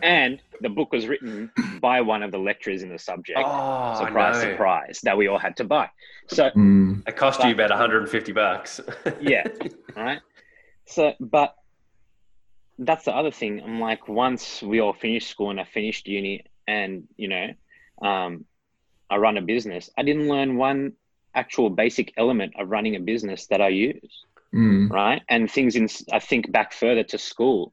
And 0.04 0.38
the 0.60 0.68
book 0.68 0.92
was 0.92 1.06
written 1.06 1.50
by 1.80 2.02
one 2.02 2.22
of 2.22 2.30
the 2.30 2.38
lecturers 2.38 2.82
in 2.82 2.90
the 2.90 2.98
subject. 2.98 3.38
oh, 3.42 3.96
surprise, 3.98 4.36
I 4.36 4.50
surprise, 4.50 5.00
that 5.02 5.16
we 5.16 5.28
all 5.28 5.38
had 5.38 5.56
to 5.56 5.64
buy. 5.64 5.88
So 6.28 6.50
Mm. 6.50 7.08
It 7.08 7.16
cost 7.16 7.42
you 7.42 7.52
about 7.52 7.70
150 7.70 8.32
bucks. 8.32 8.80
yeah, 9.20 9.44
right. 9.96 10.20
So, 10.86 11.14
but 11.18 11.54
that's 12.78 13.06
the 13.06 13.12
other 13.16 13.30
thing. 13.30 13.62
I'm 13.64 13.80
like, 13.80 14.06
once 14.08 14.62
we 14.62 14.80
all 14.80 14.92
finished 14.92 15.28
school 15.28 15.50
and 15.50 15.58
I 15.58 15.64
finished 15.64 16.06
uni, 16.06 16.44
and 16.68 17.04
you 17.16 17.28
know, 17.28 17.46
um, 18.02 18.44
I 19.08 19.16
run 19.16 19.38
a 19.38 19.42
business. 19.42 19.88
I 19.96 20.02
didn't 20.02 20.28
learn 20.28 20.56
one 20.56 20.92
actual 21.34 21.70
basic 21.70 22.12
element 22.18 22.54
of 22.58 22.68
running 22.70 22.94
a 22.96 23.00
business 23.00 23.46
that 23.46 23.60
I 23.62 23.68
use, 23.68 24.24
Mm. 24.54 24.90
right? 24.90 25.22
And 25.30 25.50
things 25.50 25.76
in. 25.76 25.88
I 26.12 26.18
think 26.20 26.52
back 26.52 26.72
further 26.74 27.04
to 27.04 27.18
school. 27.18 27.72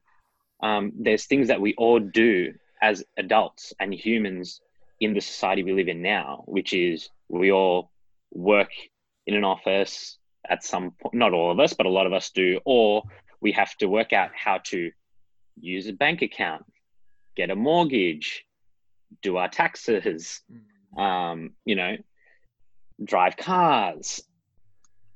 Um, 0.62 0.92
there's 0.98 1.26
things 1.26 1.48
that 1.48 1.60
we 1.60 1.74
all 1.74 1.98
do 1.98 2.54
as 2.80 3.04
adults 3.16 3.72
and 3.80 3.92
humans 3.92 4.60
in 5.00 5.14
the 5.14 5.20
society 5.20 5.62
we 5.62 5.72
live 5.72 5.88
in 5.88 6.02
now, 6.02 6.44
which 6.46 6.72
is 6.72 7.08
we 7.28 7.50
all 7.50 7.90
work 8.30 8.70
in 9.26 9.34
an 9.34 9.44
office 9.44 10.18
at 10.48 10.64
some 10.64 10.92
point. 10.92 11.14
Not 11.14 11.32
all 11.32 11.50
of 11.50 11.60
us, 11.60 11.72
but 11.72 11.86
a 11.86 11.90
lot 11.90 12.06
of 12.06 12.12
us 12.12 12.30
do, 12.30 12.60
or 12.64 13.02
we 13.40 13.52
have 13.52 13.76
to 13.78 13.86
work 13.86 14.12
out 14.12 14.30
how 14.34 14.58
to 14.64 14.90
use 15.60 15.88
a 15.88 15.92
bank 15.92 16.22
account, 16.22 16.64
get 17.36 17.50
a 17.50 17.56
mortgage, 17.56 18.44
do 19.22 19.36
our 19.36 19.48
taxes, 19.48 20.40
um, 20.96 21.50
you 21.64 21.74
know, 21.74 21.96
drive 23.04 23.36
cars, 23.36 24.22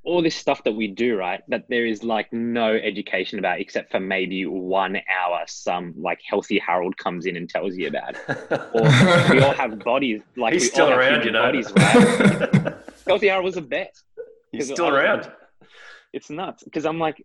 all 0.07 0.23
this 0.23 0.37
stuff 0.37 0.63
that 0.63 0.73
we 0.73 0.87
do, 0.87 1.17
right? 1.17 1.43
That 1.49 1.65
there 1.69 1.85
is 1.85 2.05
like 2.05 2.33
no 2.33 2.75
education 2.75 3.41
about 3.41 3.61
except 3.61 3.91
for 3.91 3.99
maybe 3.99 4.47
one 4.47 4.97
hour 4.97 5.43
some 5.49 5.95
like 5.99 6.21
healthy 6.25 6.61
Harold 6.65 6.97
comes 6.97 7.27
in 7.27 7.37
and 7.37 7.51
tells 7.51 7.77
you 7.77 7.89
about 7.89 8.15
it. 8.15 8.21
Or 8.73 8.83
we 9.35 9.43
all 9.43 9.53
have 9.53 9.81
bodies 9.81 10.23
like 10.37 10.53
He's 10.53 10.63
we 10.63 10.69
still 10.69 10.87
all 10.87 10.93
around, 10.93 11.23
human 11.23 11.27
you 11.27 11.33
know. 11.33 11.43
bodies, 11.43 11.73
right? 11.77 12.75
healthy 13.07 13.27
Harold 13.27 13.45
was 13.45 13.57
the 13.57 13.63
best. 13.63 14.05
He's 14.53 14.71
still 14.71 14.87
I 14.87 14.91
around. 14.91 15.23
like, 15.23 15.33
It's 16.13 16.31
nuts 16.31 16.63
because 16.63 16.87
I'm 16.87 17.01
like, 17.01 17.21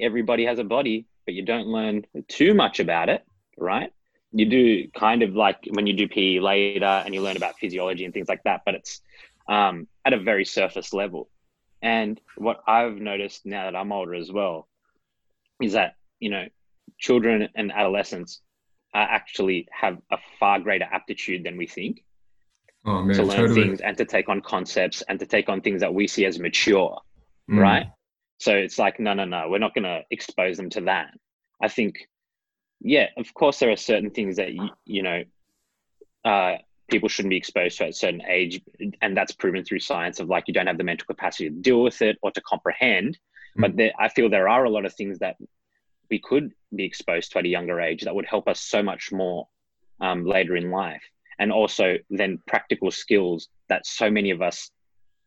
everybody 0.00 0.46
has 0.46 0.58
a 0.58 0.64
body, 0.64 1.06
but 1.26 1.34
you 1.34 1.44
don't 1.44 1.68
learn 1.68 2.04
too 2.26 2.54
much 2.54 2.80
about 2.80 3.08
it, 3.08 3.24
right? 3.56 3.92
You 4.32 4.46
do 4.46 4.88
kind 4.98 5.22
of 5.22 5.36
like 5.36 5.58
when 5.70 5.86
you 5.86 5.94
do 5.94 6.08
PE 6.08 6.40
later 6.40 6.84
and 6.86 7.14
you 7.14 7.22
learn 7.22 7.36
about 7.36 7.56
physiology 7.60 8.04
and 8.04 8.12
things 8.12 8.28
like 8.28 8.42
that, 8.42 8.62
but 8.66 8.74
it's 8.74 9.00
um, 9.48 9.86
at 10.04 10.12
a 10.12 10.18
very 10.18 10.44
surface 10.44 10.92
level. 10.92 11.28
And 11.82 12.20
what 12.36 12.60
I've 12.66 12.96
noticed 12.96 13.46
now 13.46 13.64
that 13.64 13.76
I'm 13.76 13.92
older 13.92 14.14
as 14.14 14.32
well 14.32 14.68
is 15.62 15.72
that, 15.72 15.94
you 16.18 16.30
know, 16.30 16.46
children 16.98 17.48
and 17.54 17.72
adolescents 17.72 18.40
are 18.94 19.06
actually 19.08 19.68
have 19.70 19.98
a 20.10 20.16
far 20.40 20.58
greater 20.58 20.86
aptitude 20.90 21.44
than 21.44 21.56
we 21.56 21.66
think 21.66 22.04
Oh 22.84 23.02
man, 23.02 23.16
to 23.16 23.22
learn 23.22 23.40
totally. 23.40 23.62
things 23.62 23.80
and 23.80 23.96
to 23.98 24.04
take 24.04 24.28
on 24.28 24.40
concepts 24.40 25.02
and 25.02 25.20
to 25.20 25.26
take 25.26 25.48
on 25.48 25.60
things 25.60 25.80
that 25.80 25.92
we 25.92 26.06
see 26.06 26.24
as 26.24 26.38
mature 26.38 26.98
Mm. 27.50 27.60
right? 27.60 27.86
So 28.38 28.54
it's 28.54 28.78
like, 28.78 29.00
no, 29.00 29.14
no, 29.14 29.24
no, 29.24 29.48
we're 29.48 29.58
not 29.58 29.74
going 29.74 29.84
to 29.84 30.02
expose 30.10 30.56
them 30.56 30.70
to 30.70 30.82
that. 30.82 31.10
I 31.60 31.68
think, 31.68 32.08
yeah, 32.80 33.06
of 33.16 33.32
course, 33.34 33.58
there 33.58 33.70
are 33.70 33.76
certain 33.76 34.10
things 34.10 34.36
that 34.36 34.52
you, 34.52 34.68
you 34.84 35.02
know, 35.02 35.24
uh, 36.24 36.58
people 36.88 37.08
shouldn't 37.08 37.30
be 37.30 37.36
exposed 37.36 37.78
to 37.78 37.84
at 37.84 37.90
a 37.90 37.92
certain 37.92 38.22
age, 38.26 38.60
and 39.02 39.16
that's 39.16 39.32
proven 39.32 39.64
through 39.64 39.80
science 39.80 40.20
of 40.20 40.28
like 40.28 40.44
you 40.46 40.54
don't 40.54 40.66
have 40.66 40.78
the 40.78 40.84
mental 40.84 41.06
capacity 41.06 41.48
to 41.48 41.54
deal 41.54 41.82
with 41.82 42.02
it 42.02 42.18
or 42.22 42.30
to 42.32 42.40
comprehend. 42.40 43.18
Mm. 43.56 43.60
But 43.62 43.76
there, 43.76 43.92
I 43.98 44.08
feel 44.08 44.28
there 44.28 44.48
are 44.48 44.64
a 44.64 44.70
lot 44.70 44.84
of 44.84 44.94
things 44.94 45.18
that 45.18 45.36
we 46.10 46.18
could 46.18 46.52
be 46.74 46.84
exposed 46.84 47.32
to 47.32 47.38
at 47.38 47.44
a 47.44 47.48
younger 47.48 47.80
age 47.80 48.02
that 48.02 48.14
would 48.14 48.26
help 48.26 48.48
us 48.48 48.60
so 48.60 48.82
much 48.82 49.12
more 49.12 49.46
um, 50.00 50.24
later 50.24 50.56
in 50.56 50.70
life, 50.70 51.02
and 51.38 51.52
also 51.52 51.96
then 52.10 52.38
practical 52.46 52.90
skills 52.90 53.48
that 53.68 53.86
so 53.86 54.10
many 54.10 54.30
of 54.30 54.42
us 54.42 54.70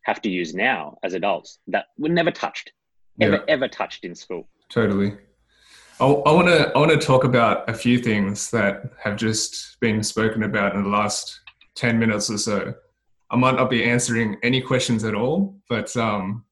have 0.04 0.22
to 0.22 0.30
use 0.30 0.54
now 0.56 0.98
as 1.04 1.14
adults 1.14 1.60
that 1.68 1.86
were 1.98 2.10
never 2.10 2.32
touched, 2.32 2.72
ever 3.20 3.36
yeah. 3.36 3.54
ever 3.54 3.68
touched 3.68 4.04
in 4.04 4.16
school. 4.16 4.50
Totally. 4.70 5.16
I 6.00 6.06
want 6.06 6.48
to 6.48 6.72
I 6.76 6.80
want 6.80 6.90
to 6.90 6.98
talk 6.98 7.26
about 7.26 7.70
a 7.70 7.76
few 7.76 8.00
things 8.00 8.50
that 8.50 8.92
have 9.04 9.18
just 9.18 9.80
been 9.82 10.02
spoken 10.02 10.42
about 10.42 10.74
in 10.76 10.82
the 10.82 10.90
last 10.90 11.41
10 11.76 12.00
minutes 12.00 12.30
or 12.30 12.38
so. 12.38 12.74
I 13.30 13.38
might 13.38 13.56
not 13.56 13.70
be 13.70 13.84
answering 13.84 14.38
any 14.44 14.62
questions 14.62 15.04
at 15.04 15.16
all, 15.16 15.56
but 15.70 15.96
um, 15.96 16.44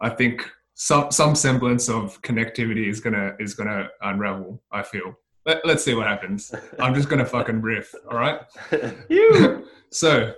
I 0.00 0.08
think 0.08 0.50
some 0.74 1.10
some 1.10 1.34
semblance 1.34 1.88
of 1.88 2.22
connectivity 2.22 2.88
is 2.88 3.00
gonna 3.00 3.34
is 3.38 3.54
gonna 3.54 3.88
unravel. 4.02 4.62
I 4.72 4.82
feel. 4.82 5.18
Let, 5.44 5.66
let's 5.66 5.84
see 5.84 5.94
what 5.94 6.06
happens. 6.06 6.54
I'm 6.78 6.94
just 6.94 7.08
gonna 7.08 7.26
fucking 7.26 7.60
riff. 7.60 7.94
All 8.10 8.16
right. 8.16 8.40
you. 9.10 9.66
so, 9.90 10.34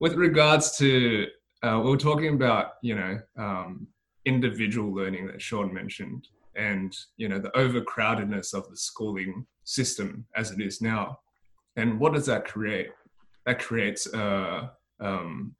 with 0.00 0.14
regards 0.14 0.76
to, 0.78 1.26
uh, 1.62 1.80
we 1.84 1.90
were 1.90 1.96
talking 1.96 2.34
about 2.34 2.72
you 2.82 2.96
know 2.96 3.20
um, 3.38 3.86
individual 4.24 4.92
learning 4.92 5.26
that 5.28 5.42
Shaun 5.42 5.72
mentioned, 5.72 6.26
and 6.56 6.96
you 7.16 7.28
know 7.28 7.38
the 7.38 7.50
overcrowdedness 7.50 8.54
of 8.54 8.68
the 8.70 8.76
schooling 8.76 9.46
system 9.64 10.26
as 10.34 10.50
it 10.50 10.60
is 10.60 10.80
now. 10.80 11.20
And 11.76 12.00
what 12.00 12.14
does 12.14 12.26
that 12.26 12.44
create? 12.44 12.88
That 13.46 13.58
creates 13.58 14.06
a, 14.12 14.72
um, 15.00 15.54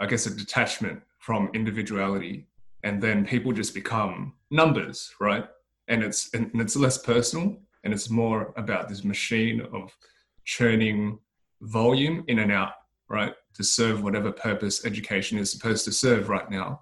I 0.00 0.06
guess, 0.06 0.26
a 0.26 0.34
detachment 0.34 1.02
from 1.18 1.50
individuality, 1.54 2.46
and 2.82 3.02
then 3.02 3.24
people 3.24 3.52
just 3.52 3.74
become 3.74 4.34
numbers, 4.50 5.12
right? 5.20 5.46
And 5.88 6.02
it's 6.02 6.32
and 6.34 6.50
it's 6.54 6.76
less 6.76 6.98
personal, 6.98 7.56
and 7.84 7.92
it's 7.92 8.10
more 8.10 8.52
about 8.56 8.88
this 8.88 9.04
machine 9.04 9.60
of 9.72 9.96
churning 10.44 11.18
volume 11.62 12.24
in 12.28 12.38
and 12.38 12.52
out, 12.52 12.72
right, 13.08 13.34
to 13.54 13.64
serve 13.64 14.02
whatever 14.02 14.32
purpose 14.32 14.84
education 14.86 15.38
is 15.38 15.50
supposed 15.50 15.84
to 15.84 15.92
serve 15.92 16.28
right 16.28 16.50
now. 16.50 16.80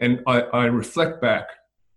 And 0.00 0.22
I, 0.26 0.42
I 0.42 0.64
reflect 0.66 1.20
back 1.20 1.48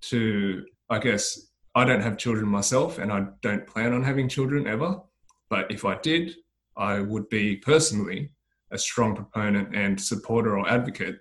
to, 0.02 0.66
I 0.90 1.00
guess, 1.00 1.48
I 1.76 1.86
don't 1.86 2.02
have 2.02 2.18
children 2.18 2.48
myself, 2.48 2.98
and 2.98 3.12
I 3.12 3.26
don't 3.42 3.68
plan 3.68 3.94
on 3.94 4.04
having 4.04 4.28
children 4.30 4.68
ever. 4.68 5.02
But 5.50 5.72
if 5.72 5.86
I 5.86 5.98
did, 6.00 6.36
I 6.80 7.02
would 7.02 7.28
be 7.30 7.58
personally 7.58 8.32
a 8.72 8.78
strong 8.78 9.14
proponent 9.14 9.76
and 9.76 10.00
supporter 10.00 10.58
or 10.58 10.68
advocate 10.68 11.20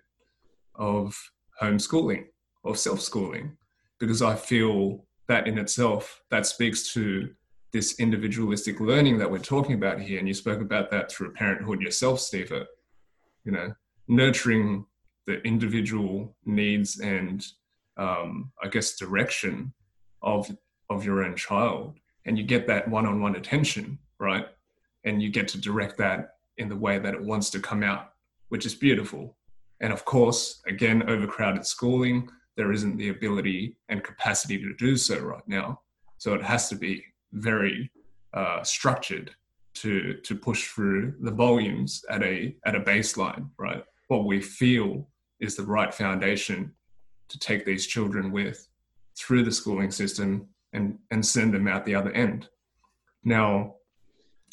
of 0.76 1.16
homeschooling 1.60 2.26
or 2.62 2.76
self-schooling 2.76 3.56
because 3.98 4.22
I 4.22 4.36
feel 4.36 5.04
that 5.26 5.48
in 5.48 5.58
itself 5.58 6.22
that 6.30 6.46
speaks 6.46 6.92
to 6.92 7.30
this 7.72 7.98
individualistic 7.98 8.78
learning 8.80 9.18
that 9.18 9.30
we're 9.30 9.38
talking 9.38 9.74
about 9.74 10.00
here. 10.00 10.20
And 10.20 10.28
you 10.28 10.32
spoke 10.32 10.60
about 10.60 10.90
that 10.92 11.10
through 11.10 11.32
parenthood 11.32 11.82
yourself 11.82 12.20
Steve 12.20 12.52
you 13.44 13.52
know 13.52 13.72
nurturing 14.06 14.86
the 15.26 15.42
individual 15.42 16.36
needs 16.46 17.00
and 17.00 17.44
um, 17.96 18.52
I 18.62 18.68
guess 18.68 18.96
direction 18.96 19.72
of 20.22 20.48
of 20.88 21.04
your 21.04 21.24
own 21.24 21.34
child. 21.34 21.98
And 22.24 22.38
you 22.38 22.44
get 22.44 22.66
that 22.68 22.88
one-on-one 22.88 23.34
attention 23.36 23.98
right 24.20 24.46
and 25.04 25.22
you 25.22 25.30
get 25.30 25.48
to 25.48 25.60
direct 25.60 25.96
that 25.98 26.34
in 26.58 26.68
the 26.68 26.76
way 26.76 26.98
that 26.98 27.14
it 27.14 27.22
wants 27.22 27.50
to 27.50 27.60
come 27.60 27.82
out, 27.82 28.12
which 28.48 28.66
is 28.66 28.74
beautiful. 28.74 29.36
And 29.80 29.92
of 29.92 30.04
course, 30.04 30.60
again, 30.66 31.08
overcrowded 31.08 31.64
schooling, 31.64 32.28
there 32.56 32.72
isn't 32.72 32.96
the 32.96 33.10
ability 33.10 33.76
and 33.88 34.02
capacity 34.02 34.58
to 34.58 34.74
do 34.74 34.96
so 34.96 35.18
right 35.20 35.46
now. 35.46 35.80
So 36.18 36.34
it 36.34 36.42
has 36.42 36.68
to 36.70 36.74
be 36.74 37.04
very 37.32 37.90
uh, 38.34 38.62
structured 38.64 39.30
to 39.74 40.14
to 40.14 40.34
push 40.34 40.66
through 40.68 41.14
the 41.20 41.30
volumes 41.30 42.04
at 42.10 42.22
a 42.22 42.56
at 42.66 42.74
a 42.74 42.80
baseline, 42.80 43.48
right? 43.58 43.84
What 44.08 44.26
we 44.26 44.40
feel 44.40 45.08
is 45.38 45.54
the 45.54 45.62
right 45.62 45.94
foundation 45.94 46.72
to 47.28 47.38
take 47.38 47.64
these 47.64 47.86
children 47.86 48.32
with 48.32 48.66
through 49.16 49.44
the 49.44 49.52
schooling 49.52 49.92
system 49.92 50.48
and 50.72 50.98
and 51.12 51.24
send 51.24 51.54
them 51.54 51.68
out 51.68 51.84
the 51.84 51.94
other 51.94 52.10
end. 52.10 52.48
Now, 53.22 53.74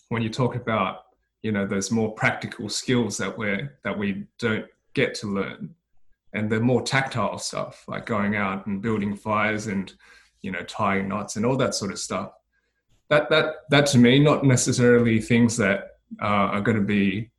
when 0.10 0.22
you 0.22 0.30
talk 0.30 0.56
about 0.56 1.06
you 1.41 1.51
know 1.51 1.66
those 1.66 1.91
more 1.91 2.12
practical 2.14 2.70
skills 2.70 3.18
that 3.18 3.38
we 3.38 3.68
that 3.84 3.97
we 3.97 4.26
don't 4.39 4.66
get 4.93 5.14
to 5.14 5.28
learn 5.28 5.76
and 6.34 6.51
the 6.51 6.60
more 6.60 6.82
tactile 6.82 7.38
stuff 7.38 7.86
like 7.88 8.06
going 8.06 8.36
out 8.36 8.66
and 8.66 8.82
building 8.82 9.16
fires 9.16 9.68
and 9.68 9.93
you 10.41 10.51
know 10.51 10.64
tying 10.64 11.08
knots 11.08 11.36
and 11.36 11.45
all 11.45 11.56
that 11.56 11.76
sort 11.76 11.91
of 11.91 11.99
stuff 11.99 12.32
that 13.10 13.30
that 13.30 13.56
that 13.70 13.86
to 13.86 13.97
me 13.97 14.20
not 14.20 14.43
necessarily 14.43 15.20
things 15.22 15.56
that 15.58 15.97
uh, 16.22 16.47
are 16.53 16.62
going 16.62 16.78
to 16.78 16.84
be 16.84 17.30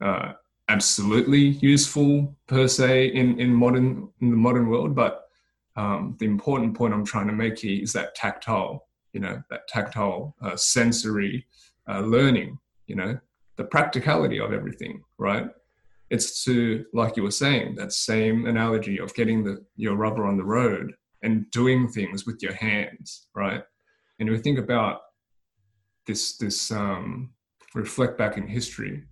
uh, 0.00 0.32
absolutely 0.68 1.58
useful 1.74 2.34
per 2.46 2.66
se 2.66 3.08
in 3.08 3.38
in 3.38 3.52
modern 3.52 4.08
in 4.20 4.30
the 4.30 4.36
modern 4.36 4.68
world 4.68 4.94
but 4.94 5.28
um, 5.76 6.16
the 6.18 6.26
important 6.26 6.74
point 6.74 6.94
i'm 6.94 7.04
trying 7.04 7.26
to 7.26 7.32
make 7.32 7.58
here 7.58 7.82
is 7.82 7.92
that 7.92 8.14
tactile 8.14 8.85
you 9.16 9.22
know 9.22 9.42
that 9.48 9.66
tactile 9.66 10.36
uh, 10.42 10.54
sensory 10.56 11.46
uh, 11.88 12.00
learning 12.00 12.58
you 12.86 12.94
know 12.94 13.18
the 13.56 13.64
practicality 13.64 14.38
of 14.38 14.52
everything 14.52 15.02
right? 15.16 15.46
It's 16.10 16.44
to 16.44 16.84
like 16.92 17.16
you 17.16 17.22
were 17.22 17.42
saying 17.44 17.76
that 17.76 17.92
same 17.92 18.46
analogy 18.46 19.00
of 19.00 19.14
getting 19.14 19.42
the 19.42 19.64
your 19.76 19.96
rubber 19.96 20.26
on 20.26 20.36
the 20.36 20.44
road 20.44 20.92
and 21.22 21.50
doing 21.50 21.88
things 21.88 22.26
with 22.26 22.42
your 22.42 22.52
hands 22.52 23.28
right? 23.34 23.62
And 24.18 24.28
we 24.28 24.38
think 24.38 24.58
about 24.58 25.00
this 26.06 26.36
this 26.36 26.70
um, 26.70 27.30
reflect 27.74 28.18
back 28.18 28.36
in 28.36 28.46
history 28.46 29.02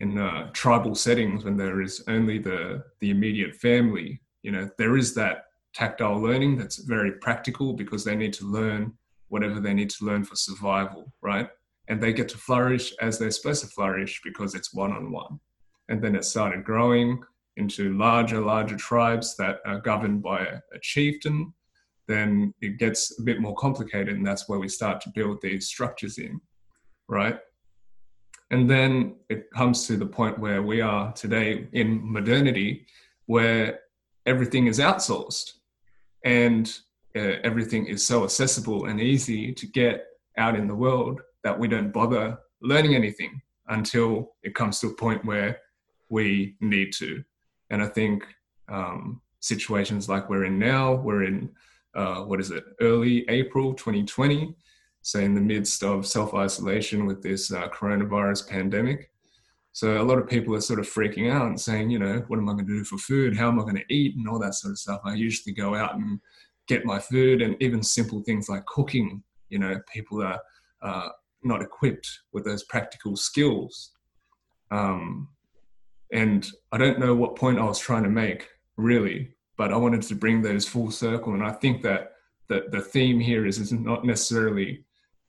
in 0.00 0.16
uh, 0.16 0.48
tribal 0.54 0.94
settings 0.94 1.44
when 1.44 1.58
there 1.58 1.82
is 1.82 2.02
only 2.08 2.38
the 2.38 2.82
the 3.00 3.10
immediate 3.10 3.54
family 3.54 4.22
you 4.42 4.50
know 4.50 4.64
there 4.78 4.96
is 4.96 5.14
that 5.14 5.44
tactile 5.74 6.18
learning 6.18 6.56
that's 6.56 6.78
very 6.78 7.12
practical 7.26 7.74
because 7.74 8.02
they 8.02 8.16
need 8.16 8.32
to 8.32 8.46
learn 8.46 8.94
whatever 9.30 9.60
they 9.60 9.72
need 9.72 9.90
to 9.90 10.04
learn 10.04 10.24
for 10.24 10.36
survival, 10.36 11.12
right? 11.22 11.48
And 11.88 12.00
they 12.00 12.12
get 12.12 12.28
to 12.30 12.38
flourish 12.38 12.92
as 13.00 13.18
they're 13.18 13.30
supposed 13.30 13.62
to 13.64 13.70
flourish 13.70 14.20
because 14.22 14.54
it's 14.54 14.74
one 14.74 14.92
on 14.92 15.10
one. 15.10 15.40
And 15.88 16.02
then 16.02 16.14
it 16.14 16.24
started 16.24 16.64
growing 16.64 17.20
into 17.56 17.96
larger, 17.96 18.40
larger 18.40 18.76
tribes 18.76 19.36
that 19.36 19.58
are 19.66 19.80
governed 19.80 20.22
by 20.22 20.40
a, 20.40 20.56
a 20.74 20.78
chieftain. 20.82 21.52
Then 22.06 22.54
it 22.60 22.78
gets 22.78 23.18
a 23.18 23.22
bit 23.22 23.40
more 23.40 23.54
complicated, 23.54 24.16
and 24.16 24.26
that's 24.26 24.48
where 24.48 24.58
we 24.58 24.68
start 24.68 25.00
to 25.02 25.12
build 25.14 25.40
these 25.40 25.66
structures 25.66 26.18
in, 26.18 26.40
right? 27.08 27.38
And 28.50 28.68
then 28.68 29.16
it 29.28 29.50
comes 29.52 29.86
to 29.86 29.96
the 29.96 30.06
point 30.06 30.38
where 30.38 30.62
we 30.62 30.80
are 30.80 31.12
today 31.12 31.68
in 31.72 32.00
modernity, 32.02 32.86
where 33.26 33.80
everything 34.26 34.66
is 34.66 34.80
outsourced. 34.80 35.52
And 36.24 36.72
uh, 37.16 37.36
everything 37.44 37.86
is 37.86 38.06
so 38.06 38.24
accessible 38.24 38.86
and 38.86 39.00
easy 39.00 39.52
to 39.52 39.66
get 39.66 40.06
out 40.38 40.56
in 40.56 40.66
the 40.66 40.74
world 40.74 41.20
that 41.42 41.58
we 41.58 41.68
don't 41.68 41.92
bother 41.92 42.38
learning 42.62 42.94
anything 42.94 43.40
until 43.68 44.32
it 44.42 44.54
comes 44.54 44.80
to 44.80 44.88
a 44.88 44.94
point 44.94 45.24
where 45.24 45.58
we 46.08 46.56
need 46.60 46.92
to. 46.92 47.22
And 47.70 47.82
I 47.82 47.86
think 47.86 48.24
um, 48.68 49.20
situations 49.40 50.08
like 50.08 50.28
we're 50.28 50.44
in 50.44 50.58
now, 50.58 50.94
we're 50.94 51.24
in, 51.24 51.50
uh, 51.94 52.22
what 52.22 52.40
is 52.40 52.50
it, 52.50 52.64
early 52.80 53.28
April 53.28 53.74
2020, 53.74 54.54
so 55.02 55.18
in 55.18 55.34
the 55.34 55.40
midst 55.40 55.82
of 55.82 56.06
self 56.06 56.34
isolation 56.34 57.06
with 57.06 57.22
this 57.22 57.52
uh, 57.52 57.68
coronavirus 57.68 58.48
pandemic. 58.48 59.10
So 59.72 60.02
a 60.02 60.04
lot 60.04 60.18
of 60.18 60.28
people 60.28 60.54
are 60.54 60.60
sort 60.60 60.80
of 60.80 60.88
freaking 60.88 61.32
out 61.32 61.46
and 61.46 61.58
saying, 61.58 61.90
you 61.90 61.98
know, 61.98 62.24
what 62.26 62.38
am 62.38 62.48
I 62.48 62.52
going 62.52 62.66
to 62.66 62.78
do 62.78 62.84
for 62.84 62.98
food? 62.98 63.36
How 63.36 63.48
am 63.48 63.60
I 63.60 63.62
going 63.62 63.76
to 63.76 63.94
eat? 63.94 64.16
And 64.16 64.28
all 64.28 64.40
that 64.40 64.54
sort 64.54 64.72
of 64.72 64.78
stuff. 64.78 65.00
I 65.04 65.14
usually 65.14 65.54
go 65.54 65.74
out 65.76 65.94
and 65.94 66.20
get 66.70 66.84
my 66.84 66.98
food 66.98 67.42
and 67.42 67.56
even 67.60 67.82
simple 67.82 68.22
things 68.22 68.48
like 68.48 68.64
cooking 68.66 69.22
you 69.48 69.58
know 69.58 69.74
people 69.92 70.22
are 70.22 70.40
uh, 70.82 71.08
not 71.42 71.62
equipped 71.62 72.08
with 72.32 72.44
those 72.44 72.64
practical 72.64 73.16
skills. 73.16 73.92
Um, 74.70 75.28
and 76.12 76.50
i 76.72 76.78
don't 76.78 76.98
know 76.98 77.14
what 77.14 77.36
point 77.36 77.58
i 77.58 77.64
was 77.64 77.78
trying 77.78 78.02
to 78.02 78.08
make 78.24 78.48
really 78.76 79.18
but 79.56 79.72
i 79.72 79.76
wanted 79.76 80.02
to 80.02 80.14
bring 80.14 80.42
those 80.42 80.66
full 80.66 80.90
circle. 80.90 81.34
And 81.34 81.44
i 81.44 81.52
think 81.52 81.82
that 81.82 82.12
the, 82.48 82.64
the 82.70 82.80
theme 82.80 83.20
here 83.20 83.46
is, 83.46 83.58
is 83.58 83.72
not 83.72 84.04
necessarily 84.04 84.84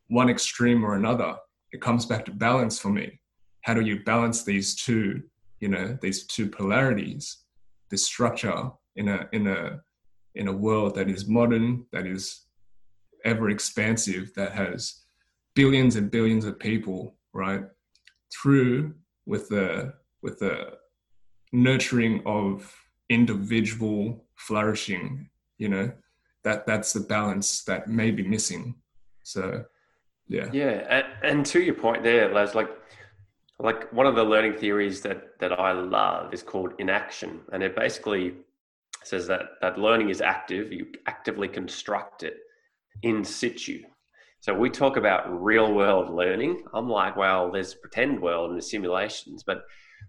one 0.07 0.27
extreme 0.27 0.83
or 0.83 0.95
another. 0.95 1.35
It 1.71 1.79
comes 1.79 2.05
back 2.07 2.25
to 2.25 2.31
balance 2.31 2.79
for 2.79 2.89
me. 2.89 3.19
How 3.61 3.75
do 3.75 3.81
you 3.81 4.03
balance 4.03 4.43
these 4.43 4.75
two 4.75 5.21
you 5.59 5.69
know 5.69 5.97
these 6.01 6.25
two 6.25 6.47
polarities 6.49 7.25
this 7.91 8.05
structure 8.05 8.61
in 8.95 9.07
a 9.07 9.27
in 9.31 9.47
a 9.47 9.79
in 10.36 10.47
a 10.47 10.53
world 10.53 10.95
that 10.95 11.09
is 11.09 11.27
modern, 11.27 11.86
that 11.91 12.05
is 12.05 12.45
ever 13.25 13.49
expansive, 13.49 14.34
that 14.36 14.53
has 14.53 15.01
billions 15.55 15.95
and 15.95 16.09
billions 16.09 16.45
of 16.45 16.59
people, 16.59 17.15
right? 17.34 17.63
through 18.32 18.93
with 19.25 19.49
the 19.49 19.93
with 20.21 20.39
the 20.39 20.73
nurturing 21.51 22.21
of 22.25 22.73
individual 23.09 24.25
flourishing 24.36 25.29
you 25.57 25.67
know 25.67 25.91
that 26.43 26.65
that's 26.65 26.93
the 26.93 26.99
balance 26.99 27.63
that 27.63 27.89
may 27.89 28.09
be 28.09 28.23
missing 28.23 28.75
so 29.23 29.63
yeah 30.27 30.49
yeah 30.53 30.86
and, 30.89 31.05
and 31.23 31.45
to 31.45 31.61
your 31.61 31.75
point 31.75 32.03
there 32.03 32.34
les 32.34 32.55
like 32.55 32.69
like 33.59 33.91
one 33.93 34.07
of 34.07 34.15
the 34.15 34.23
learning 34.23 34.53
theories 34.53 35.01
that 35.01 35.38
that 35.39 35.59
i 35.59 35.71
love 35.71 36.34
is 36.34 36.41
called 36.41 36.73
enaction 36.79 37.41
and 37.51 37.61
it 37.61 37.75
basically 37.75 38.34
says 39.03 39.27
that 39.27 39.41
that 39.61 39.77
learning 39.77 40.09
is 40.09 40.21
active 40.21 40.71
you 40.71 40.85
actively 41.07 41.47
construct 41.47 42.23
it 42.23 42.37
in 43.03 43.23
situ 43.23 43.81
so 44.39 44.53
we 44.53 44.69
talk 44.69 44.97
about 44.97 45.43
real 45.43 45.73
world 45.73 46.13
learning 46.13 46.63
i'm 46.73 46.89
like 46.89 47.15
well 47.15 47.51
there's 47.51 47.73
pretend 47.73 48.21
world 48.21 48.49
and 48.49 48.57
the 48.57 48.63
simulations 48.63 49.43
but 49.43 49.63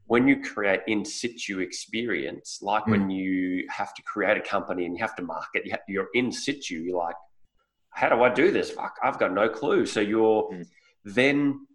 when 0.06 0.28
you 0.28 0.42
create 0.42 0.80
in 0.86 1.04
situ 1.04 1.60
experience, 1.60 2.58
like 2.62 2.84
mm. 2.84 2.90
when 2.90 3.10
you 3.10 3.66
have 3.70 3.94
to 3.94 4.02
create 4.02 4.36
a 4.36 4.40
company 4.40 4.84
and 4.84 4.96
you 4.96 5.02
have 5.02 5.16
to 5.16 5.22
market, 5.22 5.62
you're 5.88 6.08
in 6.14 6.32
situ, 6.32 6.74
you're 6.74 6.98
like, 6.98 7.16
how 7.90 8.08
do 8.08 8.22
I 8.22 8.32
do 8.32 8.50
this? 8.50 8.70
Fuck, 8.70 8.96
I've 9.02 9.18
got 9.18 9.32
no 9.32 9.48
clue. 9.48 9.86
So 9.86 10.00
you're 10.00 10.50
mm. 10.52 10.66
then 11.04 11.66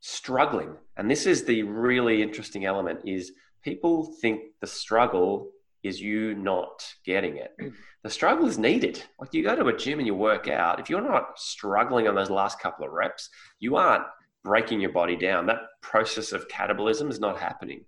struggling. 0.00 0.74
And 0.96 1.10
this 1.10 1.26
is 1.26 1.44
the 1.44 1.62
really 1.62 2.22
interesting 2.22 2.64
element 2.64 3.00
is 3.04 3.32
people 3.62 4.14
think 4.20 4.40
the 4.60 4.66
struggle 4.66 5.50
is 5.82 6.00
you 6.00 6.34
not 6.34 6.84
getting 7.04 7.36
it. 7.36 7.52
Hmm. 7.60 7.68
The 8.02 8.10
struggle 8.10 8.46
is 8.46 8.58
needed. 8.58 9.02
Like 9.20 9.34
you 9.34 9.42
go 9.42 9.56
to 9.56 9.66
a 9.66 9.76
gym 9.76 9.98
and 9.98 10.06
you 10.06 10.14
work 10.14 10.48
out, 10.48 10.80
if 10.80 10.90
you're 10.90 11.00
not 11.00 11.38
struggling 11.38 12.08
on 12.08 12.14
those 12.14 12.30
last 12.30 12.60
couple 12.60 12.86
of 12.86 12.92
reps, 12.92 13.28
you 13.60 13.76
aren't 13.76 14.04
breaking 14.44 14.80
your 14.80 14.92
body 14.92 15.16
down. 15.16 15.46
That 15.46 15.62
process 15.82 16.32
of 16.32 16.48
catabolism 16.48 17.10
is 17.10 17.20
not 17.20 17.38
happening. 17.38 17.84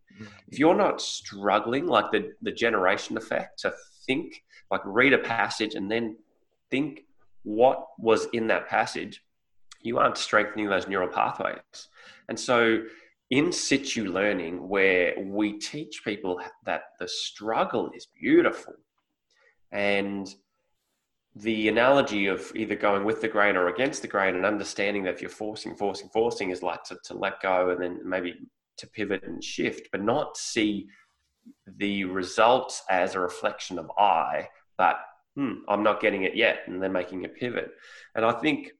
If 0.49 0.59
you're 0.59 0.74
not 0.74 1.01
struggling, 1.01 1.86
like 1.86 2.11
the, 2.11 2.32
the 2.43 2.53
generation 2.53 3.16
effect, 3.16 3.61
to 3.61 3.72
think, 4.07 4.43
like 4.70 4.82
read 4.84 5.12
a 5.12 5.18
passage 5.18 5.74
and 5.74 5.91
then 5.91 6.16
think 6.70 7.05
what 7.43 7.86
was 7.99 8.26
in 8.32 8.47
that 8.49 8.68
passage, 8.68 9.22
you 9.82 9.99
aren't 9.99 10.18
strengthening 10.18 10.68
those 10.68 10.86
neural 10.86 11.09
pathways. 11.09 11.57
And 12.28 12.38
so, 12.38 12.82
in 13.31 13.53
situ 13.53 14.11
learning, 14.11 14.68
where 14.68 15.14
we 15.24 15.59
teach 15.59 16.03
people 16.05 16.41
that 16.64 16.83
the 16.99 17.09
struggle 17.09 17.91
is 17.95 18.07
beautiful 18.20 18.74
and 19.72 20.35
the 21.37 21.68
analogy 21.68 22.26
of 22.26 22.51
either 22.57 22.74
going 22.74 23.05
with 23.05 23.20
the 23.20 23.28
grain 23.28 23.57
or 23.57 23.68
against 23.68 24.03
the 24.03 24.09
grain 24.09 24.35
and 24.35 24.45
understanding 24.45 25.05
that 25.05 25.14
if 25.14 25.22
you're 25.22 25.31
forcing, 25.31 25.76
forcing, 25.76 26.09
forcing 26.09 26.51
is 26.51 26.62
like 26.62 26.83
to, 26.83 26.99
to 27.05 27.14
let 27.14 27.41
go 27.41 27.70
and 27.70 27.81
then 27.81 28.01
maybe 28.05 28.35
to 28.76 28.87
pivot 28.89 29.22
and 29.22 29.43
shift, 29.43 29.89
but 29.93 30.03
not 30.03 30.37
see 30.37 30.89
the 31.76 32.05
results 32.05 32.83
as 32.91 33.14
a 33.14 33.20
reflection 33.20 33.78
of 33.78 33.91
I, 33.97 34.49
but 34.76 34.97
hmm, 35.37 35.55
I'm 35.68 35.85
not 35.85 36.01
getting 36.01 36.24
it 36.24 36.35
yet, 36.35 36.62
and 36.66 36.83
then 36.83 36.93
making 36.93 37.24
a 37.24 37.28
pivot. 37.28 37.70
And 38.16 38.24
I 38.24 38.33
think 38.33 38.72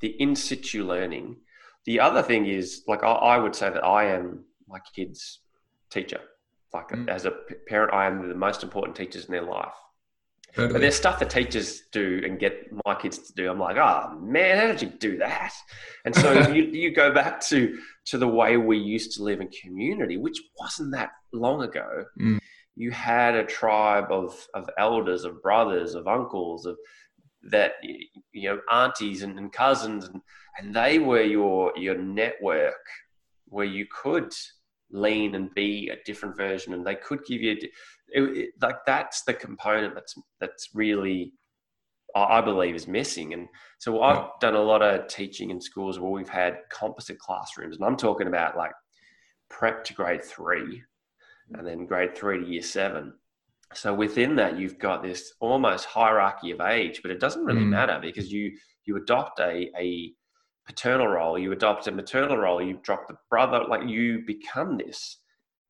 the 0.00 0.08
in 0.20 0.36
situ 0.36 0.84
learning, 0.84 1.36
the 1.88 1.98
other 2.00 2.22
thing 2.22 2.44
is 2.44 2.82
like 2.86 3.02
I, 3.02 3.12
I 3.12 3.38
would 3.38 3.56
say 3.56 3.70
that 3.70 3.82
I 3.82 4.10
am 4.16 4.44
my 4.68 4.78
kids' 4.94 5.40
teacher. 5.90 6.20
Like 6.74 6.88
mm. 6.88 7.08
as 7.08 7.24
a 7.24 7.32
parent, 7.66 7.94
I 7.94 8.06
am 8.06 8.28
the 8.28 8.34
most 8.34 8.62
important 8.62 8.94
teachers 8.94 9.24
in 9.24 9.32
their 9.32 9.48
life. 9.58 9.72
Totally. 10.54 10.74
But 10.74 10.80
there's 10.82 10.96
stuff 10.96 11.18
that 11.20 11.30
teachers 11.30 11.84
do 11.90 12.20
and 12.26 12.38
get 12.38 12.66
my 12.84 12.94
kids 12.94 13.16
to 13.20 13.32
do. 13.32 13.50
I'm 13.50 13.58
like, 13.58 13.78
oh 13.78 14.18
man, 14.20 14.58
how 14.58 14.66
did 14.66 14.82
you 14.82 14.88
do 14.88 15.16
that? 15.16 15.54
And 16.04 16.14
so 16.14 16.48
you, 16.52 16.64
you 16.64 16.94
go 16.94 17.10
back 17.10 17.40
to 17.46 17.78
to 18.08 18.18
the 18.18 18.28
way 18.28 18.58
we 18.58 18.76
used 18.76 19.16
to 19.16 19.22
live 19.22 19.40
in 19.40 19.48
community, 19.48 20.18
which 20.18 20.42
wasn't 20.60 20.92
that 20.92 21.12
long 21.32 21.62
ago. 21.62 22.04
Mm. 22.20 22.38
You 22.76 22.90
had 22.90 23.34
a 23.34 23.44
tribe 23.44 24.08
of 24.10 24.46
of 24.52 24.68
elders, 24.76 25.24
of 25.24 25.40
brothers, 25.42 25.94
of 25.94 26.06
uncles, 26.06 26.66
of 26.66 26.76
that 27.42 27.72
you 28.32 28.48
know 28.48 28.60
aunties 28.70 29.22
and, 29.22 29.38
and 29.38 29.52
cousins, 29.52 30.06
and 30.06 30.20
and 30.58 30.74
they 30.74 30.98
were 30.98 31.22
your 31.22 31.72
your 31.76 31.96
network 31.96 32.84
where 33.46 33.66
you 33.66 33.86
could 33.90 34.32
lean 34.90 35.34
and 35.34 35.54
be 35.54 35.90
a 35.90 36.02
different 36.04 36.36
version, 36.36 36.74
and 36.74 36.86
they 36.86 36.96
could 36.96 37.24
give 37.26 37.40
you 37.40 37.52
it, 37.52 37.70
it, 38.08 38.50
like 38.60 38.84
that's 38.86 39.22
the 39.22 39.34
component 39.34 39.94
that's 39.94 40.14
that's 40.40 40.70
really 40.74 41.32
I 42.14 42.40
believe 42.40 42.74
is 42.74 42.88
missing. 42.88 43.34
And 43.34 43.48
so 43.78 44.02
I've 44.02 44.28
done 44.40 44.54
a 44.54 44.62
lot 44.62 44.82
of 44.82 45.08
teaching 45.08 45.50
in 45.50 45.60
schools 45.60 45.98
where 45.98 46.10
we've 46.10 46.28
had 46.28 46.58
composite 46.70 47.18
classrooms, 47.18 47.76
and 47.76 47.84
I'm 47.84 47.96
talking 47.96 48.26
about 48.26 48.56
like 48.56 48.72
prep 49.50 49.84
to 49.84 49.94
grade 49.94 50.24
three, 50.24 50.82
and 51.52 51.66
then 51.66 51.86
grade 51.86 52.16
three 52.16 52.40
to 52.40 52.46
year 52.50 52.62
seven. 52.62 53.14
So 53.74 53.92
within 53.92 54.36
that, 54.36 54.58
you've 54.58 54.78
got 54.78 55.02
this 55.02 55.34
almost 55.40 55.84
hierarchy 55.84 56.50
of 56.50 56.60
age, 56.60 57.00
but 57.02 57.10
it 57.10 57.20
doesn't 57.20 57.44
really 57.44 57.60
mm. 57.60 57.68
matter 57.68 57.98
because 58.00 58.32
you 58.32 58.56
you 58.84 58.96
adopt 58.96 59.40
a 59.40 59.70
a 59.76 60.12
paternal 60.66 61.06
role, 61.06 61.38
you 61.38 61.52
adopt 61.52 61.86
a 61.86 61.92
maternal 61.92 62.36
role, 62.36 62.62
you 62.62 62.78
drop 62.82 63.08
the 63.08 63.16
brother, 63.30 63.64
like 63.68 63.88
you 63.88 64.22
become 64.26 64.76
this. 64.76 65.18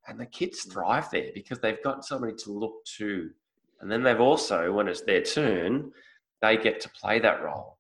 And 0.07 0.19
the 0.19 0.27
kids 0.27 0.65
thrive 0.65 1.11
there 1.11 1.31
because 1.35 1.59
they've 1.61 1.83
got 1.83 2.05
somebody 2.05 2.35
to 2.45 2.53
look 2.53 2.85
to. 2.97 3.31
And 3.81 3.91
then 3.91 4.03
they've 4.03 4.21
also 4.21 4.73
when 4.73 4.89
it's 4.89 5.03
their 5.03 5.23
turn 5.23 5.93
they 6.41 6.57
get 6.57 6.81
to 6.81 6.89
play 6.91 7.19
that 7.19 7.43
role. 7.43 7.79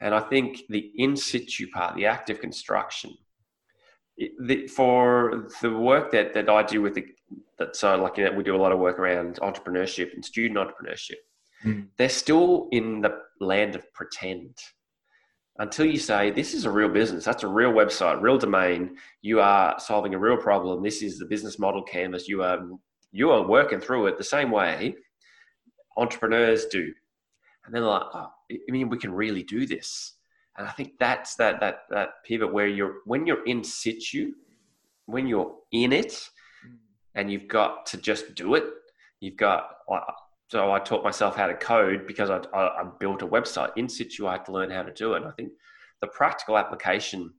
And 0.00 0.14
i 0.14 0.20
think 0.20 0.62
the 0.68 0.90
in 0.96 1.16
situ 1.16 1.68
part 1.70 1.94
the 1.94 2.06
active 2.06 2.40
construction 2.40 3.16
it, 4.16 4.32
the, 4.46 4.66
for 4.66 5.48
the 5.60 5.70
work 5.70 6.10
that, 6.12 6.32
that 6.34 6.48
i 6.48 6.62
do 6.62 6.80
with 6.80 6.94
the 6.94 7.06
that 7.58 7.76
so 7.76 7.96
like 7.96 8.16
you 8.16 8.24
know, 8.24 8.32
we 8.32 8.42
do 8.42 8.56
a 8.56 8.62
lot 8.62 8.72
of 8.72 8.78
work 8.78 8.98
around 8.98 9.36
entrepreneurship 9.40 10.14
and 10.14 10.24
student 10.24 10.58
entrepreneurship. 10.58 11.16
Mm. 11.64 11.88
they're 11.98 12.08
still 12.08 12.68
in 12.72 13.02
the 13.02 13.18
land 13.38 13.74
of 13.74 13.92
pretend. 13.92 14.56
Until 15.58 15.84
you 15.84 15.98
say 15.98 16.30
this 16.30 16.54
is 16.54 16.64
a 16.64 16.70
real 16.70 16.88
business. 16.88 17.24
That's 17.24 17.42
a 17.42 17.48
real 17.48 17.72
website 17.72 18.22
real 18.22 18.38
domain. 18.38 18.96
You 19.20 19.40
are 19.40 19.78
solving 19.78 20.14
a 20.14 20.18
real 20.18 20.38
problem. 20.38 20.82
This 20.82 21.02
is 21.02 21.18
the 21.18 21.26
business 21.26 21.58
model 21.58 21.82
canvas. 21.82 22.28
You 22.28 22.42
are 22.42 22.60
you 23.12 23.30
are 23.30 23.46
working 23.46 23.80
through 23.80 24.06
it 24.06 24.16
the 24.16 24.24
same 24.24 24.50
way 24.50 24.94
entrepreneurs 25.98 26.64
do. 26.66 26.92
And 27.66 27.74
then 27.74 27.82
like 27.84 28.02
oh, 28.14 28.30
i 28.50 28.70
mean 28.70 28.88
we 28.88 28.96
can 28.96 29.12
really 29.12 29.42
do 29.42 29.66
this? 29.66 30.14
And 30.56 30.66
i 30.66 30.70
think 30.70 30.92
that's 30.98 31.36
that 31.36 31.60
that 31.60 31.80
that 31.90 32.08
pivot 32.24 32.52
where 32.52 32.66
you're 32.68 32.96
when 33.04 33.26
you're 33.26 33.44
in 33.44 33.62
situ 33.62 34.32
when 35.06 35.26
you're 35.26 35.54
in 35.72 35.92
it 35.92 36.28
and 37.14 37.30
you've 37.30 37.48
got 37.48 37.86
to 37.86 37.96
just 37.96 38.34
do 38.34 38.54
it 38.54 38.64
you've 39.20 39.36
got 39.36 39.70
so 40.50 40.72
I 40.72 40.80
taught 40.80 41.04
myself 41.04 41.36
how 41.36 41.46
to 41.46 41.54
code 41.54 42.08
because 42.08 42.28
I, 42.28 42.38
I, 42.52 42.82
I, 42.82 42.84
built 42.98 43.22
a 43.22 43.26
website 43.26 43.70
in 43.76 43.88
situ. 43.88 44.26
I 44.26 44.32
had 44.32 44.44
to 44.46 44.52
learn 44.52 44.68
how 44.68 44.82
to 44.82 44.92
do 44.92 45.14
it. 45.14 45.18
And 45.18 45.26
I 45.26 45.30
think 45.30 45.52
the 46.00 46.08
practical 46.08 46.58
application 46.58 47.32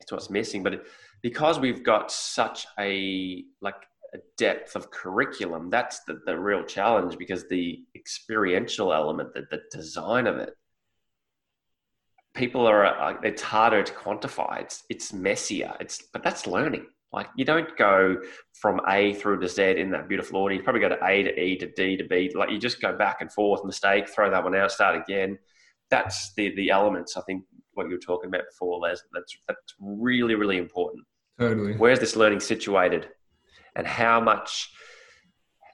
is 0.00 0.10
what's 0.10 0.28
missing. 0.28 0.64
But 0.64 0.84
because 1.22 1.60
we've 1.60 1.84
got 1.84 2.10
such 2.10 2.66
a 2.78 3.44
like 3.60 3.76
a 4.12 4.18
depth 4.36 4.74
of 4.74 4.90
curriculum, 4.90 5.70
that's 5.70 6.00
the, 6.00 6.20
the 6.26 6.36
real 6.36 6.64
challenge 6.64 7.16
because 7.16 7.46
the 7.48 7.78
experiential 7.94 8.92
element, 8.92 9.34
the, 9.34 9.46
the 9.52 9.60
design 9.70 10.26
of 10.26 10.38
it, 10.38 10.54
people 12.34 12.66
are 12.66 12.86
uh, 12.86 13.18
it's 13.22 13.42
harder 13.42 13.84
to 13.84 13.92
quantify. 13.92 14.62
It's 14.62 14.82
it's 14.88 15.12
messier. 15.12 15.76
It's 15.78 16.02
but 16.12 16.24
that's 16.24 16.48
learning. 16.48 16.86
Like 17.12 17.28
you 17.36 17.44
don't 17.44 17.74
go 17.76 18.18
from 18.52 18.80
A 18.88 19.14
through 19.14 19.40
to 19.40 19.48
Z 19.48 19.78
in 19.78 19.90
that 19.92 20.08
beautiful 20.08 20.40
order. 20.40 20.54
You 20.54 20.62
probably 20.62 20.82
go 20.82 20.90
to 20.90 21.04
A 21.06 21.22
to 21.22 21.40
E 21.40 21.56
to 21.56 21.66
D 21.72 21.96
to 21.96 22.04
B. 22.04 22.30
Like 22.34 22.50
you 22.50 22.58
just 22.58 22.82
go 22.82 22.96
back 22.96 23.18
and 23.20 23.32
forth, 23.32 23.64
mistake, 23.64 24.08
throw 24.08 24.30
that 24.30 24.44
one 24.44 24.54
out, 24.54 24.70
start 24.70 24.96
again. 24.96 25.38
That's 25.90 26.34
the 26.34 26.54
the 26.54 26.70
elements. 26.70 27.16
I 27.16 27.22
think 27.22 27.44
what 27.72 27.84
you 27.84 27.92
were 27.92 27.98
talking 27.98 28.28
about 28.28 28.42
before, 28.50 28.78
Les. 28.80 29.00
That's 29.14 29.38
that's 29.46 29.74
really 29.80 30.34
really 30.34 30.58
important. 30.58 31.04
Totally. 31.38 31.76
Where's 31.76 32.00
this 32.00 32.16
learning 32.16 32.40
situated, 32.40 33.08
and 33.74 33.86
how 33.86 34.20
much, 34.20 34.70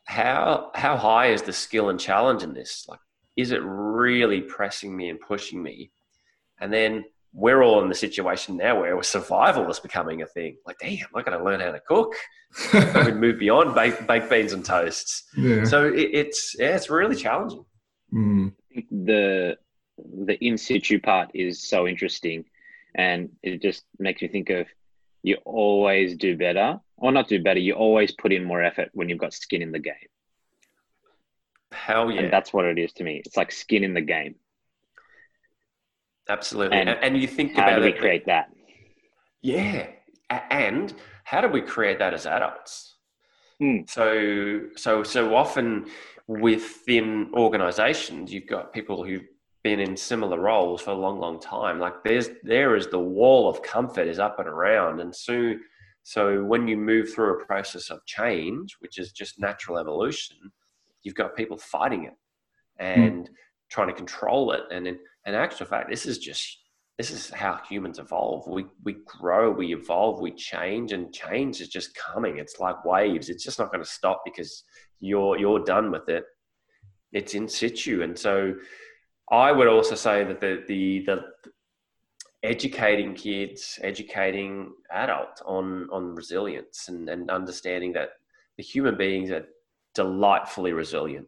how 0.05 0.71
how 0.75 0.97
high 0.97 1.33
is 1.33 1.43
the 1.43 1.53
skill 1.53 1.89
and 1.89 1.99
challenge 1.99 2.45
in 2.45 2.55
this? 2.55 2.87
Like, 2.89 3.01
is 3.37 3.51
it 3.51 3.61
really 3.65 4.43
pressing 4.43 4.97
me 4.97 5.09
and 5.09 5.19
pushing 5.19 5.63
me? 5.63 5.91
And 6.61 6.73
then 6.73 7.05
we're 7.35 7.63
all 7.63 7.83
in 7.83 7.89
the 7.89 7.95
situation 7.95 8.57
now 8.57 8.81
where 8.81 9.03
survival 9.03 9.69
is 9.69 9.81
becoming 9.81 10.23
a 10.23 10.27
thing. 10.27 10.57
Like, 10.65 10.79
damn, 10.79 11.07
I 11.15 11.23
got 11.23 11.37
to 11.37 11.45
learn 11.45 11.61
how 11.61 11.73
to 11.73 11.81
cook. 11.81 12.15
I 12.73 13.03
would 13.05 13.17
move 13.17 13.41
beyond 13.41 13.75
baked, 13.75 14.07
baked 14.07 14.31
beans 14.31 14.53
and 14.53 14.65
toasts. 14.65 15.25
Yeah. 15.37 15.65
So 15.65 15.89
it, 15.89 16.11
it's 16.13 16.55
yeah, 16.59 16.77
it's 16.77 16.89
really 16.89 17.17
challenging. 17.17 17.65
Mm. 18.13 18.53
The 18.91 19.59
the 19.99 20.39
in 20.45 20.57
situ 20.57 21.01
part 21.01 21.31
is 21.35 21.69
so 21.69 21.89
interesting, 21.89 22.45
and 22.95 23.31
it 23.43 23.61
just 23.61 23.85
makes 23.99 24.23
me 24.23 24.29
think 24.29 24.51
of 24.51 24.69
you 25.25 25.37
always 25.45 26.17
do 26.17 26.37
better, 26.37 26.79
or 26.97 27.11
not 27.11 27.29
do 27.29 27.43
better. 27.43 27.59
You 27.59 27.75
always 27.75 28.13
put 28.13 28.33
in 28.33 28.45
more 28.45 28.63
effort 28.63 28.91
when 28.93 29.09
you've 29.09 29.19
got 29.19 29.35
skin 29.35 29.63
in 29.63 29.73
the 29.73 29.81
game. 29.81 29.95
Hell 31.73 32.13
yeah! 32.13 32.23
And 32.23 32.33
that's 32.33 32.53
what 32.53 32.67
it 32.67 32.79
is 32.79 32.93
to 32.95 33.05
me. 33.05 33.23
It's 33.25 33.37
like 33.37 33.51
skin 33.51 33.83
in 33.83 33.95
the 33.95 34.01
game. 34.01 34.37
Absolutely. 36.29 36.79
And, 36.79 36.89
and 36.89 37.17
you 37.17 37.27
think 37.27 37.55
how 37.55 37.65
about 37.65 37.77
do 37.77 37.83
we 37.83 37.89
it, 37.89 37.99
create 37.99 38.27
that? 38.27 38.51
Yeah. 39.43 39.89
and 40.31 40.95
how 41.25 41.41
do 41.41 41.49
we 41.49 41.61
create 41.61 41.99
that 41.99 42.15
as 42.15 42.27
adults? 42.27 42.97
Mm. 43.63 43.89
So, 43.89 44.63
so, 44.77 45.03
so 45.03 45.35
often 45.35 45.87
within 46.27 47.31
organizations, 47.35 48.33
you've 48.33 48.47
got 48.47 48.73
people 48.73 49.05
who've 49.05 49.27
been 49.63 49.81
in 49.81 49.97
similar 49.97 50.39
roles 50.39 50.83
for 50.83 50.91
a 50.91 50.97
long, 50.97 51.19
long 51.19 51.41
time. 51.41 51.79
Like 51.79 52.03
there's, 52.05 52.31
there 52.43 52.75
is 52.77 52.89
the 52.89 52.99
wall 52.99 53.49
of 53.49 53.63
comfort 53.63 54.09
is 54.09 54.19
up 54.19 54.39
and 54.39 54.49
around. 54.49 55.01
And 55.01 55.15
so, 55.15 55.55
so 56.03 56.43
when 56.45 56.67
you 56.69 56.77
move 56.77 57.13
through 57.13 57.41
a 57.41 57.45
process 57.47 57.91
of 57.91 58.05
change, 58.07 58.77
which 58.81 58.99
is 58.99 59.13
just 59.13 59.39
natural 59.39 59.79
evolution, 59.79 60.37
you've 61.03 61.15
got 61.15 61.37
people 61.37 61.57
fighting 61.59 62.05
it 62.05 62.15
and 62.79 63.29
mm. 63.29 63.33
trying 63.71 63.89
to 63.89 63.95
control 63.95 64.53
it. 64.53 64.63
And 64.71 64.87
in, 64.87 64.99
in 65.27 65.35
actual 65.35 65.67
fact, 65.67 65.91
this 65.91 66.07
is 66.07 66.19
just 66.19 66.59
this 66.99 67.11
is 67.11 67.31
how 67.31 67.61
humans 67.69 67.99
evolve. 67.99 68.47
We 68.47 68.67
we 68.85 68.97
grow, 69.05 69.51
we 69.51 69.75
evolve, 69.75 70.21
we 70.21 70.33
change, 70.33 70.93
and 70.93 71.13
change 71.13 71.61
is 71.61 71.69
just 71.69 71.95
coming. 71.95 72.39
It's 72.39 72.61
like 72.61 72.85
waves. 72.85 73.29
It's 73.29 73.45
just 73.45 73.59
not 73.59 73.73
going 73.73 73.83
to 73.83 73.91
stop 73.91 74.23
because 74.25 74.65
you're 75.01 75.39
you're 75.39 75.65
done 75.65 75.91
with 75.91 76.09
it. 76.09 76.25
It's 77.13 77.35
in 77.35 77.49
situ, 77.49 78.03
and 78.03 78.19
so 78.19 78.55
I 79.31 79.51
would 79.51 79.69
also 79.69 79.95
say 79.95 80.25
that 80.25 80.41
the 80.41 80.63
the 80.69 81.05
the 81.07 81.25
educating 82.45 83.15
kids, 83.15 83.79
educating 83.83 84.73
adults 84.91 85.43
on 85.47 85.89
on 85.91 86.15
resilience 86.15 86.89
and, 86.89 87.09
and 87.09 87.31
understanding 87.31 87.93
that 87.95 88.11
the 88.57 88.63
human 88.63 88.97
beings 88.97 89.31
are 89.31 89.47
delightfully 89.95 90.73
resilient. 90.73 91.27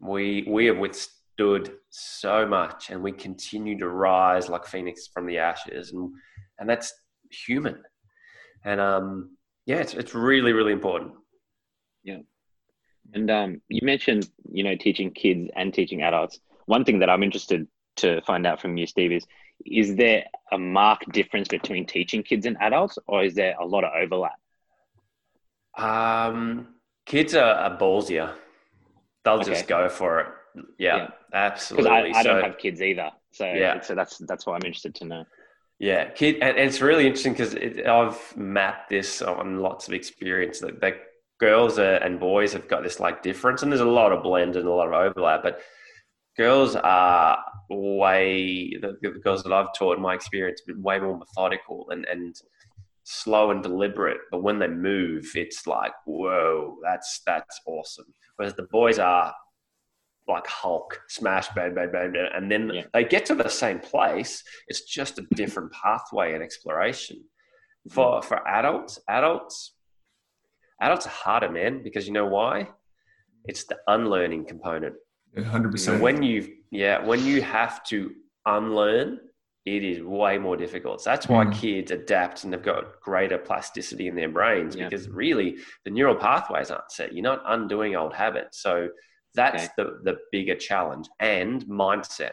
We 0.00 0.46
we 0.48 0.66
have 0.66 0.78
withstood 0.78 1.15
stood 1.36 1.74
so 1.90 2.46
much 2.46 2.88
and 2.90 3.02
we 3.02 3.12
continue 3.12 3.78
to 3.78 3.88
rise 3.88 4.48
like 4.48 4.64
phoenix 4.64 5.06
from 5.12 5.26
the 5.26 5.36
ashes 5.36 5.92
and 5.92 6.10
and 6.58 6.68
that's 6.68 6.94
human. 7.30 7.82
And 8.64 8.80
um 8.80 9.36
yeah 9.66 9.76
it's, 9.76 9.92
it's 9.92 10.14
really 10.14 10.54
really 10.54 10.72
important. 10.72 11.12
Yeah. 12.02 12.20
And 13.12 13.30
um 13.30 13.60
you 13.68 13.80
mentioned 13.84 14.30
you 14.50 14.64
know 14.64 14.76
teaching 14.76 15.10
kids 15.10 15.50
and 15.54 15.74
teaching 15.74 16.02
adults. 16.02 16.40
One 16.64 16.84
thing 16.84 16.98
that 17.00 17.10
i'm 17.10 17.22
interested 17.22 17.68
to 17.96 18.20
find 18.22 18.46
out 18.46 18.60
from 18.60 18.76
you 18.76 18.86
steve 18.86 19.12
is 19.12 19.26
is 19.64 19.94
there 19.94 20.24
a 20.52 20.58
marked 20.58 21.10
difference 21.12 21.48
between 21.48 21.86
teaching 21.86 22.22
kids 22.22 22.46
and 22.46 22.56
adults 22.60 22.98
or 23.06 23.24
is 23.24 23.34
there 23.34 23.54
a 23.60 23.66
lot 23.66 23.84
of 23.84 23.92
overlap? 23.94 24.38
Um 25.76 26.68
kids 27.04 27.34
are, 27.34 27.54
are 27.54 27.76
ballsier. 27.76 28.32
They'll 29.22 29.34
okay. 29.34 29.52
just 29.52 29.68
go 29.68 29.88
for 29.88 30.20
it. 30.20 30.26
Yeah, 30.78 30.96
yeah. 30.96 31.08
Absolutely. 31.36 31.90
Because 31.90 32.16
I, 32.16 32.18
I 32.18 32.22
so, 32.22 32.28
don't 32.32 32.44
have 32.44 32.58
kids 32.58 32.82
either, 32.82 33.10
so 33.32 33.44
yeah, 33.44 33.80
so 33.80 33.94
that's 33.94 34.18
that's 34.18 34.46
why 34.46 34.54
I'm 34.54 34.64
interested 34.64 34.94
to 34.96 35.04
know. 35.04 35.24
Yeah, 35.78 36.10
kid, 36.10 36.36
and, 36.36 36.56
and 36.56 36.68
it's 36.68 36.80
really 36.80 37.06
interesting 37.06 37.32
because 37.32 37.54
I've 37.86 38.36
mapped 38.36 38.88
this 38.88 39.20
on 39.20 39.60
lots 39.60 39.88
of 39.88 39.94
experience 39.94 40.60
that, 40.60 40.80
that 40.80 40.94
girls 41.38 41.78
are, 41.78 41.96
and 41.96 42.18
boys 42.18 42.54
have 42.54 42.66
got 42.66 42.82
this 42.82 42.98
like 42.98 43.22
difference, 43.22 43.62
and 43.62 43.70
there's 43.70 43.82
a 43.82 43.84
lot 43.84 44.12
of 44.12 44.22
blend 44.22 44.56
and 44.56 44.66
a 44.66 44.72
lot 44.72 44.88
of 44.88 44.94
overlap, 44.94 45.42
but 45.42 45.60
girls 46.36 46.76
are 46.76 47.38
way 47.68 48.76
the, 48.80 48.96
the 49.02 49.10
girls 49.18 49.42
that 49.42 49.52
I've 49.52 49.74
taught 49.76 49.96
in 49.96 50.02
my 50.02 50.14
experience 50.14 50.62
way 50.68 50.98
more 50.98 51.18
methodical 51.18 51.86
and 51.90 52.04
and 52.06 52.34
slow 53.04 53.50
and 53.52 53.62
deliberate 53.62 54.18
but 54.30 54.42
when 54.42 54.58
they 54.58 54.66
move 54.66 55.24
it's 55.34 55.66
like 55.66 55.92
whoa 56.06 56.76
that's 56.82 57.20
that's 57.24 57.60
awesome 57.66 58.06
whereas 58.36 58.54
the 58.54 58.64
boys 58.64 58.98
are 58.98 59.32
like 60.28 60.46
Hulk, 60.46 61.00
smash, 61.08 61.48
bang, 61.50 61.74
bang, 61.74 61.90
bang, 61.92 62.12
bang. 62.12 62.28
And 62.34 62.50
then 62.50 62.70
yeah. 62.72 62.82
they 62.92 63.04
get 63.04 63.26
to 63.26 63.34
the 63.34 63.48
same 63.48 63.78
place. 63.78 64.42
It's 64.68 64.82
just 64.82 65.18
a 65.18 65.26
different 65.34 65.72
pathway 65.72 66.34
and 66.34 66.42
exploration. 66.42 67.22
For 67.90 68.20
for 68.22 68.46
adults, 68.48 68.98
adults, 69.08 69.74
adults 70.80 71.06
are 71.06 71.10
harder, 71.10 71.50
man, 71.50 71.82
because 71.84 72.06
you 72.06 72.12
know 72.12 72.26
why? 72.26 72.68
It's 73.44 73.64
the 73.64 73.78
unlearning 73.86 74.46
component. 74.46 74.94
Hundred 75.44 75.70
percent. 75.70 75.98
So 75.98 76.02
when 76.02 76.22
you 76.22 76.48
yeah, 76.72 77.04
when 77.04 77.24
you 77.24 77.42
have 77.42 77.84
to 77.84 78.12
unlearn, 78.44 79.20
it 79.66 79.82
is 79.84 80.00
way 80.02 80.38
more 80.38 80.56
difficult. 80.56 81.00
So 81.00 81.10
that's 81.10 81.28
why 81.28 81.44
mm. 81.44 81.52
kids 81.52 81.90
adapt 81.90 82.44
and 82.44 82.52
they've 82.52 82.62
got 82.62 83.00
greater 83.00 83.36
plasticity 83.36 84.06
in 84.06 84.14
their 84.14 84.28
brains 84.28 84.76
yeah. 84.76 84.88
because 84.88 85.08
really 85.08 85.56
the 85.84 85.90
neural 85.90 86.14
pathways 86.14 86.70
aren't 86.70 86.90
set. 86.90 87.12
You're 87.12 87.24
not 87.24 87.42
undoing 87.46 87.96
old 87.96 88.14
habits. 88.14 88.62
So 88.62 88.88
that's 89.36 89.64
okay. 89.64 89.72
the, 89.76 90.00
the 90.02 90.18
bigger 90.32 90.56
challenge 90.56 91.08
and 91.20 91.64
mindset. 91.66 92.32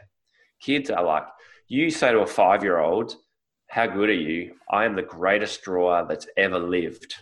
Kids 0.59 0.89
are 0.89 1.03
like, 1.03 1.27
you 1.67 1.89
say 1.89 2.11
to 2.11 2.19
a 2.19 2.27
five 2.27 2.63
year 2.63 2.79
old, 2.79 3.15
How 3.67 3.85
good 3.85 4.09
are 4.09 4.13
you? 4.13 4.55
I 4.71 4.85
am 4.85 4.95
the 4.95 5.03
greatest 5.03 5.61
drawer 5.63 6.05
that's 6.07 6.27
ever 6.37 6.57
lived. 6.57 7.15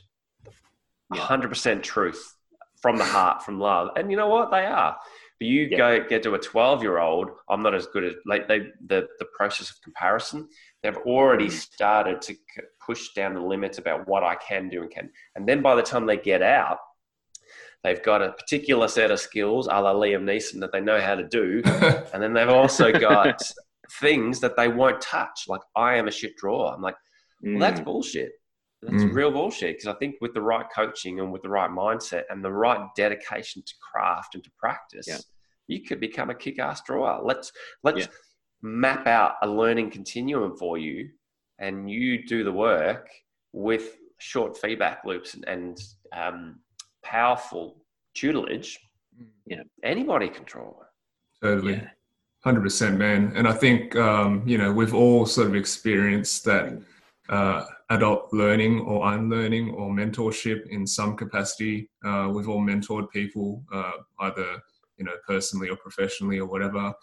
100% 1.14 1.84
truth 1.84 2.36
from 2.82 2.98
the 2.98 3.04
heart, 3.04 3.44
from 3.44 3.60
love. 3.60 3.90
And 3.96 4.10
you 4.10 4.18
know 4.18 4.30
what? 4.30 4.52
They 4.52 4.66
are. 4.66 4.96
But 5.40 5.48
you 5.48 5.68
yeah. 5.72 5.78
go 5.78 6.08
get 6.08 6.24
to 6.24 6.36
a 6.36 6.40
12 6.40 6.84
year 6.84 7.00
old, 7.00 7.32
I'm 7.50 7.64
not 7.64 7.76
as 7.76 7.88
good 7.88 8.04
as 8.04 8.14
like 8.26 8.48
they, 8.48 8.68
the, 8.86 9.08
the 9.20 9.26
process 9.36 9.72
of 9.72 9.82
comparison. 9.82 10.48
They've 10.84 10.98
already 10.98 11.48
mm. 11.48 11.52
started 11.52 12.22
to 12.24 12.36
push 12.86 13.14
down 13.14 13.34
the 13.34 13.42
limits 13.42 13.78
about 13.78 14.08
what 14.08 14.24
I 14.24 14.36
can 14.36 14.70
do 14.70 14.84
and 14.84 14.92
can. 14.92 15.10
And 15.36 15.48
then 15.48 15.62
by 15.62 15.76
the 15.76 15.82
time 15.82 16.06
they 16.06 16.18
get 16.18 16.42
out, 16.42 16.78
They've 17.84 18.02
got 18.02 18.22
a 18.22 18.34
particular 18.34 18.88
set 18.88 19.10
of 19.10 19.20
skills, 19.20 19.68
a 19.68 19.82
la 19.82 19.94
Liam 19.94 20.24
Neeson, 20.24 20.60
that 20.60 20.72
they 20.72 20.82
know 20.82 21.02
how 21.02 21.16
to 21.16 21.28
do. 21.28 21.62
and 22.14 22.22
then 22.22 22.34
they've 22.34 22.50
also 22.50 22.92
got 22.92 23.42
things 24.00 24.40
that 24.42 24.56
they 24.56 24.68
won't 24.68 25.02
touch. 25.02 25.46
Like, 25.48 25.62
I 25.76 25.96
am 25.96 26.08
a 26.08 26.12
shit 26.12 26.38
drawer. 26.38 26.74
I'm 26.74 26.82
like, 26.82 26.96
well, 27.42 27.60
that's 27.60 27.80
mm. 27.80 27.86
bullshit. 27.86 28.34
That's 28.84 29.04
mm. 29.04 29.14
real 29.14 29.32
bullshit. 29.32 29.78
Because 29.78 29.88
I 29.88 29.98
think 29.98 30.16
with 30.22 30.34
the 30.34 30.42
right 30.42 30.66
coaching 30.74 31.20
and 31.20 31.32
with 31.32 31.42
the 31.42 31.50
right 31.50 31.72
mindset 31.72 32.24
and 32.30 32.44
the 32.44 32.52
right 32.52 32.88
dedication 32.96 33.64
to 33.66 33.74
craft 33.92 34.36
and 34.36 34.44
to 34.44 34.52
practice, 34.60 35.08
yeah. 35.08 35.18
you 35.68 35.84
could 35.84 36.00
become 36.00 36.30
a 36.30 36.36
kick-ass 36.36 36.82
drawer. 36.86 37.20
Let's 37.24 37.52
let's 37.84 38.02
yeah. 38.02 38.08
map 38.62 39.08
out 39.08 39.36
a 39.42 39.48
learning 39.48 39.90
continuum 39.90 40.56
for 40.56 40.78
you, 40.78 41.10
and 41.58 41.90
you 41.90 42.28
do 42.28 42.44
the 42.44 42.52
work 42.52 43.10
with 43.54 43.98
short 44.20 44.56
feedback 44.58 45.04
loops 45.04 45.34
and, 45.34 45.46
and 45.46 45.82
um, 46.16 46.60
powerful 47.04 47.78
tutelage, 48.14 48.80
mm. 49.20 49.28
you 49.46 49.58
know, 49.58 49.64
anybody 49.84 50.30
can 50.30 50.44
draw. 50.46 50.74
Totally. 51.42 51.74
Yeah. 51.74 51.88
100% 52.46 52.98
man 52.98 53.32
and 53.36 53.48
i 53.48 53.54
think 53.54 53.96
um, 53.96 54.44
you 54.48 54.58
know 54.58 54.72
we've 54.72 54.96
all 54.96 55.26
sort 55.26 55.48
of 55.48 55.56
experienced 55.56 56.44
that 56.44 56.76
uh, 57.30 57.64
adult 57.92 58.34
learning 58.34 58.80
or 58.82 59.14
unlearning 59.14 59.70
or 59.72 59.90
mentorship 59.90 60.68
in 60.70 60.86
some 60.88 61.16
capacity 61.16 61.90
uh, 62.04 62.28
we've 62.32 62.50
all 62.50 62.62
mentored 62.62 63.10
people 63.12 63.64
uh, 63.72 63.92
either 64.22 64.62
you 64.98 65.06
know 65.06 65.14
personally 65.26 65.70
or 65.70 65.76
professionally 65.76 66.40
or 66.40 66.48
whatever 66.48 66.94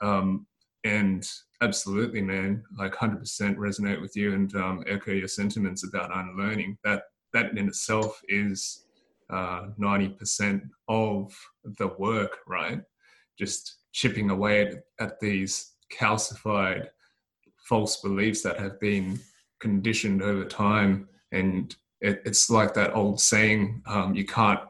um, 0.00 0.46
and 0.84 1.28
absolutely 1.60 2.20
man 2.20 2.62
like 2.76 2.92
100% 2.94 3.20
resonate 3.56 4.00
with 4.00 4.16
you 4.16 4.34
and 4.34 4.54
um, 4.56 4.82
echo 4.86 5.12
your 5.12 5.28
sentiments 5.28 5.84
about 5.84 6.16
unlearning 6.16 6.76
that 6.82 7.04
that 7.32 7.56
in 7.56 7.68
itself 7.68 8.20
is 8.28 8.86
uh, 9.30 9.68
90% 9.78 10.62
of 10.88 11.34
the 11.78 11.88
work, 11.98 12.38
right? 12.46 12.80
Just 13.38 13.76
chipping 13.92 14.30
away 14.30 14.66
at, 14.66 14.74
at 15.00 15.20
these 15.20 15.72
calcified 15.92 16.88
false 17.68 18.00
beliefs 18.00 18.42
that 18.42 18.58
have 18.58 18.80
been 18.80 19.20
conditioned 19.60 20.22
over 20.22 20.44
time. 20.44 21.08
And 21.32 21.74
it, 22.00 22.22
it's 22.24 22.48
like 22.48 22.74
that 22.74 22.94
old 22.94 23.20
saying, 23.20 23.82
um, 23.86 24.14
you 24.14 24.24
can't, 24.24 24.60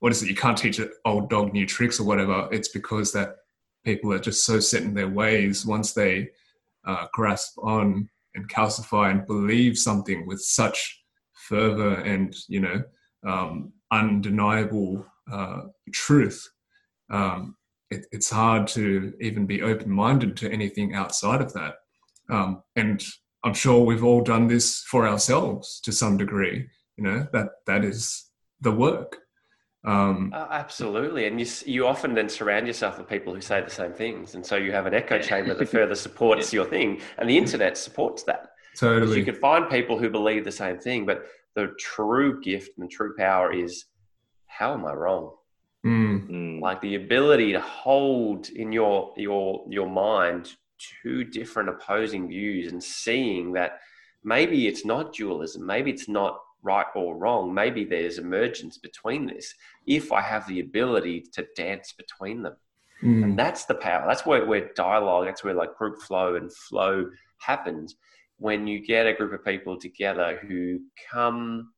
what 0.00 0.12
is 0.12 0.22
it? 0.22 0.28
You 0.28 0.34
can't 0.34 0.58
teach 0.58 0.78
an 0.78 0.90
old 1.04 1.30
dog 1.30 1.52
new 1.52 1.66
tricks 1.66 2.00
or 2.00 2.04
whatever. 2.04 2.48
It's 2.50 2.68
because 2.68 3.12
that 3.12 3.36
people 3.84 4.12
are 4.12 4.18
just 4.18 4.44
so 4.44 4.60
set 4.60 4.82
in 4.82 4.94
their 4.94 5.08
ways. 5.08 5.64
Once 5.64 5.92
they 5.92 6.30
uh, 6.84 7.06
grasp 7.12 7.56
on 7.62 8.08
and 8.34 8.50
calcify 8.50 9.10
and 9.10 9.26
believe 9.26 9.78
something 9.78 10.26
with 10.26 10.40
such 10.40 11.02
fervor 11.32 11.94
and, 11.94 12.34
you 12.48 12.60
know, 12.60 12.82
um, 13.26 13.72
undeniable 13.92 15.06
uh, 15.30 15.62
truth, 15.92 16.48
um, 17.10 17.56
it, 17.90 18.06
it's 18.10 18.30
hard 18.30 18.66
to 18.68 19.12
even 19.20 19.46
be 19.46 19.62
open 19.62 19.90
minded 19.90 20.36
to 20.38 20.50
anything 20.50 20.94
outside 20.94 21.40
of 21.40 21.52
that. 21.52 21.74
Um, 22.30 22.62
and 22.74 23.04
I'm 23.44 23.54
sure 23.54 23.84
we've 23.84 24.04
all 24.04 24.22
done 24.22 24.48
this 24.48 24.82
for 24.88 25.06
ourselves 25.06 25.80
to 25.84 25.92
some 25.92 26.16
degree. 26.16 26.68
You 26.96 27.04
know 27.04 27.26
that 27.32 27.48
that 27.66 27.84
is 27.84 28.30
the 28.60 28.72
work. 28.72 29.18
Um, 29.84 30.32
uh, 30.32 30.46
absolutely, 30.50 31.26
and 31.26 31.40
you 31.40 31.46
you 31.66 31.86
often 31.86 32.14
then 32.14 32.28
surround 32.28 32.66
yourself 32.66 32.98
with 32.98 33.08
people 33.08 33.34
who 33.34 33.40
say 33.40 33.60
the 33.60 33.70
same 33.70 33.92
things, 33.92 34.34
and 34.34 34.46
so 34.46 34.56
you 34.56 34.72
have 34.72 34.86
an 34.86 34.94
echo 34.94 35.18
chamber 35.18 35.54
that 35.54 35.68
further 35.68 35.94
supports 35.94 36.52
your 36.56 36.64
thing, 36.64 37.00
and 37.18 37.28
the 37.28 37.36
internet 37.36 37.76
supports 37.76 38.22
that. 38.24 38.48
Totally, 38.78 39.18
you 39.18 39.24
can 39.24 39.34
find 39.34 39.68
people 39.68 39.98
who 39.98 40.08
believe 40.08 40.44
the 40.44 40.52
same 40.52 40.78
thing, 40.78 41.04
but 41.04 41.26
the 41.54 41.74
true 41.78 42.40
gift 42.40 42.72
and 42.76 42.86
the 42.86 42.90
true 42.90 43.14
power 43.16 43.52
is 43.52 43.84
how 44.46 44.74
am 44.74 44.84
I 44.84 44.92
wrong? 44.92 45.32
Mm. 45.84 46.60
Like 46.60 46.80
the 46.80 46.94
ability 46.94 47.52
to 47.52 47.60
hold 47.60 48.48
in 48.50 48.70
your 48.70 49.12
your 49.16 49.64
your 49.68 49.88
mind 49.88 50.54
two 51.02 51.24
different 51.24 51.68
opposing 51.68 52.28
views 52.28 52.70
and 52.70 52.82
seeing 52.82 53.52
that 53.52 53.80
maybe 54.22 54.68
it's 54.68 54.84
not 54.84 55.12
dualism. 55.12 55.66
Maybe 55.66 55.90
it's 55.90 56.08
not 56.08 56.38
right 56.62 56.86
or 56.94 57.16
wrong. 57.16 57.52
Maybe 57.52 57.84
there's 57.84 58.18
emergence 58.18 58.78
between 58.78 59.26
this 59.26 59.52
if 59.86 60.12
I 60.12 60.20
have 60.20 60.46
the 60.46 60.60
ability 60.60 61.24
to 61.32 61.46
dance 61.56 61.92
between 61.92 62.42
them. 62.42 62.56
Mm. 63.02 63.24
And 63.24 63.38
that's 63.38 63.64
the 63.64 63.74
power. 63.74 64.04
That's 64.06 64.24
where, 64.24 64.46
where 64.46 64.70
dialogue, 64.74 65.26
that's 65.26 65.42
where 65.42 65.54
like 65.54 65.76
group 65.76 66.00
flow 66.00 66.36
and 66.36 66.52
flow 66.52 67.10
happens 67.38 67.96
when 68.42 68.66
you 68.66 68.84
get 68.84 69.06
a 69.06 69.12
group 69.12 69.32
of 69.32 69.44
people 69.44 69.78
together 69.78 70.40
who 70.42 70.80
come 71.12 71.72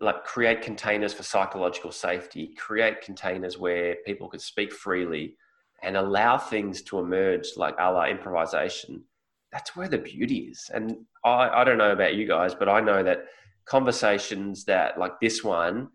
like 0.00 0.24
create 0.24 0.62
containers 0.62 1.12
for 1.12 1.22
psychological 1.22 1.92
safety, 1.92 2.54
create 2.56 3.02
containers 3.02 3.58
where 3.58 3.96
people 4.06 4.28
can 4.28 4.40
speak 4.40 4.72
freely 4.72 5.36
and 5.82 5.94
allow 5.94 6.38
things 6.38 6.80
to 6.80 6.98
emerge 6.98 7.48
like 7.58 7.74
a 7.78 7.92
la 7.92 8.06
improvisation. 8.06 9.04
That's 9.52 9.76
where 9.76 9.88
the 9.88 9.98
beauty 9.98 10.48
is. 10.52 10.70
And 10.72 10.96
I, 11.22 11.50
I 11.50 11.64
don't 11.64 11.78
know 11.78 11.92
about 11.92 12.14
you 12.14 12.26
guys, 12.26 12.54
but 12.54 12.70
I 12.70 12.80
know 12.80 13.02
that 13.02 13.26
conversations 13.66 14.64
that 14.64 14.98
like 14.98 15.20
this 15.20 15.44
one, 15.44 15.88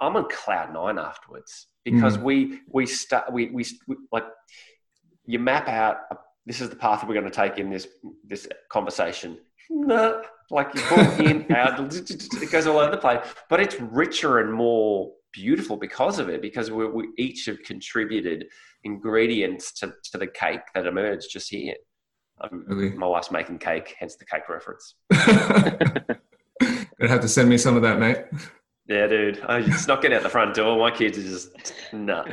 I'm 0.00 0.16
on 0.16 0.28
cloud 0.28 0.72
nine 0.72 0.98
afterwards 0.98 1.68
because 1.84 2.18
mm. 2.18 2.22
we 2.24 2.60
we 2.68 2.86
start 2.86 3.32
we, 3.32 3.50
we, 3.50 3.64
we 3.86 3.96
like 4.10 4.24
you 5.26 5.38
map 5.38 5.68
out 5.68 5.98
this 6.48 6.62
is 6.62 6.70
the 6.70 6.76
path 6.76 7.00
that 7.00 7.06
we're 7.06 7.14
going 7.14 7.30
to 7.30 7.30
take 7.30 7.58
in 7.58 7.70
this 7.70 7.86
this 8.26 8.48
conversation. 8.70 9.38
No, 9.70 10.22
like 10.50 10.74
you 10.74 11.26
in 11.26 11.52
out, 11.52 11.78
it 11.94 12.50
goes 12.50 12.66
all 12.66 12.78
over 12.78 12.90
the 12.90 12.96
place, 12.96 13.20
but 13.50 13.60
it's 13.60 13.78
richer 13.78 14.38
and 14.38 14.50
more 14.50 15.12
beautiful 15.30 15.76
because 15.76 16.18
of 16.18 16.30
it 16.30 16.40
because 16.40 16.70
we, 16.70 16.88
we 16.88 17.08
each 17.18 17.44
have 17.44 17.62
contributed 17.64 18.46
ingredients 18.84 19.72
to, 19.72 19.92
to 20.10 20.16
the 20.16 20.26
cake 20.26 20.62
that 20.74 20.86
emerged 20.86 21.30
just 21.30 21.50
here. 21.50 21.74
Um, 22.40 22.64
really? 22.66 22.96
My 22.96 23.06
wife's 23.06 23.30
making 23.30 23.58
cake, 23.58 23.94
hence 23.98 24.16
the 24.16 24.24
cake 24.24 24.48
reference. 24.48 24.94
Gonna 25.12 26.18
have 27.02 27.20
to 27.20 27.28
send 27.28 27.50
me 27.50 27.58
some 27.58 27.76
of 27.76 27.82
that, 27.82 27.98
mate. 27.98 28.24
Yeah, 28.86 29.06
dude. 29.06 29.42
I, 29.46 29.58
it's 29.58 29.86
not 29.86 30.00
getting 30.00 30.16
out 30.16 30.22
the 30.22 30.30
front 30.30 30.54
door. 30.54 30.78
My 30.78 30.90
kids 30.90 31.18
are 31.18 31.22
just 31.22 31.74
no. 31.92 32.24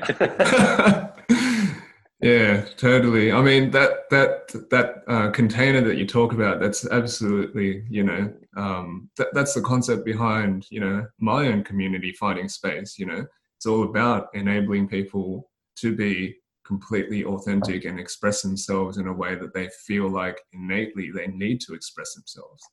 Yeah, 2.26 2.66
totally. 2.76 3.32
I 3.32 3.40
mean 3.40 3.70
that 3.70 4.10
that 4.10 4.48
that 4.72 5.04
uh, 5.08 5.30
container 5.30 5.82
that 5.82 5.98
you 5.98 6.08
talk 6.08 6.34
about. 6.34 6.60
That's 6.60 6.88
absolutely 6.90 7.84
you 7.88 8.04
know 8.04 8.34
um, 8.58 9.12
that, 9.18 9.28
that's 9.34 9.54
the 9.54 9.62
concept 9.62 10.06
behind 10.06 10.66
you 10.72 10.80
know 10.80 11.06
my 11.20 11.46
own 11.46 11.64
community 11.64 12.14
finding 12.14 12.50
space. 12.50 12.98
You 12.98 13.06
know, 13.06 13.28
it's 13.58 13.68
all 13.68 13.84
about 13.84 14.30
enabling 14.34 14.88
people 14.88 15.52
to 15.76 15.96
be 15.96 16.36
completely 16.66 17.24
authentic 17.26 17.86
and 17.86 18.00
express 18.00 18.42
themselves 18.42 18.98
in 18.98 19.06
a 19.06 19.14
way 19.14 19.36
that 19.36 19.54
they 19.54 19.70
feel 19.86 20.10
like 20.10 20.42
innately 20.52 21.12
they 21.12 21.28
need 21.28 21.62
to 21.62 21.76
express 21.76 22.16
themselves. 22.16 22.64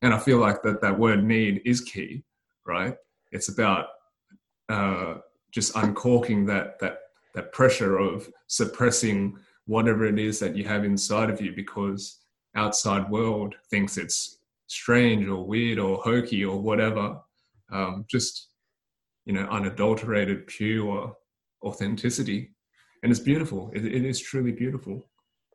And 0.00 0.14
I 0.14 0.18
feel 0.18 0.38
like 0.38 0.62
that 0.62 0.80
that 0.80 0.98
word 0.98 1.22
need 1.22 1.60
is 1.66 1.82
key, 1.82 2.24
right? 2.66 2.96
It's 3.30 3.50
about 3.50 3.88
uh, 4.70 5.16
just 5.50 5.76
uncorking 5.76 6.46
that 6.46 6.78
that 6.80 7.01
that 7.34 7.52
pressure 7.52 7.98
of 7.98 8.28
suppressing 8.46 9.36
whatever 9.66 10.04
it 10.04 10.18
is 10.18 10.38
that 10.38 10.56
you 10.56 10.64
have 10.64 10.84
inside 10.84 11.30
of 11.30 11.40
you 11.40 11.52
because 11.54 12.20
outside 12.56 13.10
world 13.10 13.54
thinks 13.70 13.96
it's 13.96 14.38
strange 14.66 15.26
or 15.26 15.46
weird 15.46 15.78
or 15.78 15.98
hokey 15.98 16.44
or 16.44 16.60
whatever. 16.60 17.18
Um, 17.70 18.04
just 18.10 18.48
you 19.24 19.32
know, 19.32 19.46
unadulterated, 19.50 20.46
pure 20.46 21.16
authenticity, 21.64 22.50
and 23.02 23.10
it's 23.10 23.20
beautiful. 23.20 23.70
it, 23.74 23.84
it 23.84 24.04
is 24.04 24.20
truly 24.20 24.52
beautiful. 24.52 25.06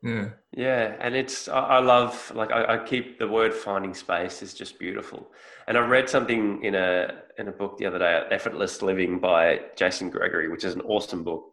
Yeah. 0.02 0.30
Yeah. 0.56 0.96
And 1.00 1.16
it's, 1.16 1.48
I, 1.48 1.58
I 1.58 1.78
love, 1.80 2.32
like, 2.34 2.52
I, 2.52 2.74
I, 2.74 2.78
keep 2.84 3.18
the 3.18 3.26
word 3.26 3.52
finding 3.52 3.94
space 3.94 4.42
is 4.42 4.54
just 4.54 4.78
beautiful. 4.78 5.28
And 5.66 5.76
I 5.76 5.80
read 5.80 6.08
something 6.08 6.62
in 6.62 6.76
a, 6.76 7.22
in 7.36 7.48
a 7.48 7.52
book 7.52 7.78
the 7.78 7.86
other 7.86 7.98
day, 7.98 8.22
Effortless 8.30 8.80
Living 8.80 9.18
by 9.18 9.60
Jason 9.76 10.08
Gregory, 10.08 10.48
which 10.48 10.64
is 10.64 10.74
an 10.74 10.82
awesome 10.82 11.24
book. 11.24 11.52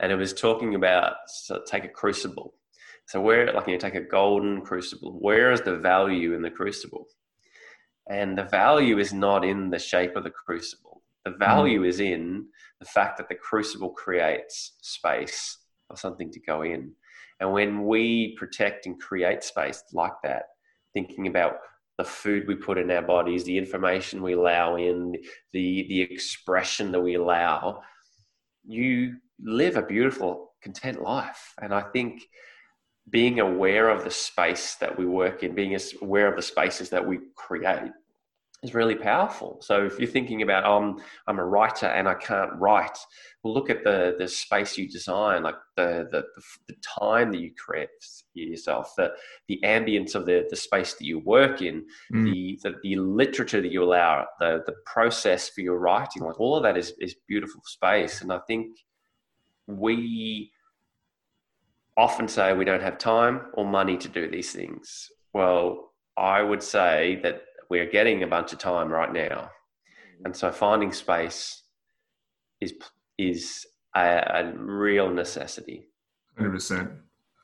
And 0.00 0.10
it 0.10 0.16
was 0.16 0.32
talking 0.32 0.74
about, 0.74 1.14
so 1.26 1.62
take 1.66 1.84
a 1.84 1.88
crucible. 1.88 2.54
So 3.06 3.20
where, 3.20 3.52
like, 3.52 3.68
you 3.68 3.76
take 3.76 3.96
a 3.96 4.00
golden 4.00 4.62
crucible, 4.62 5.18
where 5.20 5.52
is 5.52 5.60
the 5.60 5.76
value 5.76 6.34
in 6.34 6.42
the 6.42 6.50
crucible? 6.50 7.06
And 8.08 8.36
the 8.36 8.44
value 8.44 8.98
is 8.98 9.12
not 9.12 9.44
in 9.44 9.70
the 9.70 9.78
shape 9.78 10.16
of 10.16 10.24
the 10.24 10.30
crucible. 10.30 11.02
The 11.24 11.32
value 11.32 11.82
mm. 11.82 11.88
is 11.88 12.00
in 12.00 12.46
the 12.78 12.86
fact 12.86 13.18
that 13.18 13.28
the 13.28 13.34
crucible 13.34 13.90
creates 13.90 14.72
space 14.80 15.58
for 15.86 15.96
something 15.96 16.30
to 16.32 16.40
go 16.40 16.62
in. 16.62 16.92
And 17.40 17.52
when 17.52 17.86
we 17.86 18.36
protect 18.38 18.86
and 18.86 19.00
create 19.00 19.44
space 19.44 19.82
like 19.92 20.12
that, 20.24 20.44
thinking 20.94 21.26
about 21.26 21.56
the 21.98 22.04
food 22.04 22.48
we 22.48 22.54
put 22.54 22.78
in 22.78 22.90
our 22.90 23.02
bodies, 23.02 23.44
the 23.44 23.58
information 23.58 24.22
we 24.22 24.32
allow 24.32 24.76
in, 24.76 25.14
the 25.52 25.86
the 25.88 26.00
expression 26.00 26.92
that 26.92 27.00
we 27.00 27.14
allow, 27.14 27.82
you 28.66 29.16
live 29.42 29.76
a 29.76 29.82
beautiful, 29.82 30.52
content 30.62 31.02
life. 31.02 31.54
And 31.60 31.74
I 31.74 31.82
think 31.82 32.22
being 33.08 33.40
aware 33.40 33.88
of 33.88 34.04
the 34.04 34.10
space 34.10 34.76
that 34.76 34.96
we 34.98 35.06
work 35.06 35.42
in, 35.42 35.54
being 35.54 35.78
aware 36.02 36.28
of 36.28 36.36
the 36.36 36.42
spaces 36.42 36.90
that 36.90 37.06
we 37.06 37.18
create, 37.36 37.90
is 38.62 38.74
really 38.74 38.94
powerful. 38.94 39.58
So 39.62 39.86
if 39.86 39.98
you're 39.98 40.10
thinking 40.10 40.42
about 40.42 40.64
um, 40.64 41.00
I'm 41.26 41.38
a 41.38 41.44
writer 41.44 41.86
and 41.86 42.06
I 42.06 42.14
can't 42.14 42.52
write, 42.56 42.98
well, 43.42 43.54
look 43.54 43.70
at 43.70 43.84
the 43.84 44.16
the 44.18 44.28
space 44.28 44.76
you 44.76 44.86
design, 44.86 45.44
like 45.44 45.54
the 45.76 46.06
the, 46.10 46.24
the, 46.34 46.42
the 46.68 46.74
time 46.98 47.32
that 47.32 47.40
you 47.40 47.52
create 47.54 47.88
yourself, 48.34 48.92
the 48.96 49.12
the 49.48 49.60
ambience 49.64 50.14
of 50.14 50.26
the 50.26 50.46
the 50.50 50.56
space 50.56 50.92
that 50.94 51.06
you 51.06 51.20
work 51.20 51.62
in, 51.62 51.86
mm. 52.12 52.24
the, 52.24 52.58
the, 52.62 52.74
the 52.82 52.96
literature 52.96 53.62
that 53.62 53.72
you 53.72 53.82
allow, 53.82 54.26
the 54.40 54.62
the 54.66 54.74
process 54.84 55.48
for 55.48 55.62
your 55.62 55.78
writing, 55.78 56.22
like 56.22 56.38
all 56.38 56.56
of 56.56 56.62
that 56.62 56.76
is 56.76 56.92
is 57.00 57.16
beautiful 57.26 57.62
space. 57.64 58.20
And 58.20 58.30
I 58.30 58.40
think 58.46 58.76
we 59.78 60.52
often 61.96 62.28
say 62.28 62.52
we 62.52 62.64
don't 62.64 62.82
have 62.82 62.98
time 62.98 63.42
or 63.54 63.64
money 63.64 63.96
to 63.98 64.08
do 64.08 64.30
these 64.30 64.52
things. 64.52 65.10
Well, 65.32 65.92
I 66.16 66.42
would 66.42 66.62
say 66.62 67.20
that 67.22 67.42
we're 67.68 67.90
getting 67.90 68.22
a 68.22 68.26
bunch 68.26 68.52
of 68.52 68.58
time 68.58 68.88
right 68.88 69.12
now, 69.12 69.50
and 70.24 70.34
so 70.34 70.50
finding 70.50 70.92
space 70.92 71.62
is 72.60 72.74
is 73.18 73.66
a, 73.96 74.00
a 74.00 74.52
real 74.56 75.10
necessity. 75.10 75.88
Hundred 76.36 76.52
percent. 76.52 76.90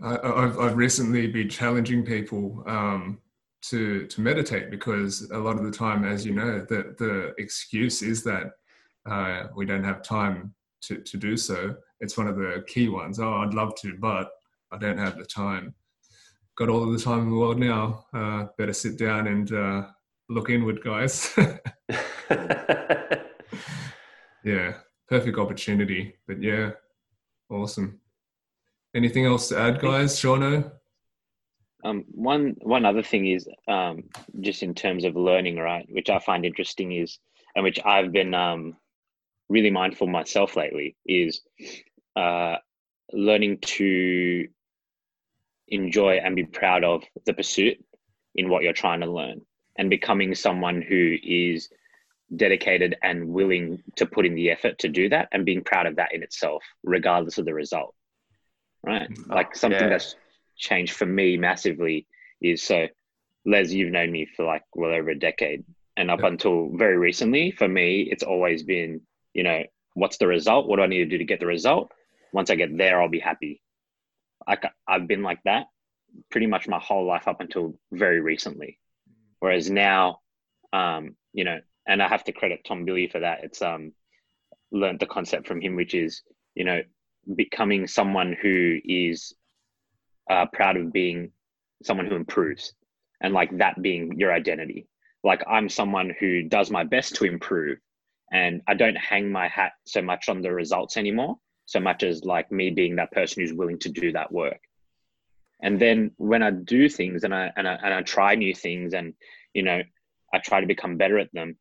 I've 0.03 0.59
I've 0.59 0.77
recently 0.77 1.27
been 1.27 1.49
challenging 1.49 2.05
people 2.05 2.63
um, 2.67 3.19
to 3.71 4.07
to 4.07 4.21
meditate 4.21 4.71
because 4.71 5.31
a 5.31 5.39
lot 5.39 5.57
of 5.57 5.65
the 5.65 5.71
time, 5.71 6.05
as 6.05 6.27
you 6.27 6.35
know, 6.35 6.61
the 6.69 6.95
the 6.99 7.35
excuse 7.39 8.03
is 8.03 8.23
that 8.25 8.53
uh, 9.11 9.45
we 9.57 9.65
don't 9.65 9.85
have 9.85 10.03
time 10.03 10.55
to 10.83 10.99
to 10.99 11.17
do 11.17 11.37
so. 11.37 11.77
It's 12.01 12.17
one 12.17 12.29
of 12.29 12.37
the 12.37 12.65
key 12.67 12.89
ones. 12.89 13.19
Oh, 13.19 13.35
I'd 13.35 13.55
love 13.55 13.75
to, 13.77 13.97
but 13.99 14.31
I 14.73 14.79
don't 14.79 14.99
have 14.99 15.17
the 15.17 15.25
time. 15.25 15.75
Got 16.57 16.69
all 16.69 16.83
of 16.83 16.93
the 16.93 17.05
time 17.05 17.21
in 17.21 17.31
the 17.31 17.37
world 17.37 17.59
now. 17.59 18.07
Uh, 18.13 18.47
better 18.59 18.73
sit 18.73 18.99
down 18.99 19.27
and 19.27 19.53
uh, 19.53 19.87
look 20.29 20.51
inward, 20.51 20.83
guys. 20.83 21.33
yeah, 24.45 24.75
perfect 25.09 25.39
opportunity. 25.39 26.15
But 26.27 26.43
yeah, 26.43 26.71
awesome. 27.51 28.01
Anything 28.95 29.27
else 29.27 29.49
to 29.49 29.59
add, 29.59 29.81
guys? 29.81 30.19
Shauno? 30.19 30.73
Um, 31.85 32.05
one 32.11 32.57
one 32.63 32.85
other 32.85 33.03
thing 33.03 33.27
is 33.27 33.49
um, 33.69 34.05
just 34.41 34.63
in 34.63 34.75
terms 34.75 35.05
of 35.05 35.15
learning, 35.15 35.57
right? 35.59 35.87
Which 35.91 36.11
I 36.11 36.19
find 36.19 36.45
interesting 36.45 36.93
is, 36.93 37.19
and 37.55 37.63
which 37.63 37.79
I've 37.85 38.13
been 38.13 38.35
um, 38.35 38.77
really 39.49 39.71
mindful 39.71 40.07
myself 40.07 40.57
lately 40.57 40.97
is 41.07 41.41
uh, 42.17 42.57
learning 43.13 43.59
to 43.61 44.49
enjoy 45.69 46.17
and 46.17 46.37
be 46.37 46.45
proud 46.45 46.85
of 46.85 47.03
the 47.25 47.35
pursuit 47.35 47.79
in 48.35 48.49
what 48.49 48.63
you're 48.63 48.73
trying 48.73 49.01
to 49.01 49.11
learn 49.11 49.41
and 49.79 49.91
becoming 49.91 50.35
someone 50.35 50.83
who 50.83 51.17
is 51.23 51.69
dedicated 52.35 52.97
and 53.03 53.29
willing 53.29 53.83
to 53.95 54.07
put 54.07 54.27
in 54.27 54.35
the 54.35 54.51
effort 54.51 54.79
to 54.79 54.89
do 54.89 55.09
that 55.09 55.29
and 55.33 55.45
being 55.45 55.63
proud 55.63 55.87
of 55.87 55.97
that 55.97 56.13
in 56.13 56.23
itself, 56.23 56.63
regardless 56.83 57.39
of 57.39 57.45
the 57.45 57.55
result. 57.55 57.95
Right. 58.83 59.09
Oh, 59.31 59.35
like 59.35 59.55
something 59.55 59.81
yeah. 59.81 59.89
that's 59.89 60.17
changed 60.57 60.93
for 60.93 61.07
me 61.07 61.37
massively 61.37 62.07
is 62.41 62.63
so, 62.63 62.89
Les, 63.45 63.73
you've 63.73 63.93
known 63.93 64.11
me 64.11 64.27
for 64.37 64.45
like 64.45 64.63
well 64.75 64.93
over 64.93 65.11
a 65.11 65.19
decade. 65.19 65.65
And 65.97 66.11
up 66.11 66.21
yeah. 66.21 66.29
until 66.29 66.71
very 66.75 66.99
recently, 66.99 67.53
for 67.53 67.69
me, 67.69 68.03
it's 68.11 68.23
always 68.23 68.63
been, 68.63 69.01
you 69.37 69.43
know, 69.43 69.63
what's 69.93 70.17
the 70.17 70.27
result? 70.27 70.67
What 70.67 70.77
do 70.77 70.83
I 70.83 70.87
need 70.87 71.05
to 71.05 71.13
do 71.13 71.19
to 71.19 71.25
get 71.25 71.41
the 71.41 71.47
result? 71.47 71.93
Once 72.33 72.49
I 72.51 72.55
get 72.57 72.77
there, 72.77 73.01
I'll 73.01 73.09
be 73.09 73.21
happy. 73.21 73.61
Like 74.49 74.65
I've 74.89 75.07
been 75.07 75.23
like 75.23 75.43
that 75.45 75.67
pretty 76.31 76.47
much 76.47 76.67
my 76.69 76.79
whole 76.79 77.05
life 77.07 77.29
up 77.29 77.41
until 77.41 77.79
very 77.93 78.21
recently. 78.21 78.79
Whereas 79.41 79.71
now, 79.71 80.21
um, 80.73 81.17
you 81.35 81.45
know, 81.45 81.59
and 81.87 82.03
I 82.03 82.09
have 82.09 82.25
to 82.25 82.33
credit 82.33 82.61
Tom 82.67 82.87
Bilyeu 82.87 83.13
for 83.13 83.21
that. 83.21 83.45
It's 83.45 83.61
um, 83.61 83.93
learned 84.73 85.01
the 85.01 85.07
concept 85.07 85.47
from 85.47 85.61
him, 85.61 85.77
which 85.77 85.95
is, 85.95 86.23
you 86.55 86.65
know, 86.65 86.81
becoming 87.35 87.87
someone 87.87 88.37
who 88.41 88.79
is 88.85 89.35
uh, 90.31 90.47
proud 90.53 90.79
of 90.79 90.93
being 90.93 91.33
someone 91.83 92.07
who 92.07 92.17
improves. 92.17 92.73
and 93.21 93.35
like 93.35 93.57
that 93.59 93.81
being 93.83 94.19
your 94.19 94.33
identity. 94.33 94.87
Like 95.25 95.43
I'm 95.49 95.69
someone 95.69 96.15
who 96.19 96.43
does 96.45 96.71
my 96.71 96.85
best 96.85 97.17
to 97.17 97.25
improve 97.25 97.79
and 98.33 98.63
I 98.67 98.75
don't 98.75 98.97
hang 98.97 99.31
my 99.31 99.49
hat 99.49 99.73
so 99.85 100.03
much 100.03 100.29
on 100.29 100.43
the 100.43 100.53
results 100.53 100.97
anymore, 100.97 101.39
so 101.65 101.81
much 101.81 102.03
as 102.03 102.25
like 102.25 102.51
me 102.51 102.71
being 102.71 102.97
that 102.97 103.13
person 103.13 103.43
who's 103.43 103.53
willing 103.53 103.79
to 103.81 103.89
do 103.89 104.13
that 104.13 104.33
work. 104.33 104.61
And 105.63 105.81
then 105.81 106.13
when 106.17 106.43
I 106.43 106.51
do 106.51 106.89
things 106.89 107.25
and 107.25 107.35
I 107.35 107.51
and 107.57 107.67
I, 107.67 107.75
and 107.75 107.95
I 107.95 108.03
try 108.03 108.35
new 108.35 108.55
things 108.55 108.95
and 108.95 109.15
you 109.55 109.63
know 109.63 109.81
I 110.35 110.39
try 110.39 110.61
to 110.61 110.67
become 110.67 110.97
better 110.97 111.19
at 111.19 111.33
them, 111.33 111.57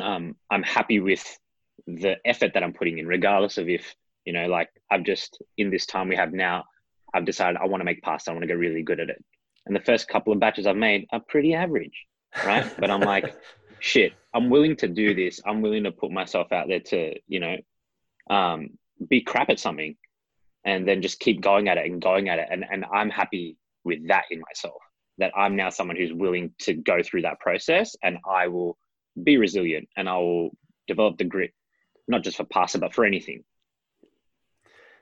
um, 0.00 0.36
I'm 0.50 0.62
happy 0.62 1.00
with 1.00 1.38
the 1.86 2.16
effort 2.24 2.52
that 2.54 2.62
I'm 2.62 2.72
putting 2.72 2.98
in, 2.98 3.06
regardless 3.06 3.58
of 3.58 3.68
if 3.68 3.94
you 4.24 4.32
know 4.32 4.46
like 4.46 4.70
I've 4.90 5.04
just 5.04 5.42
in 5.56 5.70
this 5.70 5.86
time 5.86 6.08
we 6.08 6.16
have 6.16 6.32
now, 6.32 6.64
I've 7.12 7.26
decided 7.26 7.58
I 7.60 7.66
want 7.66 7.80
to 7.80 7.84
make 7.84 8.02
pasta. 8.02 8.30
I 8.30 8.34
want 8.34 8.44
to 8.44 8.48
get 8.48 8.58
really 8.58 8.82
good 8.82 9.00
at 9.00 9.10
it. 9.10 9.22
And 9.66 9.76
the 9.76 9.80
first 9.80 10.08
couple 10.08 10.32
of 10.32 10.40
batches 10.40 10.66
I've 10.66 10.76
made 10.76 11.06
are 11.12 11.20
pretty 11.20 11.54
average, 11.54 12.06
right? 12.44 12.66
but 12.78 12.90
I'm 12.90 13.00
like, 13.00 13.34
shit, 13.80 14.12
I'm 14.34 14.50
willing 14.50 14.76
to 14.76 14.88
do 14.88 15.14
this. 15.14 15.40
I'm 15.46 15.62
willing 15.62 15.84
to 15.84 15.92
put 15.92 16.10
myself 16.10 16.52
out 16.52 16.68
there 16.68 16.80
to, 16.80 17.14
you 17.26 17.40
know, 17.40 17.56
um, 18.30 18.70
be 19.08 19.20
crap 19.20 19.50
at 19.50 19.60
something 19.60 19.96
and 20.64 20.86
then 20.86 21.02
just 21.02 21.20
keep 21.20 21.40
going 21.40 21.68
at 21.68 21.78
it 21.78 21.86
and 21.86 22.02
going 22.02 22.28
at 22.28 22.38
it. 22.38 22.48
And, 22.50 22.64
and 22.70 22.84
I'm 22.92 23.10
happy 23.10 23.56
with 23.84 24.08
that 24.08 24.24
in 24.30 24.40
myself, 24.40 24.80
that 25.18 25.32
I'm 25.36 25.56
now 25.56 25.70
someone 25.70 25.96
who's 25.96 26.12
willing 26.12 26.52
to 26.60 26.74
go 26.74 27.02
through 27.02 27.22
that 27.22 27.40
process 27.40 27.96
and 28.02 28.18
I 28.28 28.48
will 28.48 28.76
be 29.22 29.36
resilient 29.36 29.88
and 29.96 30.08
I 30.08 30.16
will 30.16 30.50
develop 30.86 31.18
the 31.18 31.24
grit, 31.24 31.52
not 32.06 32.22
just 32.22 32.36
for 32.36 32.44
pasta, 32.44 32.78
but 32.78 32.94
for 32.94 33.04
anything. 33.04 33.44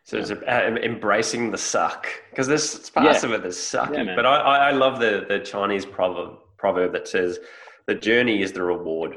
So 0.05 0.19
it's 0.19 0.31
uh, 0.31 0.77
embracing 0.83 1.51
the 1.51 1.59
suck 1.59 2.07
because 2.31 2.47
there's 2.47 2.91
parts 2.91 3.25
yeah. 3.25 3.29
of 3.29 3.35
it 3.35 3.43
that's. 3.43 3.75
Yeah, 3.75 4.15
but 4.15 4.25
I, 4.25 4.69
I 4.69 4.71
love 4.71 5.01
the, 5.01 5.27
the 5.29 5.41
Chinese 5.41 5.85
proverb, 5.85 6.37
proverb 6.59 6.93
that 6.93 7.09
says, 7.09 7.41
the 7.87 7.95
journey 7.95 8.43
is 8.43 8.53
the 8.53 8.63
reward. 8.63 9.17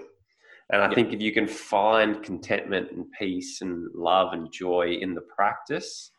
And 0.72 0.82
I 0.82 0.86
yep. 0.86 0.96
think 0.96 1.14
if 1.14 1.22
you 1.22 1.32
can 1.32 1.48
find 1.48 2.22
contentment 2.24 2.92
and 2.92 3.06
peace 3.18 3.62
and 3.62 3.90
love 3.94 4.34
and 4.34 4.52
joy 4.52 4.98
in 5.02 5.16
the 5.16 5.22
practice, 5.22 6.12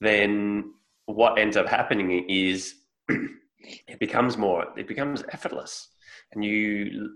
then 0.00 0.72
what 1.06 1.38
ends 1.38 1.56
up 1.56 1.68
happening 1.68 2.28
is 2.28 2.74
it 3.08 4.00
becomes 4.00 4.36
more, 4.36 4.66
it 4.76 4.88
becomes 4.88 5.22
effortless 5.30 5.88
and 6.32 6.44
you 6.44 7.10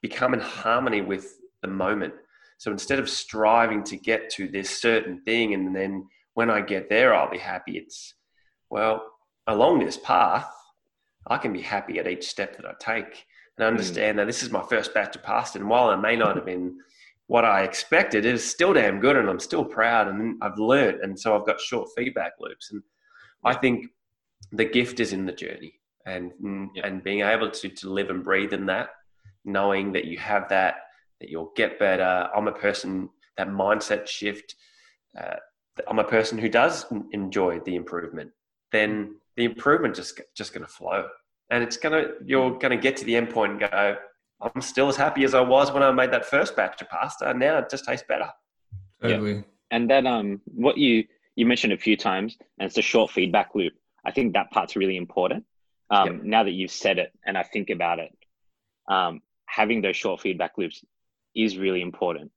become 0.00 0.32
in 0.32 0.40
harmony 0.40 1.02
with 1.02 1.36
the 1.60 1.68
moment. 1.68 2.14
So 2.56 2.70
instead 2.70 2.98
of 2.98 3.08
striving 3.08 3.82
to 3.84 3.96
get 3.96 4.30
to 4.30 4.48
this 4.48 4.80
certain 4.80 5.22
thing 5.24 5.52
and 5.52 5.76
then 5.76 6.06
when 6.34 6.48
I 6.48 6.62
get 6.62 6.88
there, 6.88 7.14
I'll 7.14 7.30
be 7.30 7.38
happy, 7.38 7.76
it's, 7.76 8.14
well, 8.70 9.04
along 9.46 9.80
this 9.80 9.98
path, 9.98 10.50
I 11.26 11.36
can 11.36 11.52
be 11.52 11.60
happy 11.60 11.98
at 11.98 12.08
each 12.08 12.26
step 12.26 12.56
that 12.56 12.66
I 12.66 12.72
take 12.80 13.26
and 13.56 13.64
hmm. 13.64 13.68
understand 13.68 14.14
mm. 14.14 14.20
that 14.20 14.26
this 14.26 14.42
is 14.42 14.50
my 14.50 14.62
first 14.62 14.94
batch 14.94 15.16
of 15.16 15.22
pasta. 15.22 15.58
And 15.58 15.68
while 15.68 15.90
it 15.90 15.98
may 15.98 16.16
not 16.16 16.36
have 16.36 16.46
been 16.46 16.76
what 17.26 17.44
I 17.44 17.62
expected, 17.62 18.24
it 18.24 18.34
is 18.34 18.48
still 18.48 18.72
damn 18.72 18.98
good, 18.98 19.16
and 19.16 19.28
I'm 19.28 19.38
still 19.38 19.64
proud, 19.64 20.08
and 20.08 20.36
I've 20.42 20.58
learned, 20.58 21.00
and 21.02 21.18
so 21.18 21.36
I've 21.36 21.46
got 21.46 21.60
short 21.60 21.88
feedback 21.96 22.32
loops. 22.40 22.72
And 22.72 22.82
I 23.44 23.54
think 23.54 23.86
the 24.50 24.64
gift 24.64 24.98
is 24.98 25.12
in 25.12 25.26
the 25.26 25.32
journey, 25.32 25.74
and 26.06 26.32
mm, 26.42 26.68
yeah. 26.74 26.86
and 26.86 27.04
being 27.04 27.20
able 27.20 27.48
to 27.48 27.68
to 27.68 27.88
live 27.88 28.10
and 28.10 28.24
breathe 28.24 28.52
in 28.52 28.66
that, 28.66 28.88
knowing 29.44 29.92
that 29.92 30.06
you 30.06 30.18
have 30.18 30.48
that, 30.48 30.74
that 31.20 31.28
you'll 31.28 31.52
get 31.54 31.78
better. 31.78 32.28
I'm 32.34 32.48
a 32.48 32.52
person 32.52 33.08
that 33.36 33.48
mindset 33.48 34.08
shift. 34.08 34.56
Uh, 35.16 35.36
I'm 35.86 36.00
a 36.00 36.04
person 36.04 36.36
who 36.36 36.48
does 36.48 36.84
enjoy 37.12 37.60
the 37.60 37.76
improvement. 37.76 38.32
Then 38.72 39.16
the 39.36 39.44
improvement 39.44 39.94
just 39.94 40.20
just 40.34 40.52
going 40.52 40.66
to 40.66 40.72
flow 40.72 41.06
and 41.50 41.62
it's 41.62 41.76
gonna 41.76 42.08
you're 42.24 42.58
gonna 42.58 42.76
get 42.76 42.96
to 42.98 43.04
the 43.04 43.16
end 43.16 43.30
point 43.30 43.52
and 43.52 43.60
go, 43.60 43.96
I'm 44.40 44.60
still 44.60 44.88
as 44.88 44.96
happy 44.96 45.24
as 45.24 45.34
I 45.34 45.40
was 45.40 45.72
when 45.72 45.82
I 45.82 45.90
made 45.90 46.12
that 46.12 46.24
first 46.24 46.56
batch 46.56 46.80
of 46.80 46.88
pasta, 46.88 47.30
and 47.30 47.38
now 47.38 47.58
it 47.58 47.70
just 47.70 47.84
tastes 47.84 48.06
better. 48.08 48.30
Totally. 49.02 49.34
Yeah. 49.34 49.40
And 49.70 49.90
then 49.90 50.06
um, 50.06 50.40
what 50.46 50.78
you 50.78 51.04
you 51.36 51.46
mentioned 51.46 51.72
a 51.72 51.78
few 51.78 51.96
times, 51.96 52.36
and 52.58 52.66
it's 52.66 52.78
a 52.78 52.82
short 52.82 53.10
feedback 53.10 53.54
loop. 53.54 53.72
I 54.04 54.10
think 54.12 54.32
that 54.32 54.50
part's 54.50 54.76
really 54.76 54.96
important. 54.96 55.44
Um, 55.90 56.06
yep. 56.06 56.22
Now 56.22 56.44
that 56.44 56.52
you've 56.52 56.70
said 56.70 56.98
it, 56.98 57.12
and 57.26 57.36
I 57.36 57.42
think 57.42 57.70
about 57.70 57.98
it, 57.98 58.16
um, 58.88 59.20
having 59.46 59.82
those 59.82 59.96
short 59.96 60.20
feedback 60.20 60.52
loops 60.56 60.84
is 61.34 61.58
really 61.58 61.82
important, 61.82 62.30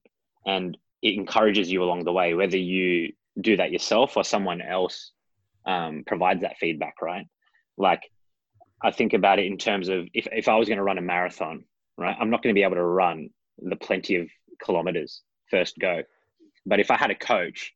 and 0.46 0.78
it 1.02 1.16
encourages 1.16 1.72
you 1.72 1.84
along 1.84 2.06
the 2.06 2.14
way, 2.14 2.34
whether 2.34 2.58
you 2.58 3.14
do 3.40 3.58
that 3.58 3.72
yourself 3.72 4.16
or 4.16 4.24
someone 4.24 4.62
else 4.62 5.12
um, 5.66 6.04
provides 6.06 6.42
that 6.42 6.58
feedback, 6.58 7.02
right? 7.02 7.28
Like 7.78 8.02
I 8.84 8.92
think 8.92 9.14
about 9.14 9.40
it 9.40 9.46
in 9.46 9.58
terms 9.58 9.88
of 9.88 10.08
if, 10.14 10.28
if 10.32 10.48
I 10.48 10.56
was 10.58 10.68
going 10.68 10.78
to 10.78 10.84
run 10.84 10.98
a 10.98 11.02
marathon, 11.02 11.64
right, 11.98 12.16
I'm 12.20 12.30
not 12.30 12.44
going 12.44 12.54
to 12.54 12.60
be 12.60 12.64
able 12.64 12.76
to 12.76 12.84
run 12.84 13.30
the 13.58 13.78
plenty 13.78 14.18
of 14.18 14.28
kilometers 14.62 15.22
first 15.50 15.78
go. 15.80 16.02
But 16.66 16.80
if 16.80 16.92
I 16.92 16.98
had 16.98 17.12
a 17.12 17.16
coach, 17.16 17.74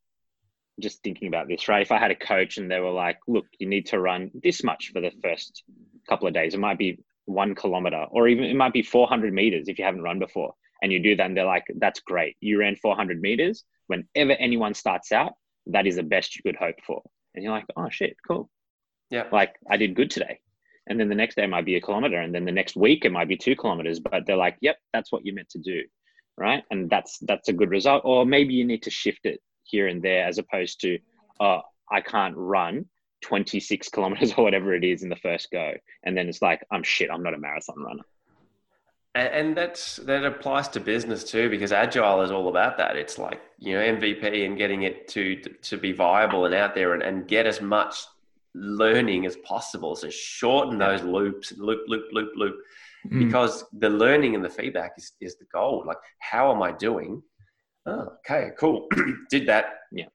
just 0.80 1.02
thinking 1.02 1.28
about 1.28 1.48
this, 1.48 1.66
right? 1.66 1.82
If 1.82 1.92
I 1.92 1.98
had 1.98 2.10
a 2.10 2.16
coach 2.16 2.58
and 2.58 2.70
they 2.70 2.78
were 2.78 2.90
like, 2.90 3.18
look, 3.26 3.46
you 3.58 3.68
need 3.68 3.86
to 3.86 3.98
run 3.98 4.30
this 4.42 4.62
much 4.62 4.90
for 4.92 5.00
the 5.00 5.10
first 5.22 5.62
couple 6.08 6.28
of 6.28 6.34
days, 6.34 6.54
it 6.54 6.60
might 6.60 6.78
be 6.78 6.98
one 7.24 7.54
kilometer 7.54 8.04
or 8.10 8.28
even 8.28 8.44
it 8.44 8.56
might 8.56 8.72
be 8.72 8.82
400 8.82 9.32
meters 9.32 9.68
if 9.68 9.78
you 9.78 9.84
haven't 9.84 10.02
run 10.02 10.18
before. 10.18 10.54
And 10.82 10.92
you 10.92 11.02
do 11.02 11.16
that 11.16 11.26
and 11.26 11.36
they're 11.36 11.44
like, 11.44 11.64
that's 11.78 12.00
great. 12.00 12.36
You 12.40 12.60
ran 12.60 12.76
400 12.76 13.20
meters. 13.20 13.64
Whenever 13.88 14.32
anyone 14.32 14.74
starts 14.74 15.10
out, 15.10 15.32
that 15.66 15.86
is 15.86 15.96
the 15.96 16.02
best 16.02 16.36
you 16.36 16.42
could 16.42 16.56
hope 16.56 16.76
for. 16.86 17.02
And 17.34 17.42
you're 17.42 17.52
like, 17.52 17.66
oh 17.76 17.88
shit, 17.90 18.16
cool. 18.26 18.48
Yeah. 19.10 19.24
Like 19.32 19.56
I 19.68 19.78
did 19.78 19.96
good 19.96 20.10
today 20.10 20.38
and 20.88 20.98
then 20.98 21.08
the 21.08 21.14
next 21.14 21.34
day 21.34 21.44
it 21.44 21.50
might 21.50 21.64
be 21.64 21.76
a 21.76 21.80
kilometer 21.80 22.20
and 22.20 22.34
then 22.34 22.44
the 22.44 22.52
next 22.52 22.76
week 22.76 23.04
it 23.04 23.12
might 23.12 23.28
be 23.28 23.36
two 23.36 23.54
kilometers 23.54 24.00
but 24.00 24.24
they're 24.26 24.36
like 24.36 24.56
yep 24.60 24.78
that's 24.92 25.12
what 25.12 25.24
you're 25.24 25.34
meant 25.34 25.48
to 25.48 25.58
do 25.58 25.82
right? 26.38 26.62
And 26.70 26.88
that's 26.88 27.18
that's 27.18 27.48
a 27.48 27.52
good 27.52 27.70
result. 27.70 28.02
Or 28.04 28.24
maybe 28.24 28.54
you 28.54 28.64
need 28.64 28.82
to 28.84 28.90
shift 28.90 29.26
it 29.26 29.40
here 29.64 29.88
and 29.88 30.02
there 30.02 30.24
as 30.24 30.38
opposed 30.38 30.80
to 30.80 30.98
oh 31.40 31.60
i 31.90 32.00
can't 32.00 32.34
run 32.36 32.86
26 33.22 33.88
kilometers 33.92 34.32
or 34.32 34.44
whatever 34.44 34.74
it 34.74 34.82
is 34.82 35.02
in 35.02 35.10
the 35.10 35.16
first 35.16 35.50
go. 35.50 35.72
And 36.04 36.16
then 36.16 36.28
it's 36.28 36.40
like 36.40 36.64
i'm 36.70 36.82
shit 36.82 37.10
i'm 37.10 37.22
not 37.22 37.34
a 37.34 37.38
marathon 37.38 37.82
runner. 37.82 38.02
And 39.14 39.56
that's 39.56 39.96
that 39.96 40.24
applies 40.24 40.68
to 40.68 40.80
business 40.80 41.24
too 41.24 41.50
because 41.50 41.72
agile 41.72 42.22
is 42.22 42.30
all 42.30 42.48
about 42.48 42.78
that. 42.78 42.96
It's 42.96 43.18
like 43.18 43.42
you 43.58 43.74
know 43.74 43.80
mvp 43.80 44.46
and 44.46 44.56
getting 44.56 44.82
it 44.82 45.08
to 45.08 45.36
to 45.62 45.76
be 45.76 45.92
viable 45.92 46.46
and 46.46 46.54
out 46.54 46.74
there 46.74 46.94
and, 46.94 47.02
and 47.02 47.26
get 47.26 47.46
as 47.46 47.60
much 47.60 48.04
learning 48.54 49.26
as 49.26 49.36
possible. 49.36 49.94
So 49.96 50.08
shorten 50.10 50.78
those 50.78 51.02
loops, 51.02 51.52
loop, 51.56 51.80
loop, 51.86 52.04
loop, 52.12 52.30
loop, 52.36 52.56
mm. 53.06 53.24
because 53.26 53.64
the 53.72 53.90
learning 53.90 54.34
and 54.34 54.44
the 54.44 54.50
feedback 54.50 54.92
is, 54.98 55.12
is 55.20 55.36
the 55.36 55.46
goal. 55.52 55.84
Like, 55.86 55.98
how 56.18 56.52
am 56.54 56.62
I 56.62 56.72
doing? 56.72 57.22
Oh, 57.86 58.08
okay, 58.18 58.50
cool. 58.58 58.88
Did 59.30 59.46
that. 59.46 59.66
Yeah. 59.92 60.06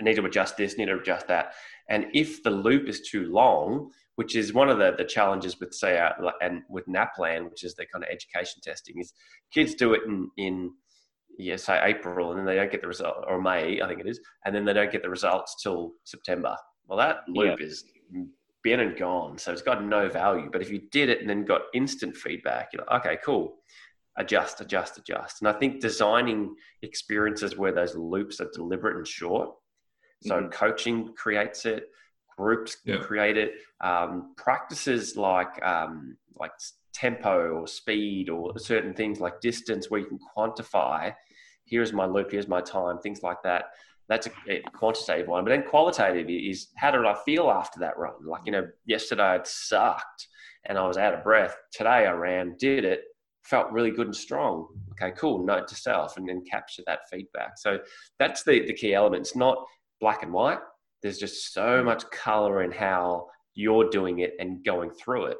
I 0.00 0.04
need 0.04 0.16
to 0.16 0.24
adjust 0.24 0.56
this, 0.56 0.78
need 0.78 0.86
to 0.86 0.98
adjust 0.98 1.26
that. 1.28 1.54
And 1.88 2.06
if 2.12 2.42
the 2.42 2.50
loop 2.50 2.88
is 2.88 3.00
too 3.00 3.32
long, 3.32 3.90
which 4.16 4.36
is 4.36 4.52
one 4.52 4.68
of 4.68 4.78
the, 4.78 4.94
the 4.96 5.04
challenges 5.04 5.58
with 5.58 5.72
say 5.72 6.00
and 6.40 6.62
with 6.68 6.86
NAPLAN, 6.86 7.50
which 7.50 7.64
is 7.64 7.74
the 7.74 7.86
kind 7.86 8.04
of 8.04 8.10
education 8.10 8.60
testing, 8.62 9.00
is 9.00 9.12
kids 9.52 9.74
do 9.74 9.94
it 9.94 10.02
in 10.06 10.30
in 10.36 10.72
yeah, 11.38 11.56
say 11.56 11.80
April, 11.84 12.30
and 12.30 12.38
then 12.38 12.46
they 12.46 12.56
don't 12.56 12.70
get 12.70 12.80
the 12.80 12.88
result, 12.88 13.24
or 13.28 13.40
May, 13.40 13.80
I 13.80 13.86
think 13.86 14.00
it 14.00 14.08
is, 14.08 14.20
and 14.44 14.54
then 14.54 14.64
they 14.64 14.72
don't 14.72 14.90
get 14.90 15.02
the 15.02 15.08
results 15.08 15.62
till 15.62 15.92
September. 16.04 16.56
Well, 16.88 16.98
that 16.98 17.28
loop 17.28 17.60
yeah. 17.60 17.66
is 17.66 17.84
been 18.62 18.80
and 18.80 18.96
gone, 18.96 19.38
so 19.38 19.52
it's 19.52 19.62
got 19.62 19.84
no 19.84 20.08
value. 20.08 20.48
But 20.50 20.62
if 20.62 20.70
you 20.70 20.80
did 20.90 21.08
it 21.08 21.20
and 21.20 21.30
then 21.30 21.44
got 21.44 21.62
instant 21.74 22.16
feedback, 22.16 22.70
you're 22.72 22.84
like, 22.88 23.06
okay, 23.06 23.18
cool, 23.24 23.58
adjust, 24.16 24.60
adjust, 24.60 24.98
adjust. 24.98 25.40
And 25.40 25.48
I 25.48 25.52
think 25.52 25.80
designing 25.80 26.56
experiences 26.82 27.56
where 27.56 27.72
those 27.72 27.94
loops 27.94 28.40
are 28.40 28.50
deliberate 28.52 28.96
and 28.96 29.06
short. 29.06 29.50
So 30.22 30.34
mm-hmm. 30.34 30.48
coaching 30.48 31.14
creates 31.14 31.66
it, 31.66 31.84
groups 32.36 32.78
yeah. 32.84 32.96
create 32.96 33.36
it, 33.36 33.52
um, 33.80 34.34
practices 34.36 35.16
like 35.16 35.62
um, 35.64 36.16
like 36.40 36.52
tempo 36.92 37.50
or 37.50 37.68
speed 37.68 38.28
or 38.28 38.58
certain 38.58 38.94
things 38.94 39.20
like 39.20 39.40
distance 39.40 39.90
where 39.90 40.00
you 40.00 40.06
can 40.06 40.18
quantify. 40.36 41.14
Here's 41.64 41.92
my 41.92 42.06
loop. 42.06 42.32
Here's 42.32 42.48
my 42.48 42.62
time. 42.62 42.98
Things 42.98 43.22
like 43.22 43.42
that 43.44 43.66
that's 44.08 44.26
a, 44.48 44.60
quantitative 44.74 45.28
one. 45.28 45.44
But 45.44 45.50
then 45.50 45.64
qualitative 45.64 46.28
is 46.30 46.68
how 46.76 46.90
did 46.90 47.04
I 47.04 47.14
feel 47.24 47.50
after 47.50 47.80
that 47.80 47.98
run? 47.98 48.14
Like, 48.24 48.42
you 48.46 48.52
know, 48.52 48.66
yesterday 48.86 49.36
it 49.36 49.46
sucked 49.46 50.28
and 50.66 50.78
I 50.78 50.86
was 50.86 50.96
out 50.96 51.14
of 51.14 51.22
breath. 51.22 51.54
Today 51.72 52.06
I 52.06 52.12
ran, 52.12 52.56
did 52.58 52.84
it, 52.84 53.02
felt 53.42 53.70
really 53.70 53.90
good 53.90 54.06
and 54.06 54.16
strong. 54.16 54.66
Okay, 54.92 55.14
cool. 55.16 55.44
Note 55.44 55.68
to 55.68 55.74
self 55.74 56.16
and 56.16 56.28
then 56.28 56.42
capture 56.50 56.82
that 56.86 57.00
feedback. 57.10 57.58
So 57.58 57.78
that's 58.18 58.44
the, 58.44 58.66
the 58.66 58.72
key 58.72 58.94
element. 58.94 59.20
It's 59.20 59.36
not 59.36 59.58
black 60.00 60.22
and 60.22 60.32
white. 60.32 60.58
There's 61.02 61.18
just 61.18 61.52
so 61.52 61.84
much 61.84 62.08
color 62.10 62.62
in 62.62 62.72
how 62.72 63.26
you're 63.54 63.90
doing 63.90 64.20
it 64.20 64.34
and 64.40 64.64
going 64.64 64.90
through 64.90 65.26
it 65.26 65.36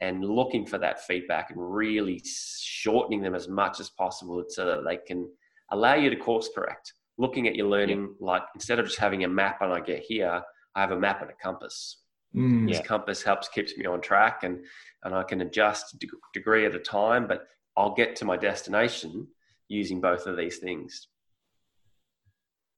and 0.00 0.24
looking 0.24 0.66
for 0.66 0.78
that 0.78 1.04
feedback 1.06 1.50
and 1.50 1.58
really 1.58 2.22
shortening 2.24 3.22
them 3.22 3.34
as 3.34 3.48
much 3.48 3.80
as 3.80 3.90
possible 3.90 4.44
so 4.48 4.64
that 4.64 4.84
they 4.84 4.96
can 4.96 5.28
allow 5.70 5.94
you 5.94 6.10
to 6.10 6.16
course 6.16 6.48
correct 6.54 6.92
looking 7.18 7.46
at 7.48 7.56
your 7.56 7.66
learning 7.68 8.14
like 8.20 8.42
instead 8.54 8.78
of 8.78 8.86
just 8.86 8.98
having 8.98 9.24
a 9.24 9.28
map 9.28 9.60
and 9.60 9.72
I 9.72 9.80
get 9.80 10.00
here, 10.00 10.42
I 10.74 10.80
have 10.80 10.92
a 10.92 10.98
map 10.98 11.20
and 11.20 11.30
a 11.30 11.34
compass. 11.34 12.02
Mm. 12.34 12.68
This 12.68 12.78
Yeah. 12.78 12.84
compass 12.84 13.22
helps 13.22 13.48
keeps 13.48 13.76
me 13.76 13.84
on 13.86 14.00
track, 14.00 14.44
and 14.44 14.64
and 15.04 15.14
I 15.14 15.22
can 15.24 15.40
adjust 15.40 15.94
a 15.94 15.98
deg- 15.98 16.10
degree 16.32 16.64
at 16.66 16.74
a 16.74 16.78
time, 16.78 17.26
but 17.26 17.46
I'll 17.76 17.94
get 17.94 18.16
to 18.16 18.24
my 18.24 18.36
destination 18.36 19.28
using 19.68 20.00
both 20.00 20.26
of 20.26 20.36
these 20.36 20.58
things. 20.58 21.08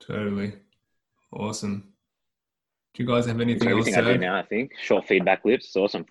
Totally. 0.00 0.54
Awesome. 1.32 1.92
Do 2.94 3.02
you 3.02 3.08
guys 3.08 3.26
have 3.26 3.40
anything 3.40 3.68
else 3.68 3.72
Everything 3.86 3.94
to 3.94 4.00
I 4.00 4.04
do 4.04 4.10
add? 4.14 4.20
now, 4.20 4.36
I 4.36 4.42
think. 4.42 4.72
Short 4.82 5.06
feedback 5.06 5.44
loops. 5.44 5.74
Awesome. 5.76 6.06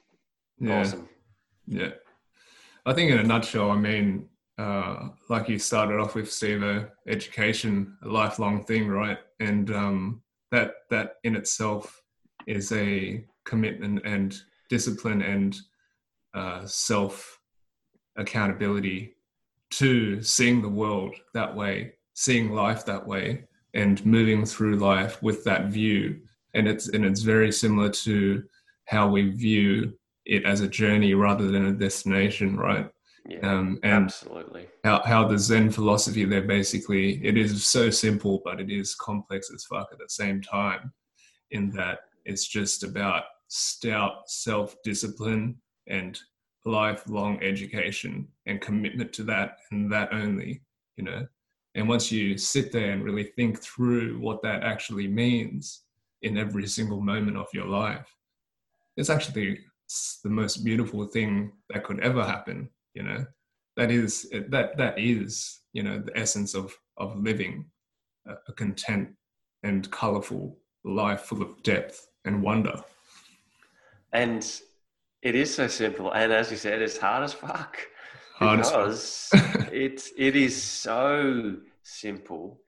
Yeah. 0.60 0.80
Awesome. 0.80 1.10
Yeah. 1.68 1.92
I 2.86 2.94
think 2.94 3.12
in 3.12 3.20
a 3.20 3.24
nutshell, 3.24 3.70
I 3.72 3.76
mean, 3.78 4.29
uh, 4.60 5.08
like 5.30 5.48
you 5.48 5.58
started 5.58 6.02
off 6.02 6.16
with, 6.16 6.30
Steve, 6.30 6.64
uh, 6.64 6.84
education, 7.08 7.98
a 8.04 8.10
lifelong 8.10 8.66
thing, 8.66 8.90
right? 8.90 9.18
And 9.40 9.72
um, 9.72 10.22
that 10.52 10.74
that 10.90 11.16
in 11.24 11.38
itself 11.38 12.04
is 12.46 12.72
a 12.74 13.26
commitment 13.46 14.02
and 14.06 14.38
discipline 14.70 15.22
and 15.22 15.58
uh, 16.34 16.66
self 16.66 17.40
accountability 18.18 19.16
to 19.70 20.22
seeing 20.22 20.62
the 20.62 20.68
world 20.68 21.16
that 21.34 21.56
way, 21.56 21.94
seeing 22.14 22.52
life 22.52 22.86
that 22.86 23.08
way, 23.08 23.46
and 23.74 24.06
moving 24.06 24.46
through 24.46 24.76
life 24.76 25.24
with 25.24 25.46
that 25.46 25.68
view. 25.68 26.20
And 26.54 26.68
it's 26.68 26.90
and 26.90 27.06
it's 27.06 27.22
very 27.22 27.54
similar 27.54 27.92
to 27.92 28.44
how 28.88 29.08
we 29.08 29.30
view 29.30 29.94
it 30.26 30.44
as 30.44 30.60
a 30.60 30.68
journey 30.68 31.14
rather 31.14 31.50
than 31.50 31.68
a 31.68 31.72
destination, 31.72 32.58
right? 32.58 32.92
Yeah, 33.28 33.40
Um, 33.42 33.80
and 33.84 34.06
absolutely. 34.06 34.68
how, 34.84 35.02
how 35.04 35.28
the 35.28 35.38
Zen 35.38 35.72
philosophy 35.72 36.26
there 36.26 36.42
basically 36.42 37.24
it 37.26 37.38
is 37.38 37.66
so 37.66 37.90
simple, 37.90 38.42
but 38.44 38.60
it 38.60 38.72
is 38.72 38.96
complex 38.96 39.52
as 39.54 39.66
fuck 39.66 39.90
at 39.92 40.00
the 40.00 40.10
same 40.10 40.42
time. 40.42 40.94
In 41.52 41.72
that 41.72 42.02
it's 42.26 42.48
just 42.48 42.84
about 42.84 43.24
stout 43.48 44.30
self 44.30 44.76
discipline 44.84 45.56
and 45.88 46.20
lifelong 46.66 47.42
education 47.42 48.28
and 48.46 48.62
commitment 48.62 49.12
to 49.14 49.24
that 49.24 49.58
and 49.72 49.92
that 49.92 50.14
only, 50.14 50.62
you 50.96 51.04
know. 51.04 51.26
And 51.76 51.88
once 51.88 52.12
you 52.12 52.38
sit 52.38 52.72
there 52.72 52.92
and 52.92 53.04
really 53.04 53.24
think 53.24 53.60
through 53.62 54.20
what 54.20 54.42
that 54.44 54.64
actually 54.64 55.08
means 55.08 55.84
in 56.22 56.38
every 56.38 56.68
single 56.68 57.00
moment 57.02 57.38
of 57.38 57.48
your 57.54 57.66
life, 57.68 58.08
it's 58.98 59.10
actually 59.10 59.60
the 60.24 60.30
most 60.30 60.58
beautiful 60.64 61.06
thing 61.06 61.52
that 61.70 61.84
could 61.84 62.00
ever 62.02 62.24
happen, 62.24 62.70
you 62.94 63.04
know 63.04 63.26
that 63.78 63.92
is 63.92 64.30
that 64.50 64.78
that 64.78 64.98
is 65.00 65.62
you 65.74 65.84
know 65.84 66.00
the 66.00 66.18
essence 66.18 66.54
of 66.56 66.76
of 66.98 67.16
living 67.18 67.66
a, 68.28 68.34
a 68.48 68.54
content 68.54 69.10
and 69.64 69.90
colorful 69.92 70.58
life 70.84 71.22
full 71.22 71.42
of 71.42 71.62
depth 71.64 72.08
and 72.26 72.42
wonder 72.42 72.74
And 74.12 74.44
it 75.22 75.36
is 75.36 75.54
so 75.54 75.68
simple, 75.68 76.12
and 76.12 76.32
as 76.32 76.50
you 76.52 76.58
said, 76.58 76.82
it's 76.82 76.98
hard 76.98 77.24
as 77.24 77.34
fuck 77.34 77.78
Hard 78.36 78.60
as 78.62 78.72
fuck. 78.72 78.80
because 78.80 79.30
it's 79.72 80.12
it 80.18 80.36
is 80.36 80.62
so 80.62 81.58
simple 81.84 82.62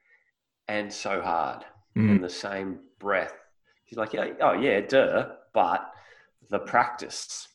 and 0.68 0.92
so 0.92 1.20
hard 1.20 1.64
Mm, 1.94 2.16
in 2.16 2.22
the 2.22 2.30
same 2.30 2.78
breath. 2.98 3.34
He's 3.84 3.98
like, 3.98 4.14
yeah, 4.14 4.28
oh 4.40 4.52
yeah, 4.54 4.80
duh, 4.80 5.26
but 5.52 5.92
the 6.48 6.58
practice 6.58 7.48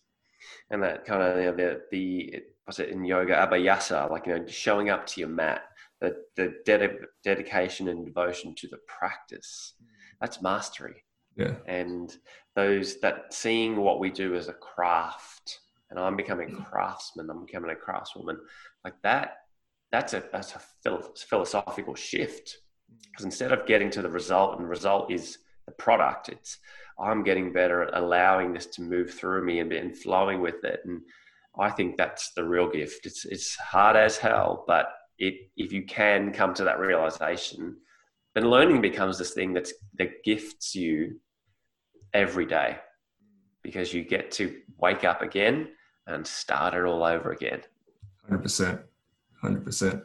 and 0.69 0.83
that 0.83 1.05
kind 1.05 1.23
of 1.23 1.37
you 1.37 1.43
know, 1.45 1.55
the 1.55 1.81
the 1.91 2.43
what's 2.67 2.79
it 2.79 2.89
in 2.89 3.05
yoga 3.05 3.33
abhyasa, 3.33 4.11
like 4.11 4.27
you 4.27 4.37
know, 4.37 4.45
showing 4.45 4.89
up 4.89 5.07
to 5.07 5.21
your 5.21 5.29
mat, 5.29 5.63
the 6.01 6.17
the 6.35 6.53
dedi- 6.65 7.05
dedication 7.23 7.87
and 7.87 8.05
devotion 8.05 8.53
to 8.55 8.67
the 8.67 8.77
practice. 8.87 9.73
Mm. 9.81 9.87
That's 10.19 10.41
mastery. 10.41 11.03
Yeah. 11.37 11.55
And 11.65 12.15
those 12.55 12.99
that 12.99 13.33
seeing 13.33 13.77
what 13.77 13.99
we 13.99 14.09
do 14.09 14.35
as 14.35 14.47
a 14.47 14.53
craft 14.53 15.59
and 15.89 15.99
i'm 15.99 16.17
becoming 16.17 16.49
a 16.49 16.55
mm. 16.55 16.65
craftsman 16.65 17.29
i'm 17.29 17.45
becoming 17.45 17.69
a 17.69 17.75
craftswoman 17.75 18.37
like 18.83 18.99
that 19.03 19.37
that's 19.91 20.13
a 20.13 20.23
that's 20.33 20.55
a 20.55 20.61
phil- 20.83 21.13
philosophical 21.15 21.95
shift. 21.95 22.57
Mm. 22.91 22.97
Because 23.09 23.25
instead 23.25 23.51
of 23.53 23.65
getting 23.65 23.89
to 23.91 24.01
the 24.01 24.09
result 24.09 24.55
and 24.55 24.65
the 24.65 24.69
result 24.69 25.11
is 25.11 25.37
the 25.65 25.71
product 25.73 26.29
it's 26.29 26.57
i'm 26.99 27.23
getting 27.23 27.53
better 27.53 27.83
at 27.83 27.97
allowing 27.97 28.53
this 28.53 28.65
to 28.65 28.81
move 28.81 29.13
through 29.13 29.45
me 29.45 29.59
and, 29.59 29.71
and 29.71 29.95
flowing 29.95 30.41
with 30.41 30.63
it 30.63 30.81
and 30.85 31.01
i 31.59 31.69
think 31.69 31.97
that's 31.97 32.31
the 32.33 32.43
real 32.43 32.69
gift. 32.69 33.05
It's 33.05 33.25
it's 33.25 33.55
hard 33.55 33.95
as 33.95 34.17
hell 34.17 34.63
but 34.67 34.87
it 35.17 35.35
if 35.57 35.71
you 35.71 35.83
can 35.85 36.31
come 36.31 36.53
to 36.55 36.63
that 36.65 36.79
realization 36.79 37.77
then 38.35 38.49
learning 38.49 38.81
becomes 38.81 39.17
this 39.17 39.33
thing 39.33 39.53
that's 39.53 39.73
that 39.97 40.23
gifts 40.23 40.75
you 40.75 41.19
every 42.13 42.45
day 42.45 42.77
because 43.63 43.93
you 43.93 44.03
get 44.03 44.31
to 44.31 44.55
wake 44.77 45.03
up 45.03 45.21
again 45.21 45.67
and 46.07 46.25
start 46.25 46.73
it 46.73 46.85
all 46.85 47.03
over 47.03 47.31
again. 47.31 47.61
100% 48.31 48.81
100% 49.43 50.01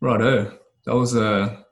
righto. 0.00 0.58
That 0.84 0.94
was 0.94 1.16
a 1.16 1.64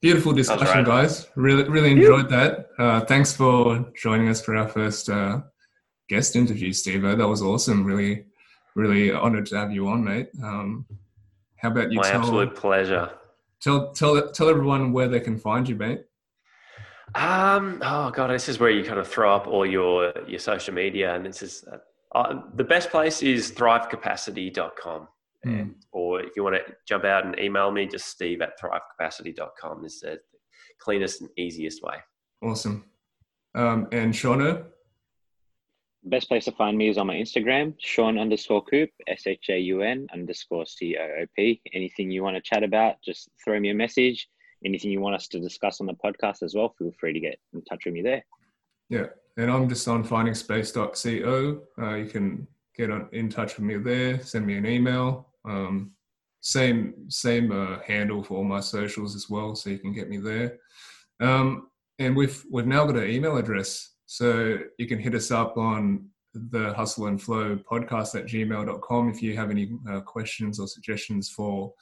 beautiful 0.00 0.32
discussion 0.32 0.66
right. 0.66 0.86
guys. 0.86 1.26
Really 1.36 1.68
really 1.68 1.92
enjoyed 1.92 2.28
that. 2.30 2.66
Uh, 2.78 3.00
thanks 3.00 3.32
for 3.32 3.90
joining 4.00 4.28
us 4.28 4.40
for 4.40 4.56
our 4.56 4.68
first 4.68 5.08
uh, 5.08 5.40
guest 6.14 6.36
interview 6.36 6.72
steve 6.72 7.02
that 7.02 7.30
was 7.34 7.42
awesome 7.42 7.84
really 7.84 8.24
really 8.74 9.12
honored 9.12 9.46
to 9.46 9.56
have 9.56 9.72
you 9.72 9.88
on 9.88 10.04
mate 10.04 10.28
um, 10.42 10.86
how 11.62 11.70
about 11.70 11.92
you 11.92 11.98
My 12.00 12.10
tell 12.10 12.20
absolute 12.20 12.56
pleasure. 12.56 13.10
Tell 13.60 13.92
tell 13.92 14.30
tell 14.32 14.48
everyone 14.48 14.92
where 14.92 15.06
they 15.06 15.20
can 15.20 15.38
find 15.38 15.68
you, 15.68 15.76
mate. 15.76 16.02
Um, 17.14 17.80
oh 17.82 18.10
god, 18.10 18.30
this 18.30 18.48
is 18.48 18.58
where 18.58 18.70
you 18.70 18.82
kind 18.82 18.98
of 18.98 19.06
throw 19.06 19.34
up 19.34 19.46
all 19.46 19.64
your 19.64 20.12
your 20.26 20.40
social 20.40 20.74
media, 20.74 21.14
and 21.14 21.24
this 21.24 21.40
is 21.40 21.64
uh, 21.72 22.18
uh, 22.18 22.42
the 22.54 22.64
best 22.64 22.90
place 22.90 23.22
is 23.22 23.52
thrivecapacity.com. 23.52 25.08
Mm. 25.46 25.60
And, 25.60 25.74
or 25.92 26.20
if 26.20 26.32
you 26.34 26.42
want 26.42 26.56
to 26.56 26.62
jump 26.86 27.04
out 27.04 27.24
and 27.24 27.38
email 27.38 27.70
me, 27.70 27.86
just 27.86 28.06
steve 28.06 28.42
at 28.42 28.58
thrivecapacity.com 28.60 29.84
is 29.84 30.00
the 30.00 30.18
cleanest 30.80 31.20
and 31.20 31.30
easiest 31.36 31.82
way. 31.82 31.96
Awesome. 32.42 32.84
Um, 33.54 33.86
and 33.92 34.12
Shauno, 34.12 34.64
Best 36.04 36.28
place 36.28 36.46
to 36.46 36.52
find 36.52 36.76
me 36.76 36.88
is 36.88 36.98
on 36.98 37.06
my 37.06 37.14
Instagram, 37.14 37.74
Shaun 37.78 38.18
underscore 38.18 38.64
Coop, 38.64 38.90
S 39.06 39.26
H 39.26 39.46
A 39.50 39.58
U 39.58 39.82
N 39.82 40.08
underscore 40.12 40.66
C 40.66 40.96
O 41.00 41.22
O 41.22 41.26
P. 41.36 41.60
Anything 41.72 42.10
you 42.10 42.24
want 42.24 42.36
to 42.36 42.42
chat 42.42 42.64
about, 42.64 42.96
just 43.04 43.30
throw 43.44 43.60
me 43.60 43.70
a 43.70 43.74
message. 43.74 44.28
Anything 44.64 44.90
you 44.90 45.00
want 45.00 45.14
us 45.14 45.28
to 45.28 45.40
discuss 45.40 45.80
on 45.80 45.86
the 45.86 45.94
podcast 45.94 46.42
as 46.42 46.54
well, 46.54 46.74
feel 46.76 46.92
free 46.98 47.12
to 47.12 47.20
get 47.20 47.38
in 47.52 47.62
touch 47.62 47.84
with 47.84 47.94
me 47.94 48.02
there. 48.02 48.24
yeah, 48.88 49.06
and 49.36 49.50
I'm 49.50 49.68
just 49.68 49.86
on 49.86 50.04
findingspace.co. 50.04 51.62
Uh, 51.80 51.94
you 51.94 52.06
can 52.06 52.46
get 52.76 52.90
on, 52.90 53.08
in 53.12 53.28
touch 53.28 53.56
with 53.56 53.64
me 53.64 53.76
there. 53.76 54.20
Send 54.20 54.46
me 54.46 54.56
an 54.56 54.66
email. 54.66 55.28
Um, 55.44 55.92
same 56.40 56.94
same 57.08 57.52
uh, 57.52 57.78
handle 57.86 58.22
for 58.24 58.38
all 58.38 58.44
my 58.44 58.60
socials 58.60 59.14
as 59.14 59.30
well, 59.30 59.54
so 59.54 59.70
you 59.70 59.78
can 59.78 59.92
get 59.92 60.08
me 60.08 60.18
there. 60.18 60.58
Um, 61.20 61.68
and 61.98 62.16
we've 62.16 62.44
we've 62.50 62.66
now 62.66 62.84
got 62.84 62.96
an 62.96 63.08
email 63.08 63.36
address, 63.36 63.91
so 64.12 64.58
you 64.76 64.86
can 64.86 64.98
hit 64.98 65.14
us 65.14 65.30
up 65.30 65.56
on 65.56 66.06
the 66.34 66.74
Hustle 66.74 67.06
and 67.06 67.20
Flow 67.20 67.56
podcast 67.56 68.14
at 68.14 68.26
gmail.com 68.26 69.08
if 69.08 69.22
you 69.22 69.34
have 69.34 69.50
any 69.50 69.72
uh, 69.88 70.02
questions 70.02 70.60
or 70.60 70.68
suggestions 70.68 71.30
for 71.30 71.72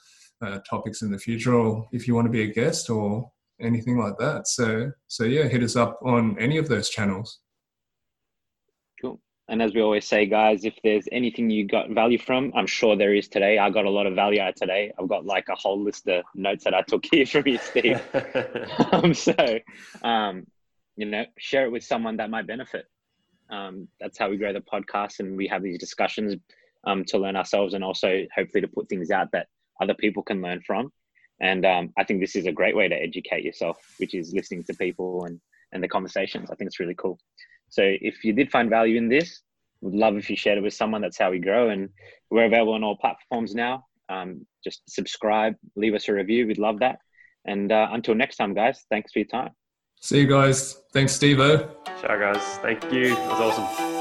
uh, 0.41 0.61
topics 0.61 1.03
in 1.03 1.11
the 1.11 1.19
future, 1.19 1.55
or 1.55 1.89
if 1.91 2.07
you 2.07 2.15
want 2.15 2.27
to 2.27 2.31
be 2.31 2.43
a 2.43 2.47
guest 2.47 2.89
or 2.89 3.29
anything 3.61 3.99
like 3.99 4.17
that. 4.19 4.47
So 4.47 4.93
so 5.09 5.25
yeah, 5.25 5.49
hit 5.49 5.65
us 5.65 5.75
up 5.75 5.99
on 6.05 6.39
any 6.39 6.57
of 6.57 6.69
those 6.69 6.89
channels. 6.89 7.41
Cool. 9.03 9.21
And 9.49 9.61
as 9.61 9.75
we 9.75 9.81
always 9.81 10.07
say, 10.07 10.25
guys, 10.27 10.65
if 10.65 10.75
there's 10.85 11.09
anything 11.11 11.51
you 11.51 11.67
got 11.67 11.91
value 11.91 12.19
from, 12.19 12.53
I'm 12.55 12.69
sure 12.69 12.95
there 12.95 13.13
is 13.13 13.27
today. 13.27 13.59
I 13.59 13.71
got 13.71 13.87
a 13.87 13.91
lot 13.91 14.07
of 14.07 14.15
value 14.15 14.41
out 14.41 14.55
today. 14.55 14.93
I've 14.97 15.09
got 15.09 15.27
like 15.27 15.49
a 15.49 15.57
whole 15.57 15.83
list 15.83 16.07
of 16.07 16.23
notes 16.37 16.63
that 16.63 16.75
I 16.75 16.83
took 16.83 17.05
here 17.11 17.27
from 17.27 17.49
you, 17.49 17.59
Steve. 17.59 18.01
um, 18.93 19.15
so, 19.15 19.35
um, 20.05 20.47
you 20.97 21.07
know, 21.07 21.25
share 21.39 21.65
it 21.65 21.73
with 21.73 21.85
someone 21.85 22.17
that 22.19 22.31
might 22.31 22.47
benefit. 22.47 22.87
Um, 23.51 23.89
that's 24.01 24.19
how 24.19 24.31
we 24.31 24.37
grow 24.37 24.53
the 24.53 24.61
podcast 24.61 25.21
and 25.21 25.37
we 25.37 25.49
have 25.49 25.63
these 25.63 25.79
discussions 25.79 26.37
um, 26.85 27.05
to 27.07 27.19
learn 27.19 27.37
ourselves 27.37 27.75
and 27.75 27.83
also 27.83 28.27
hopefully 28.35 28.61
to 28.61 28.69
put 28.69 28.89
things 28.89 29.11
out 29.11 29.33
that 29.33 29.49
other 29.81 29.95
people 29.95 30.23
can 30.23 30.41
learn 30.41 30.61
from. 30.67 30.93
And 31.41 31.65
um, 31.65 31.93
I 31.99 32.05
think 32.05 32.21
this 32.21 32.37
is 32.37 32.47
a 32.47 32.53
great 32.53 32.77
way 32.77 32.89
to 32.89 32.95
educate 32.95 33.45
yourself, 33.45 33.79
which 33.99 34.15
is 34.15 34.35
listening 34.35 34.63
to 34.65 34.75
people 34.75 35.25
and, 35.25 35.41
and 35.73 35.83
the 35.83 35.89
conversations. 35.89 36.51
I 36.51 36.55
think 36.55 36.69
it's 36.69 36.81
really 36.81 36.95
cool. 36.95 37.19
So 37.71 37.83
if 37.85 38.25
you 38.25 38.33
did 38.33 38.51
find 38.51 38.69
value 38.69 38.99
in 38.99 39.09
this, 39.09 39.41
would 39.81 39.95
love 39.95 40.17
if 40.17 40.29
you 40.29 40.37
shared 40.37 40.59
it 40.59 40.63
with 40.63 40.75
someone. 40.75 41.01
That's 41.01 41.19
how 41.19 41.31
we 41.31 41.39
grow. 41.39 41.71
And 41.71 41.89
we're 42.31 42.45
available 42.45 42.75
on 42.75 42.85
all 42.85 42.97
platforms 42.97 43.55
now. 43.55 43.87
Um, 44.11 44.47
just 44.63 44.83
subscribe, 44.89 45.55
leave 45.77 45.95
us 45.95 46.09
a 46.09 46.13
review. 46.13 46.47
We'd 46.47 46.59
love 46.59 46.81
that. 46.81 46.99
And 47.47 47.73
uh, 47.73 47.89
until 47.91 48.15
next 48.15 48.37
time, 48.37 48.53
guys, 48.53 48.85
thanks 48.91 49.13
for 49.13 49.21
your 49.21 49.29
time. 49.29 49.51
See 50.01 50.21
you 50.21 50.27
guys. 50.27 50.79
Thanks, 50.93 51.13
Steve. 51.13 51.39
Ciao, 51.39 52.19
guys. 52.19 52.43
Thank 52.59 52.91
you. 52.93 53.13
It 53.13 53.29
was 53.29 53.41
awesome. 53.41 54.00